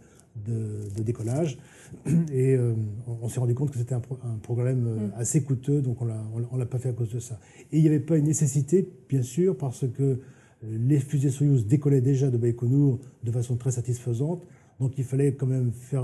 de, 0.46 0.90
de 0.98 1.04
décollage. 1.04 1.58
Et 2.34 2.56
euh, 2.56 2.74
on, 3.08 3.18
on 3.24 3.30
s'est 3.30 3.40
rendu 3.40 3.56
compte 3.56 3.72
que 3.72 3.78
c'était 3.78 3.96
un, 3.96 4.02
pro- 4.02 4.20
un 4.26 4.38
problème 4.40 4.86
euh, 4.88 5.08
Mm. 5.08 5.12
assez 5.16 5.42
coûteux, 5.44 5.82
donc 5.82 6.02
on 6.02 6.06
ne 6.06 6.60
l'a 6.60 6.66
pas 6.66 6.80
fait 6.80 6.90
à 6.90 6.94
cause 6.94 7.14
de 7.14 7.20
ça. 7.20 7.40
Et 7.72 7.78
il 7.78 7.82
n'y 7.82 7.88
avait 7.88 8.00
pas 8.02 8.18
une 8.18 8.26
nécessité, 8.26 8.90
bien 9.08 9.22
sûr, 9.22 9.56
parce 9.58 9.86
que 9.88 10.20
les 10.64 11.00
fusées 11.00 11.30
Soyuz 11.30 11.66
décollaient 11.66 12.02
déjà 12.02 12.30
de 12.30 12.38
Baïkonour 12.38 13.00
de 13.24 13.32
façon 13.32 13.56
très 13.56 13.72
satisfaisante, 13.72 14.44
donc 14.82 14.98
il 14.98 15.04
fallait 15.06 15.34
quand 15.34 15.46
même 15.48 15.72
faire 15.72 16.04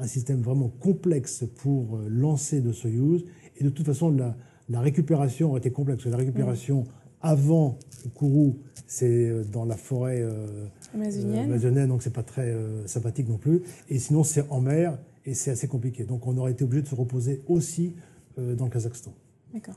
un, 0.00 0.06
système 0.06 0.40
vraiment 0.40 0.68
complexe 0.68 1.44
pour 1.56 1.96
euh, 1.96 2.08
lancer 2.08 2.60
de 2.60 2.72
Soyuz. 2.72 3.24
Et 3.56 3.64
de 3.64 3.70
toute 3.70 3.86
façon, 3.86 4.10
la, 4.10 4.36
la 4.68 4.80
récupération 4.80 5.50
aurait 5.50 5.60
été 5.60 5.70
complexe. 5.70 6.04
La 6.06 6.16
récupération 6.16 6.84
avant 7.20 7.78
Kourou, 8.14 8.58
c'est 8.86 9.28
euh, 9.28 9.44
dans 9.44 9.64
la 9.64 9.76
forêt 9.76 10.20
euh, 10.22 10.66
Amazonienne. 10.94 11.44
amazonienne, 11.50 11.88
donc 11.88 12.02
c'est 12.02 12.12
pas 12.12 12.22
très 12.22 12.50
euh, 12.52 12.86
sympathique 12.86 13.28
non 13.28 13.38
plus. 13.38 13.62
Et 13.88 13.98
sinon, 13.98 14.22
c'est 14.22 14.48
en 14.50 14.60
mer 14.60 14.98
et 15.24 15.34
c'est 15.34 15.50
assez 15.50 15.68
compliqué. 15.68 16.04
Donc 16.04 16.26
on 16.26 16.36
aurait 16.36 16.52
été 16.52 16.64
obligé 16.64 16.82
de 16.82 16.88
se 16.88 16.94
reposer 16.94 17.42
aussi 17.48 17.94
euh, 18.38 18.54
dans 18.54 18.64
le 18.64 18.70
Kazakhstan. 18.70 19.12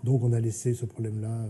Donc 0.03 0.23
on 0.23 0.33
a 0.33 0.39
laissé 0.41 0.73
ce 0.73 0.85
problème-là. 0.85 1.45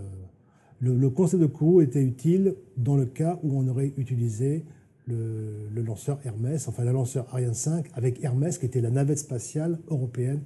Le, 0.80 0.96
le 0.96 1.10
concept 1.10 1.42
de 1.42 1.48
Kourou 1.48 1.82
était 1.82 2.04
utile 2.04 2.56
dans 2.78 2.96
le 2.96 3.06
cas 3.06 3.40
où 3.42 3.58
on 3.58 3.68
aurait 3.68 3.92
utilisé 3.98 4.66
le, 5.10 5.68
le 5.74 5.82
lanceur 5.82 6.20
Hermès, 6.24 6.68
enfin 6.68 6.84
le 6.84 6.92
lanceur 6.92 7.28
Ariane 7.32 7.54
5 7.54 7.88
avec 7.94 8.24
Hermès 8.24 8.58
qui 8.58 8.66
était 8.66 8.82
la 8.82 8.90
navette 8.90 9.20
spatiale 9.20 9.80
européenne 9.88 10.42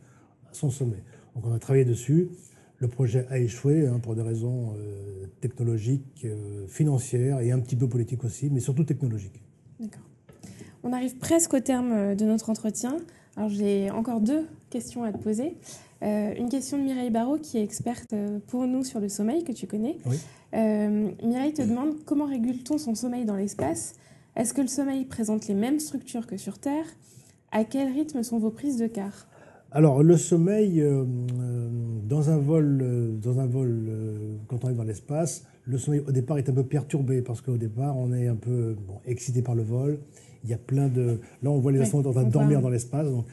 à 0.49 0.53
son 0.53 0.69
sommet. 0.69 1.03
Donc 1.35 1.45
on 1.45 1.53
a 1.53 1.59
travaillé 1.59 1.85
dessus. 1.85 2.29
Le 2.77 2.87
projet 2.87 3.25
a 3.29 3.37
échoué 3.37 3.87
hein, 3.87 3.99
pour 3.99 4.15
des 4.15 4.21
raisons 4.21 4.73
euh, 4.77 5.27
technologiques, 5.41 6.25
euh, 6.25 6.67
financières 6.67 7.39
et 7.39 7.51
un 7.51 7.59
petit 7.59 7.75
peu 7.75 7.87
politiques 7.87 8.23
aussi, 8.23 8.49
mais 8.49 8.59
surtout 8.59 8.83
technologiques. 8.83 9.41
D'accord. 9.79 10.03
On 10.83 10.91
arrive 10.91 11.17
presque 11.17 11.53
au 11.53 11.59
terme 11.59 11.91
euh, 11.91 12.15
de 12.15 12.25
notre 12.25 12.49
entretien. 12.49 12.97
Alors 13.35 13.49
j'ai 13.49 13.89
encore 13.91 14.19
deux 14.19 14.47
questions 14.69 15.03
à 15.03 15.11
te 15.11 15.17
poser. 15.17 15.55
Euh, 16.03 16.33
une 16.37 16.49
question 16.49 16.77
de 16.77 16.83
Mireille 16.83 17.09
Barrault, 17.09 17.37
qui 17.37 17.57
est 17.57 17.63
experte 17.63 18.13
pour 18.47 18.67
nous 18.67 18.83
sur 18.83 18.99
le 18.99 19.07
sommeil, 19.07 19.43
que 19.43 19.53
tu 19.53 19.67
connais. 19.67 19.97
Oui. 20.05 20.17
Euh, 20.53 21.09
Mireille 21.23 21.53
te 21.53 21.61
demande 21.61 22.03
comment 22.05 22.25
régule-t-on 22.25 22.77
son 22.77 22.95
sommeil 22.95 23.25
dans 23.25 23.35
l'espace? 23.35 23.95
Est-ce 24.35 24.53
que 24.53 24.61
le 24.61 24.67
sommeil 24.67 25.05
présente 25.05 25.47
les 25.47 25.53
mêmes 25.53 25.79
structures 25.79 26.25
que 26.25 26.37
sur 26.37 26.57
Terre? 26.57 26.85
À 27.51 27.63
quel 27.65 27.91
rythme 27.93 28.23
sont 28.23 28.39
vos 28.39 28.49
prises 28.49 28.77
de 28.77 28.87
quart? 28.87 29.27
Alors, 29.71 30.03
le 30.03 30.17
sommeil, 30.17 30.81
euh, 30.81 31.03
euh, 31.39 31.69
dans 32.07 32.29
un 32.29 32.37
vol, 32.37 32.79
euh, 32.81 33.11
dans 33.17 33.39
un 33.39 33.45
vol 33.47 33.87
euh, 33.89 34.35
quand 34.47 34.65
on 34.65 34.69
est 34.69 34.73
dans 34.75 34.83
l'espace, 34.83 35.45
le 35.65 35.77
sommeil 35.77 36.01
au 36.07 36.11
départ 36.11 36.37
est 36.37 36.49
un 36.49 36.53
peu 36.53 36.63
perturbé 36.63 37.21
parce 37.21 37.41
qu'au 37.41 37.57
départ, 37.57 37.97
on 37.97 38.11
est 38.13 38.27
un 38.27 38.35
peu 38.35 38.75
bon, 38.87 38.95
excité 39.05 39.41
par 39.41 39.55
le 39.55 39.63
vol. 39.63 39.99
Il 40.43 40.49
y 40.49 40.53
a 40.53 40.57
plein 40.57 40.89
de. 40.89 41.19
Là, 41.41 41.49
on 41.51 41.59
voit 41.59 41.71
les 41.71 41.79
astronautes 41.81 42.07
en 42.07 42.11
train 42.11 42.23
de 42.23 42.31
dormir 42.31 42.61
dans 42.61 42.69
l'espace. 42.69 43.07
donc, 43.07 43.25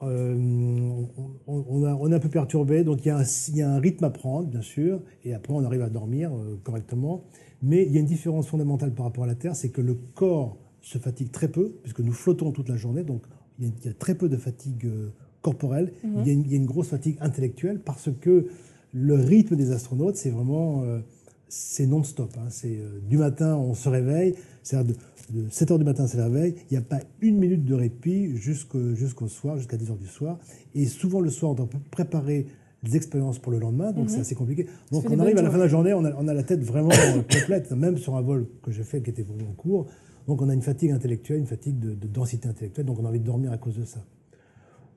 on, 0.00 1.08
on 1.46 1.84
a- 1.84 1.94
on 1.94 2.10
est 2.10 2.14
un 2.14 2.18
peu 2.18 2.28
perturbé, 2.28 2.82
donc 2.84 3.04
il 3.04 3.08
y, 3.08 3.10
a 3.10 3.18
un, 3.18 3.24
il 3.48 3.56
y 3.56 3.62
a 3.62 3.70
un 3.70 3.78
rythme 3.78 4.04
à 4.04 4.10
prendre, 4.10 4.48
bien 4.48 4.60
sûr, 4.62 5.00
et 5.24 5.32
après 5.34 5.52
on 5.52 5.64
arrive 5.64 5.82
à 5.82 5.88
dormir 5.88 6.32
correctement. 6.64 7.22
Mais 7.62 7.84
il 7.86 7.92
y 7.92 7.96
a 7.96 8.00
une 8.00 8.06
différence 8.06 8.48
fondamentale 8.48 8.92
par 8.92 9.06
rapport 9.06 9.24
à 9.24 9.26
la 9.26 9.34
Terre, 9.34 9.54
c'est 9.56 9.70
que 9.70 9.80
le 9.80 9.94
corps 9.94 10.56
se 10.80 10.98
fatigue 10.98 11.30
très 11.30 11.48
peu, 11.48 11.76
puisque 11.82 12.00
nous 12.00 12.12
flottons 12.12 12.50
toute 12.50 12.68
la 12.68 12.76
journée, 12.76 13.04
donc 13.04 13.22
il 13.58 13.66
y 13.66 13.68
a, 13.68 13.72
il 13.80 13.86
y 13.86 13.88
a 13.88 13.94
très 13.94 14.16
peu 14.16 14.28
de 14.28 14.36
fatigue 14.36 14.86
euh, 14.86 15.10
corporelle. 15.40 15.92
Mhm. 16.04 16.20
il, 16.20 16.26
y 16.26 16.30
a 16.30 16.32
une, 16.32 16.40
il 16.42 16.50
y 16.50 16.54
a 16.54 16.56
une 16.56 16.66
grosse 16.66 16.88
fatigue 16.88 17.16
intellectuelle, 17.20 17.80
parce 17.80 18.10
que 18.20 18.48
le 18.92 19.14
rythme 19.14 19.56
des 19.56 19.70
astronautes, 19.70 20.16
c'est 20.16 20.30
vraiment 20.30 20.82
euh, 20.82 21.00
c'est 21.48 21.86
non-stop. 21.86 22.30
hein. 22.38 22.48
C'est 22.50 22.78
euh, 22.78 23.00
du 23.08 23.18
matin, 23.18 23.56
on 23.56 23.74
se 23.74 23.88
réveille, 23.88 24.34
c'est-à-dire 24.62 24.94
de, 25.32 25.42
de 25.42 25.48
7 25.50 25.70
heures 25.70 25.78
du 25.78 25.84
matin, 25.84 26.06
c'est 26.06 26.16
le 26.16 26.24
réveil. 26.24 26.54
Il 26.70 26.74
n'y 26.74 26.78
a 26.78 26.82
pas 26.82 27.00
une 27.20 27.38
minute 27.38 27.64
de 27.64 27.74
répit 27.74 28.36
jusqu'au 28.36 28.94
jusqu'au 28.94 29.28
soir, 29.28 29.56
jusqu'à 29.56 29.76
10 29.76 29.90
heures 29.90 29.98
du 29.98 30.06
soir. 30.06 30.38
Et 30.74 30.86
souvent 30.86 31.20
le 31.20 31.30
soir, 31.30 31.52
on 31.52 31.54
doit 31.54 31.68
préparer 31.90 32.46
des 32.82 32.96
expériences 32.96 33.38
pour 33.38 33.52
le 33.52 33.58
lendemain, 33.58 33.92
donc 33.92 34.04
Mhm. 34.04 34.08
c'est 34.08 34.20
assez 34.20 34.34
compliqué. 34.34 34.66
Donc 34.90 35.04
on 35.08 35.18
arrive 35.20 35.38
à 35.38 35.42
la 35.42 35.50
fin 35.50 35.56
de 35.56 35.62
la 35.62 35.68
journée, 35.68 35.94
on 35.94 36.04
a, 36.04 36.12
on 36.18 36.26
a 36.28 36.34
la 36.34 36.42
tête 36.42 36.62
vraiment 36.64 36.90
euh, 36.90 37.22
complète, 37.40 37.70
même 37.72 37.96
sur 37.96 38.16
un 38.16 38.22
vol 38.22 38.46
que 38.62 38.70
j'ai 38.72 38.82
fait 38.82 39.02
qui 39.02 39.10
était 39.10 39.22
vraiment 39.22 39.52
court. 39.52 39.86
Donc 40.26 40.42
on 40.42 40.48
a 40.48 40.54
une 40.54 40.62
fatigue 40.62 40.90
intellectuelle, 40.92 41.38
une 41.40 41.46
fatigue 41.46 41.78
de, 41.78 41.94
de 41.94 42.06
densité 42.08 42.48
intellectuelle, 42.48 42.86
donc 42.86 42.98
on 43.00 43.04
a 43.04 43.08
envie 43.08 43.20
de 43.20 43.24
dormir 43.24 43.52
à 43.52 43.58
cause 43.58 43.76
de 43.76 43.84
ça. 43.84 44.00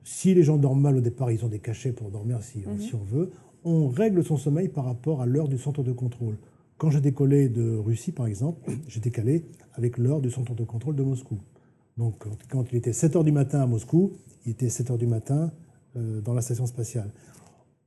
Si 0.04 0.34
les 0.34 0.42
gens 0.42 0.56
dorment 0.56 0.80
mal 0.82 0.96
au 0.96 1.00
départ, 1.00 1.30
ils 1.32 1.44
ont 1.44 1.48
des 1.48 1.58
cachets 1.58 1.92
pour 1.92 2.10
dormir 2.10 2.42
si, 2.42 2.58
Mhm. 2.58 2.80
si 2.80 2.94
on 2.94 3.02
veut. 3.04 3.30
On 3.64 3.88
règle 3.88 4.22
son 4.24 4.36
sommeil 4.36 4.68
par 4.68 4.84
rapport 4.84 5.20
à 5.22 5.26
l'heure 5.26 5.48
du 5.48 5.58
centre 5.58 5.82
de 5.82 5.92
contrôle. 5.92 6.36
Quand 6.78 6.90
je 6.90 6.98
décollais 6.98 7.48
de 7.48 7.76
Russie, 7.76 8.12
par 8.12 8.26
exemple, 8.26 8.60
j'étais 8.88 9.10
calé 9.10 9.44
avec 9.74 9.98
l'heure 9.98 10.20
du 10.20 10.30
centre 10.30 10.54
de 10.54 10.64
contrôle 10.64 10.94
de 10.94 11.02
Moscou. 11.02 11.38
Donc 11.96 12.14
quand, 12.18 12.30
quand 12.50 12.64
il 12.72 12.76
était 12.76 12.92
7 12.92 13.16
heures 13.16 13.24
du 13.24 13.32
matin 13.32 13.60
à 13.60 13.66
Moscou, 13.66 14.12
il 14.44 14.52
était 14.52 14.68
7 14.68 14.90
heures 14.90 14.98
du 14.98 15.06
matin 15.06 15.50
euh, 15.96 16.20
dans 16.20 16.34
la 16.34 16.42
station 16.42 16.66
spatiale. 16.66 17.10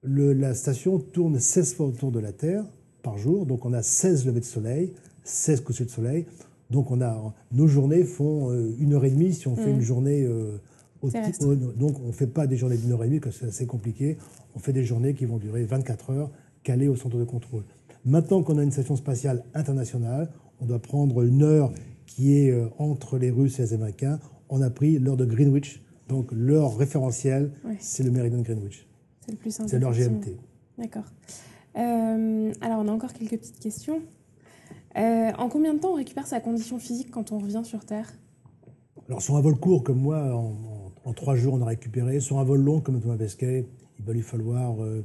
Le- 0.04 0.34
la 0.34 0.54
station 0.54 1.00
tourne 1.00 1.40
16 1.40 1.74
fois 1.76 1.88
autour 1.88 2.12
de 2.12 2.20
la 2.20 2.32
Terre 2.32 2.64
par 3.04 3.18
jour, 3.18 3.46
donc 3.46 3.66
on 3.66 3.74
a 3.74 3.82
16 3.82 4.26
levées 4.26 4.40
de 4.40 4.46
soleil, 4.46 4.94
16 5.24 5.62
couchers 5.62 5.86
de 5.86 5.90
soleil. 5.90 6.26
Donc 6.70 6.92
on 6.92 7.02
a, 7.02 7.34
nos 7.52 7.68
journées 7.68 8.04
font 8.04 8.52
euh, 8.52 8.72
une 8.80 8.94
heure 8.94 9.04
et 9.06 9.10
demie 9.10 9.34
si 9.34 9.48
on 9.48 9.56
fait 9.56 9.70
Mhm. 9.72 9.76
une 9.76 9.82
journée 9.82 10.24
euh, 10.24 10.58
au- 11.02 11.10
donc 11.56 11.96
on 12.04 12.08
ne 12.08 12.12
fait 12.12 12.28
pas 12.28 12.46
des 12.48 12.56
journées 12.58 12.78
d'une 12.78 12.92
heure 12.92 13.04
et 13.04 13.08
demie, 13.08 13.20
parce 13.20 13.36
que 13.38 13.42
c'est 13.42 13.48
assez 13.50 13.66
compliqué. 13.66 14.18
On 14.56 14.60
fait 14.60 14.74
des 14.74 14.84
journées 14.84 15.14
qui 15.14 15.26
vont 15.26 15.38
durer 15.38 15.64
24 15.64 16.12
heures, 16.12 16.32
calées 16.64 16.88
au 16.88 16.96
centre 16.96 17.18
de 17.18 17.24
contrôle. 17.24 17.64
Maintenant 18.06 18.44
qu'on 18.44 18.58
a 18.58 18.64
une 18.64 18.72
station 18.72 18.96
spatiale 18.96 19.44
internationale, 19.54 20.30
on 20.62 20.66
doit 20.66 20.80
prendre 20.80 21.24
une 21.24 21.42
heure 21.44 21.72
qui 22.06 22.38
est 22.38 22.52
euh, 22.52 22.68
entre 22.78 23.18
les 23.18 23.32
Russes 23.32 23.60
et 23.60 23.64
les 23.64 23.74
Américains. 23.74 24.20
On 24.50 24.62
a 24.62 24.70
pris 24.70 25.00
l'heure 25.00 25.18
de 25.18 25.26
Greenwich, 25.26 25.82
donc 26.08 26.30
l'heure 26.32 26.78
référentielle, 26.78 27.52
c'est 27.80 28.04
le 28.04 28.12
méridien 28.12 28.38
de 28.40 28.44
Greenwich. 28.44 28.86
C'est 29.30 29.36
le 29.36 29.38
plus 29.40 29.52
simple. 29.52 29.70
C'est 29.70 29.78
effectivement. 29.78 30.20
GMT. 30.20 30.38
D'accord. 30.80 31.04
Euh, 31.78 32.52
alors, 32.62 32.80
on 32.80 32.88
a 32.88 32.92
encore 32.92 33.14
quelques 33.14 33.38
petites 33.38 33.60
questions. 33.60 34.02
Euh, 34.98 35.32
en 35.38 35.50
combien 35.50 35.76
de 35.76 35.80
temps 35.80 35.92
on 35.92 35.96
récupère 35.96 36.26
sa 36.26 36.40
condition 36.40 36.80
physique 36.80 37.12
quand 37.12 37.32
on 37.32 37.38
revient 37.38 37.62
sur 37.64 37.86
Terre? 37.86 38.12
Alors 39.08 39.22
sur 39.22 39.36
un 39.36 39.42
vol 39.42 39.56
court 39.56 39.84
comme 39.84 40.00
moi, 40.00 40.18
en, 40.36 40.48
en- 40.48 40.92
en 41.10 41.14
trois 41.14 41.36
jours 41.36 41.54
on 41.54 41.62
a 41.62 41.66
récupéré. 41.66 42.20
Sur 42.20 42.40
un 42.40 42.44
vol 42.44 42.60
long 42.62 42.82
comme 42.82 43.00
Thomas 43.00 43.18
Pesquet, 43.18 43.66
il 44.00 44.06
va 44.06 44.14
lui 44.14 44.22
falloir 44.22 44.82
euh, 44.84 45.04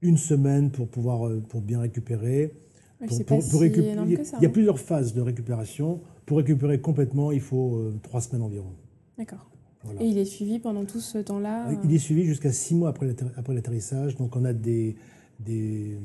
une 0.00 0.16
semaine 0.16 0.70
pour 0.70 0.88
pouvoir 0.88 1.30
pour 1.48 1.60
bien 1.60 1.80
récupérer. 1.80 2.54
Ouais, 3.00 3.06
Pour- 3.08 3.16
C'est 3.18 3.24
pour- 3.24 3.38
pas 3.38 3.42
pour 3.50 3.60
si 3.60 3.68
récup- 3.68 3.82
énorme 3.84 4.08
il 4.08 4.12
y 4.12 4.16
a- 4.16 4.18
que 4.18 4.24
ça. 4.24 4.36
Il 4.38 4.42
y 4.42 4.46
a 4.46 4.48
hein. 4.48 4.52
plusieurs 4.52 4.78
phases 4.78 5.12
de 5.12 5.20
récupération. 5.20 6.00
Pour 6.24 6.38
récupérer 6.38 6.80
complètement, 6.80 7.32
il 7.32 7.40
faut 7.42 7.92
trois 8.02 8.20
semaines 8.22 8.42
environ. 8.42 8.72
D'accord. 9.18 9.50
Voilà. 9.84 10.02
Et 10.02 10.06
il 10.06 10.18
est 10.18 10.24
suivi 10.24 10.58
pendant 10.58 10.84
tout 10.84 11.00
ce 11.00 11.18
temps-là 11.18 11.70
Euh, 11.70 11.74
Il 11.84 11.92
est 11.94 11.98
suivi 11.98 12.24
jusqu'à 12.24 12.52
six 12.52 12.74
mois 12.74 12.90
après 12.90 13.06
l'atterri- 13.06 13.32
après 13.36 13.54
l'atterrissage. 13.54 14.16
Donc 14.16 14.36
on 14.36 14.44
a 14.44 14.52
des, 14.52 14.96
des 15.40 15.96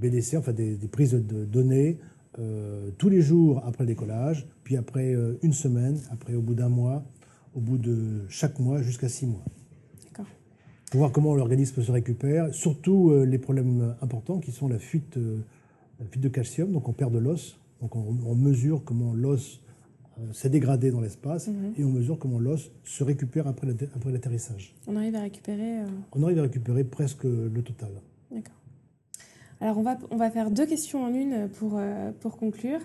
BDC, 0.00 0.36
enfin 0.36 0.52
des, 0.52 0.76
des 0.76 0.88
prises 0.88 1.12
de 1.12 1.44
données 1.44 1.98
euh, 2.38 2.90
tous 2.98 3.08
les 3.08 3.20
jours 3.20 3.62
après 3.66 3.84
le 3.84 3.88
décollage, 3.88 4.46
puis 4.64 4.76
après 4.76 5.14
euh, 5.14 5.38
une 5.42 5.52
semaine, 5.52 5.98
après 6.10 6.34
au 6.34 6.40
bout 6.42 6.54
d'un 6.54 6.68
mois, 6.68 7.04
au 7.54 7.60
bout 7.60 7.78
de 7.78 8.22
chaque 8.28 8.58
mois 8.58 8.80
jusqu'à 8.82 9.08
six 9.08 9.26
mois. 9.26 9.44
D'accord. 10.04 10.26
Pour 10.90 10.98
voir 10.98 11.12
comment 11.12 11.34
l'organisme 11.34 11.82
se 11.82 11.92
récupère, 11.92 12.54
surtout 12.54 13.10
euh, 13.10 13.24
les 13.24 13.38
problèmes 13.38 13.94
importants 14.00 14.38
qui 14.38 14.50
sont 14.50 14.66
la 14.68 14.78
fuite, 14.78 15.16
euh, 15.18 15.38
la 16.00 16.06
fuite 16.06 16.22
de 16.22 16.28
calcium, 16.28 16.72
donc 16.72 16.88
on 16.88 16.92
perd 16.92 17.12
de 17.12 17.18
l'os, 17.18 17.58
donc 17.80 17.94
on, 17.96 18.16
on 18.26 18.34
mesure 18.34 18.82
comment 18.84 19.12
l'os 19.14 19.60
euh, 19.60 19.71
s'est 20.32 20.48
dégradé 20.50 20.90
dans 20.90 21.00
l'espace 21.00 21.48
Mhm. 21.48 21.72
et 21.78 21.84
on 21.84 21.90
mesure 21.90 22.18
comment 22.18 22.38
l'os 22.38 22.70
se 22.84 23.04
récupère 23.04 23.46
après 23.46 23.66
l'atter- 23.66 23.88
après 23.94 24.12
l'atterrissage. 24.12 24.74
On 24.86 24.96
arrive 24.96 25.14
à 25.16 25.20
récupérer. 25.20 25.80
euh, 25.80 25.86
On 26.14 26.22
arrive 26.22 26.38
à 26.38 26.42
récupérer 26.42 26.84
presque 26.84 27.24
le 27.24 27.62
total. 27.62 27.90
D'accord. 28.30 28.54
Alors, 29.60 29.78
on 29.78 29.82
va, 29.82 29.96
on 30.10 30.16
va 30.16 30.30
faire 30.30 30.50
deux 30.50 30.66
questions 30.66 31.04
en 31.04 31.14
une 31.14 31.48
pour, 31.48 31.72
euh, 31.76 32.10
pour 32.20 32.36
conclure. 32.36 32.80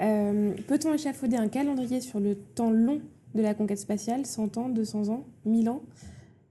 Euh, 0.00 0.52
Peut-on 0.68 0.92
échafauder 0.94 1.36
un 1.36 1.48
calendrier 1.48 2.00
sur 2.00 2.20
le 2.20 2.34
temps 2.36 2.70
long 2.70 3.00
de 3.34 3.42
la 3.42 3.54
conquête 3.54 3.78
spatiale 3.78 4.24
100 4.26 4.56
ans, 4.56 4.68
200 4.68 5.08
ans, 5.08 5.24
1000 5.44 5.68
ans? 5.68 5.82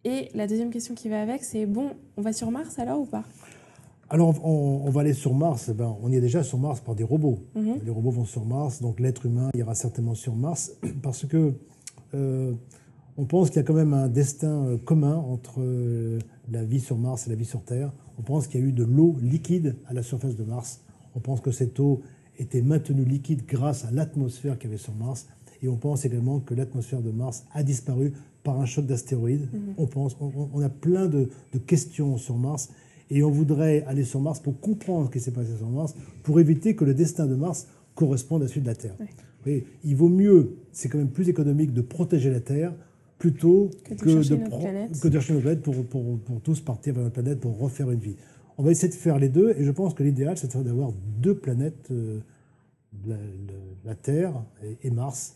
Et 0.03 0.29
la 0.33 0.47
deuxième 0.47 0.71
question 0.71 0.95
qui 0.95 1.09
va 1.09 1.21
avec, 1.21 1.43
c'est 1.43 1.65
bon, 1.65 1.91
on 2.17 2.21
va 2.21 2.33
sur 2.33 2.49
Mars 2.51 2.79
alors 2.79 3.01
ou 3.01 3.05
pas? 3.05 3.23
Alors, 4.13 4.45
on, 4.45 4.81
on 4.85 4.89
va 4.89 5.01
aller 5.01 5.13
sur 5.13 5.33
Mars. 5.33 5.69
eh 5.69 5.73
Ben, 5.73 5.95
on 6.01 6.11
y 6.11 6.17
est 6.17 6.21
déjà 6.21 6.43
sur 6.43 6.57
Mars 6.59 6.81
par 6.81 6.95
des 6.95 7.05
robots. 7.05 7.39
Mhm. 7.55 7.79
Les 7.85 7.91
robots 7.91 8.11
vont 8.11 8.25
sur 8.25 8.43
Mars, 8.43 8.81
donc 8.81 8.99
l'être 8.99 9.25
humain 9.25 9.49
ira 9.55 9.73
certainement 9.73 10.15
sur 10.15 10.35
Mars, 10.35 10.73
parce 11.01 11.25
que 11.25 11.53
euh, 12.13 12.51
on 13.15 13.23
pense 13.23 13.49
qu'il 13.49 13.55
y 13.55 13.59
a 13.59 13.63
quand 13.63 13.73
même 13.73 13.93
un 13.93 14.09
destin 14.09 14.65
euh, 14.65 14.77
commun 14.77 15.15
entre 15.15 15.61
euh, 15.61 16.19
la 16.51 16.65
vie 16.65 16.81
sur 16.81 16.97
Mars 16.97 17.25
et 17.25 17.29
la 17.29 17.37
vie 17.37 17.45
sur 17.45 17.63
Terre. 17.63 17.93
On 18.19 18.21
pense 18.21 18.47
qu'il 18.47 18.59
y 18.59 18.63
a 18.63 18.67
eu 18.67 18.73
de 18.73 18.83
l'eau 18.83 19.15
liquide 19.21 19.77
à 19.87 19.93
la 19.93 20.03
surface 20.03 20.35
de 20.35 20.43
Mars. 20.43 20.81
On 21.15 21.21
pense 21.21 21.39
que 21.39 21.51
cette 21.51 21.79
eau 21.79 22.01
était 22.37 22.61
maintenu 22.61 23.05
liquide 23.05 23.45
grâce 23.47 23.85
à 23.85 23.91
l'atmosphère 23.91 24.59
qu'il 24.59 24.69
y 24.69 24.73
avait 24.73 24.81
sur 24.81 24.93
Mars. 24.93 25.27
Et 25.63 25.69
on 25.69 25.77
pense 25.77 26.03
également 26.03 26.41
que 26.41 26.53
l'atmosphère 26.53 27.01
de 27.01 27.11
Mars 27.11 27.45
a 27.53 27.63
disparu 27.63 28.11
par 28.43 28.59
un 28.59 28.65
choc 28.65 28.85
d'astéroïdes. 28.85 29.47
Mhm. 29.53 29.73
On 29.77 29.87
pense, 29.87 30.17
on, 30.19 30.61
a 30.61 30.69
plein 30.69 31.07
de, 31.07 31.29
questions 31.65 32.17
sur 32.17 32.35
Mars. 32.37 32.69
Et 33.11 33.23
on 33.23 33.29
voudrait 33.29 33.83
aller 33.87 34.05
sur 34.05 34.21
Mars 34.21 34.39
pour 34.39 34.59
comprendre 34.59 35.07
ce 35.07 35.11
qui 35.11 35.19
s'est 35.19 35.31
passé 35.31 35.51
sur 35.57 35.69
Mars, 35.69 35.93
pour 36.23 36.39
éviter 36.39 36.75
que 36.75 36.85
le 36.85 36.93
destin 36.93 37.27
de 37.27 37.35
Mars 37.35 37.67
corresponde 37.93 38.41
à 38.41 38.47
celui 38.47 38.61
de 38.61 38.67
la 38.67 38.75
Terre. 38.75 38.95
Oui. 39.45 39.63
il 39.83 39.95
vaut 39.95 40.09
mieux, 40.09 40.55
c'est 40.71 40.87
quand 40.87 40.97
même 40.97 41.09
plus 41.09 41.27
économique 41.27 41.73
de 41.73 41.81
protéger 41.81 42.31
la 42.31 42.39
Terre 42.39 42.73
plutôt 43.17 43.69
que, 43.83 43.93
de, 43.93 44.11
chercher 44.11 44.37
notre 44.37 45.41
planète 45.41 45.61
pour, 45.61 45.85
pour, 45.85 46.19
pour, 46.19 46.41
tous 46.41 46.59
partir 46.61 46.93
vers 46.95 47.03
la 47.03 47.09
planète 47.09 47.39
pour 47.39 47.59
refaire 47.59 47.91
une 47.91 47.99
vie. 47.99 48.15
On 48.57 48.63
va 48.63 48.71
essayer 48.71 48.89
de 48.89 48.97
faire 48.97 49.19
les 49.19 49.29
deux, 49.29 49.53
et 49.57 49.63
je 49.63 49.71
pense 49.71 49.93
que 49.93 50.03
l'idéal, 50.03 50.37
c'est 50.37 50.55
d'avoir 50.63 50.91
deux 51.19 51.35
planètes, 51.35 51.89
euh, 51.91 52.19
la, 53.85 53.95
Terre 53.95 54.33
et, 54.83 54.89
Mars, 54.89 55.35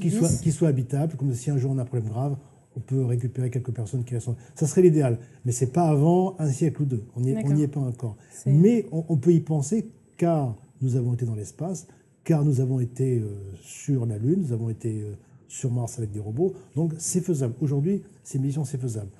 qui, 0.00 0.10
soient, 0.10 0.28
qui 0.42 0.52
soient 0.52 0.68
habitables, 0.68 1.16
comme 1.16 1.34
si 1.34 1.50
un 1.50 1.58
jour 1.58 1.72
on 1.72 1.78
a 1.78 1.82
un 1.82 1.84
problème 1.84 2.08
grave, 2.08 2.36
on 2.78 2.80
peut 2.80 3.04
récupérer 3.04 3.50
quelques 3.50 3.72
personnes 3.72 4.04
qui 4.04 4.14
restent. 4.14 4.30
Ça 4.54 4.66
serait 4.66 4.82
l'idéal, 4.82 5.18
mais 5.44 5.52
c'est 5.52 5.72
pas 5.72 5.88
avant 5.88 6.36
un 6.38 6.48
siècle 6.48 6.82
ou 6.82 6.84
deux. 6.84 7.04
On 7.16 7.20
n'y 7.20 7.30
est, 7.30 7.62
est, 7.62 7.68
pas 7.68 7.80
encore. 7.80 8.16
Mais 8.46 8.86
on, 8.92 9.16
peut 9.16 9.32
y 9.32 9.40
penser 9.40 9.90
car 10.16 10.54
nous 10.80 10.96
avons 10.96 11.14
été 11.14 11.26
dans 11.26 11.34
l'espace, 11.34 11.88
car 12.22 12.44
nous 12.44 12.60
avons 12.60 12.78
été 12.78 13.18
euh, 13.18 13.26
sur 13.62 14.06
la 14.06 14.16
Lune, 14.16 14.42
nous 14.42 14.52
avons 14.52 14.70
été 14.70 15.02
euh, 15.02 15.14
sur 15.48 15.72
Mars 15.72 15.98
avec 15.98 16.12
des 16.12 16.20
robots. 16.20 16.54
Donc 16.76 16.92
c'est 16.98 17.20
faisable. 17.20 17.54
Aujourd'hui, 17.60 18.02
ces 18.22 18.38
missions, 18.38 18.64
c'est 18.64 18.78
faisable. 18.78 19.10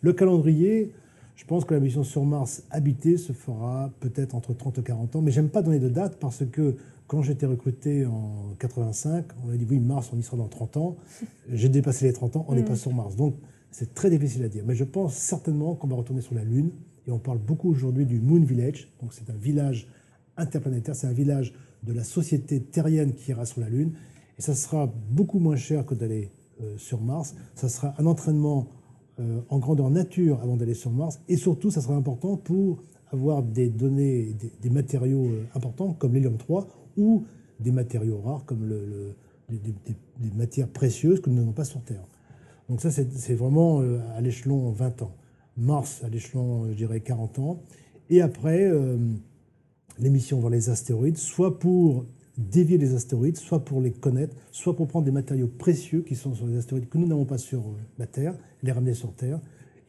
Le 0.00 0.12
calendrier, 0.12 0.92
je 1.34 1.44
pense 1.44 1.64
que 1.64 1.74
la 1.74 1.80
mission 1.80 2.04
sur 2.04 2.24
Mars 2.24 2.62
habitée 2.70 3.16
se 3.16 3.32
fera 3.32 3.90
peut-être 3.98 4.36
entre 4.36 4.54
30 4.54 4.78
et 4.78 4.82
40 4.82 5.16
ans, 5.16 5.22
mais 5.22 5.32
j'aime 5.32 5.48
pas 5.48 5.62
donner 5.62 5.80
de 5.80 5.88
date 5.88 6.18
parce 6.20 6.44
que 6.46 6.76
quand 7.08 7.22
j'étais 7.22 7.46
recruté 7.46 8.06
en 8.06 8.54
85, 8.60 9.24
on 9.42 9.48
m'a 9.48 9.56
dit 9.56 9.66
oui, 9.68 9.80
Mars, 9.80 10.10
on 10.14 10.18
y 10.18 10.22
sera 10.22 10.36
dans 10.36 10.46
30 10.46 10.76
ans. 10.76 10.96
J'ai 11.50 11.70
dépassé 11.70 12.06
les 12.06 12.12
30 12.12 12.36
ans, 12.36 12.44
on 12.48 12.54
n'est 12.54 12.62
pas 12.62 12.74
mm. 12.74 12.76
sur 12.76 12.92
Mars. 12.94 13.16
Donc 13.16 13.34
c'est 13.70 13.94
très 13.94 14.10
difficile 14.10 14.44
à 14.44 14.48
dire. 14.48 14.62
Mais 14.66 14.74
je 14.74 14.84
pense 14.84 15.14
certainement 15.14 15.74
qu'on 15.74 15.88
va 15.88 15.96
retourner 15.96 16.20
sur 16.20 16.34
la 16.34 16.44
Lune. 16.44 16.70
Et 17.06 17.10
on 17.10 17.18
parle 17.18 17.38
beaucoup 17.38 17.70
aujourd'hui 17.70 18.04
du 18.04 18.20
Moon 18.20 18.44
Village. 18.44 18.92
Donc 19.00 19.14
c'est 19.14 19.30
un 19.30 19.36
village 19.36 19.88
interplanétaire, 20.36 20.94
c'est 20.94 21.06
un 21.06 21.12
village 21.12 21.54
de 21.82 21.92
la 21.94 22.04
société 22.04 22.60
terrienne 22.60 23.14
qui 23.14 23.30
ira 23.30 23.46
sur 23.46 23.62
la 23.62 23.70
Lune. 23.70 23.94
Et 24.38 24.42
ça 24.42 24.54
sera 24.54 24.92
beaucoup 25.10 25.38
moins 25.38 25.56
cher 25.56 25.86
que 25.86 25.94
d'aller 25.94 26.30
euh, 26.60 26.76
sur 26.76 27.00
Mars. 27.00 27.34
Ça 27.54 27.70
sera 27.70 27.94
un 27.98 28.04
entraînement 28.04 28.68
euh, 29.18 29.40
en 29.48 29.58
grandeur 29.58 29.88
nature 29.88 30.40
avant 30.42 30.58
d'aller 30.58 30.74
sur 30.74 30.90
Mars. 30.90 31.20
Et 31.28 31.38
surtout, 31.38 31.70
ça 31.70 31.80
sera 31.80 31.94
important 31.94 32.36
pour 32.36 32.82
avoir 33.10 33.42
des 33.42 33.70
données, 33.70 34.36
des, 34.60 34.70
matériaux 34.70 35.26
euh, 35.26 35.46
importants 35.54 35.94
comme 35.94 36.12
l'hélium 36.12 36.36
3 36.36 36.68
ou 36.98 37.24
des 37.60 37.72
matériaux 37.72 38.20
rares 38.20 38.44
comme 38.44 38.66
le, 38.66 39.14
des, 39.48 39.74
matières 40.36 40.68
précieuses 40.68 41.20
que 41.20 41.30
nous 41.30 41.36
n'avons 41.36 41.52
pas 41.52 41.64
sur 41.64 41.80
Terre. 41.82 42.04
Donc 42.68 42.82
ça, 42.82 42.90
c'est 42.90 43.34
vraiment 43.34 43.80
à 44.14 44.20
l'échelon 44.20 44.70
20 44.72 45.00
ans. 45.00 45.14
Mars 45.56 46.04
à 46.04 46.10
l'échelon, 46.10 46.68
je 46.68 46.74
dirais, 46.74 47.00
40 47.00 47.38
ans. 47.38 47.62
Et 48.10 48.20
après, 48.20 48.70
les 49.98 50.10
missions 50.10 50.40
vers 50.40 50.50
les 50.50 50.68
astéroïdes, 50.68 51.16
soit 51.16 51.58
pour 51.58 52.04
dévier 52.38 52.78
les 52.78 52.94
astéroïdes, 52.94 53.36
soit 53.36 53.64
pour 53.64 53.80
les 53.80 53.90
connaître, 53.90 54.34
soit 54.52 54.76
pour 54.76 54.86
prendre 54.86 55.04
des 55.04 55.10
matériaux 55.10 55.48
précieux 55.48 56.02
qui 56.02 56.14
sont 56.14 56.34
sur 56.34 56.46
les 56.46 56.56
astéroïdes 56.56 56.88
que 56.88 56.98
nous 56.98 57.06
n'avons 57.06 57.24
pas 57.24 57.38
sur 57.38 57.60
euh, 57.60 57.72
la 57.98 58.06
Terre, 58.06 58.34
les 58.62 58.70
ramener 58.72 58.94
sur 58.94 59.12
Terre, 59.12 59.40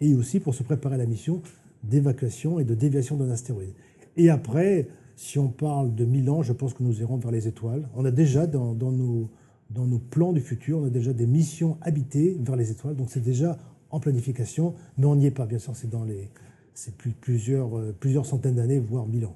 et 0.01 0.15
aussi 0.15 0.39
pour 0.39 0.55
se 0.55 0.63
préparer 0.63 0.95
à 0.95 0.97
la 0.97 1.05
mission 1.05 1.41
d'évacuation 1.83 2.59
et 2.59 2.65
de 2.65 2.73
déviation 2.73 3.17
d'un 3.17 3.29
astéroïde. 3.29 3.73
Et 4.17 4.29
après, 4.29 4.87
si 5.19 5.37
on 5.37 5.49
parle 5.49 5.93
de 5.95 6.05
1000 6.05 6.29
ans, 6.29 6.43
je 6.43 6.53
pense 6.53 6.73
que 6.73 6.81
nous 6.81 7.01
irons 7.01 7.17
vers 7.17 7.31
les 7.31 7.45
étoiles. 7.45 7.89
On 7.93 8.05
a 8.05 8.11
déjà 8.11 8.47
dans, 8.47 8.73
nos, 8.73 9.29
dans 9.69 9.85
nos 9.85 9.99
plans 9.99 10.31
du 10.31 10.39
futur, 10.39 10.79
on 10.79 10.85
a 10.85 10.89
déjà 10.89 11.11
des 11.11 11.27
missions 11.27 11.77
habitées 11.81 12.37
vers 12.39 12.55
les 12.55 12.71
étoiles, 12.71 12.95
donc 12.95 13.09
c'est 13.09 13.19
déjà 13.19 13.57
en 13.89 13.99
planification, 13.99 14.75
mais 14.97 15.05
on 15.05 15.17
n'y 15.17 15.25
est 15.25 15.31
pas, 15.31 15.45
bien 15.45 15.59
sûr, 15.59 15.75
c'est 15.75 15.89
dans 15.89 16.05
les 16.05 16.29
c'est 16.73 16.95
plusieurs, 16.95 17.77
euh, 17.77 17.93
plusieurs 17.99 18.25
centaines 18.25 18.55
d'années, 18.55 18.79
voire 18.79 19.07
1000 19.07 19.25
ans. 19.25 19.35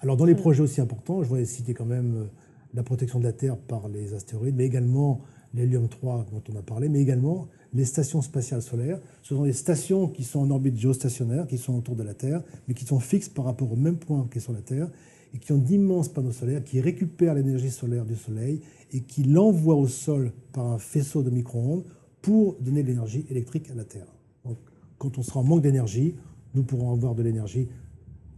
Alors 0.00 0.16
dans 0.16 0.24
les 0.24 0.34
projets 0.34 0.62
aussi 0.62 0.80
importants, 0.80 1.22
je 1.22 1.28
voudrais 1.28 1.44
citer 1.44 1.74
quand 1.74 1.84
même 1.84 2.14
euh, 2.16 2.24
la 2.72 2.82
protection 2.82 3.18
de 3.18 3.24
la 3.24 3.34
Terre 3.34 3.58
par 3.58 3.88
les 3.88 4.14
astéroïdes, 4.14 4.56
mais 4.56 4.64
également 4.64 5.20
l'hélium 5.54 5.88
3 5.88 6.26
dont 6.30 6.42
on 6.52 6.56
a 6.56 6.62
parlé, 6.62 6.88
mais 6.88 7.00
également 7.00 7.48
les 7.74 7.84
stations 7.84 8.22
spatiales 8.22 8.62
solaires. 8.62 9.00
Ce 9.22 9.34
sont 9.34 9.44
des 9.44 9.52
stations 9.52 10.08
qui 10.08 10.24
sont 10.24 10.40
en 10.40 10.50
orbite 10.50 10.78
géostationnaire, 10.78 11.46
qui 11.46 11.58
sont 11.58 11.76
autour 11.76 11.96
de 11.96 12.02
la 12.02 12.14
Terre, 12.14 12.42
mais 12.66 12.74
qui 12.74 12.84
sont 12.84 13.00
fixes 13.00 13.28
par 13.28 13.44
rapport 13.44 13.72
au 13.72 13.76
même 13.76 13.96
point 13.96 14.26
qu'est 14.30 14.40
sur 14.40 14.52
la 14.52 14.62
Terre, 14.62 14.88
et 15.34 15.38
qui 15.38 15.52
ont 15.52 15.58
d'immenses 15.58 16.08
panneaux 16.08 16.32
solaires, 16.32 16.64
qui 16.64 16.80
récupèrent 16.80 17.34
l'énergie 17.34 17.70
solaire 17.70 18.06
du 18.06 18.16
Soleil 18.16 18.60
et 18.92 19.00
qui 19.00 19.24
l'envoient 19.24 19.76
au 19.76 19.86
sol 19.86 20.32
par 20.52 20.66
un 20.66 20.78
faisceau 20.78 21.22
de 21.22 21.30
micro-ondes 21.30 21.84
pour 22.22 22.56
donner 22.60 22.82
de 22.82 22.88
l'énergie 22.88 23.26
électrique 23.30 23.70
à 23.70 23.74
la 23.74 23.84
Terre. 23.84 24.06
Donc, 24.44 24.56
quand 24.96 25.18
on 25.18 25.22
sera 25.22 25.40
en 25.40 25.44
manque 25.44 25.62
d'énergie, 25.62 26.14
nous 26.54 26.62
pourrons 26.62 26.92
avoir 26.92 27.14
de 27.14 27.22
l'énergie 27.22 27.68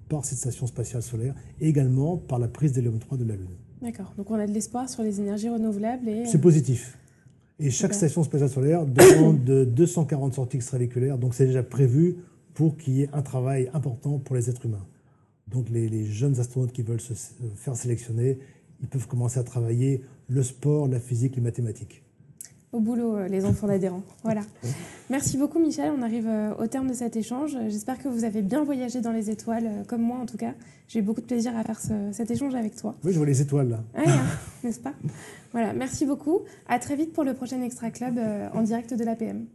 par 0.09 0.25
cette 0.25 0.39
station 0.39 0.67
spatiale 0.67 1.03
solaire 1.03 1.35
et 1.61 1.69
également 1.69 2.17
par 2.17 2.39
la 2.39 2.49
prise 2.49 2.73
d'hélium 2.73 2.99
3 2.99 3.17
de 3.19 3.25
la 3.25 3.37
Lune. 3.37 3.57
D'accord. 3.81 4.13
Donc 4.19 4.31
on 4.31 4.35
a 4.35 4.47
de 4.47 4.53
l'espoir 4.53 4.91
sur 4.91 5.03
les 5.03 5.21
énergies 5.21 5.49
renouvelables 5.49 6.09
et... 6.09 6.27
C'est 6.27 6.41
positif. 6.41 6.99
Et 7.63 7.71
chaque 7.71 7.93
station 7.93 8.25
spatiale 8.25 8.49
solaire 8.49 8.87
demande 8.87 9.45
de 9.45 9.65
240 9.65 10.35
sorties 10.35 10.57
extravéhiculaires, 10.57 11.19
donc 11.19 11.35
c'est 11.35 11.45
déjà 11.45 11.63
prévu 11.63 12.17
pour 12.55 12.79
qu'il 12.79 12.95
y 12.95 13.03
ait 13.03 13.11
un 13.13 13.21
travail 13.21 13.69
important 13.75 14.19
pour 14.19 14.35
les 14.35 14.49
êtres 14.49 14.65
humains. 14.65 14.87
Donc 15.47 15.69
les, 15.69 15.89
les, 15.89 16.07
jeunes 16.07 16.41
astronautes 16.41 16.73
qui 16.73 16.83
veulent 16.83 17.01
se 17.01 17.13
faire 17.57 17.77
sélectionner, 17.77 18.39
ils 18.81 18.89
peuvent 18.89 19.07
commencer 19.07 19.39
à 19.39 19.43
travailler 19.43 20.03
le 20.29 20.43
sport, 20.43 20.89
la 20.89 21.01
physique, 21.01 21.37
les 21.37 21.43
mathématiques 21.43 22.03
au 22.73 22.81
boulot, 22.81 23.17
euh, 23.17 23.29
les 23.29 23.45
enfants 23.45 23.67
d'adhérents. 23.67 24.03
Voilà. 24.23 24.43
Merci 25.09 25.37
beaucoup, 25.37 25.59
Michel. 25.59 25.93
On 25.97 26.03
arrive 26.03 26.29
euh, 26.29 26.55
au 26.59 26.67
terme 26.67 26.89
de 26.89 26.95
cet 26.95 27.17
échange. 27.17 27.57
J'espère 27.69 27.99
que 27.99 28.09
vous 28.09 28.25
avez 28.25 28.43
bien 28.43 28.63
voyagé 28.63 29.01
dans 29.01 29.13
les 29.13 29.31
étoiles, 29.31 29.67
euh, 29.67 29.85
comme 29.85 30.03
moi 30.03 30.19
en 30.19 30.27
tout 30.27 30.37
cas. 30.37 30.55
J'ai 30.89 31.01
eu 31.01 31.03
beaucoup 31.03 31.21
de 31.21 31.27
plaisir 31.27 31.57
à 31.57 31.63
faire 31.63 31.81
cet 32.13 32.31
échange 32.33 32.55
avec 32.57 32.75
toi. 32.75 32.97
Oui, 33.05 33.13
je 33.13 33.19
vois 33.19 33.27
les 33.27 33.41
étoiles 33.41 33.69
là. 33.69 33.79
Ah, 33.95 34.03
n'est-ce 34.65 34.81
pas? 34.81 34.93
Voilà. 35.53 35.73
Merci 35.73 36.05
beaucoup. 36.05 36.41
À 36.69 36.81
très 36.81 36.97
vite 36.97 37.13
pour 37.13 37.23
le 37.23 37.33
prochain 37.35 37.63
Extra 37.63 37.91
Club 37.91 38.19
en 38.55 38.63
direct 38.63 38.95
de 38.95 39.05
l'APM. 39.05 39.47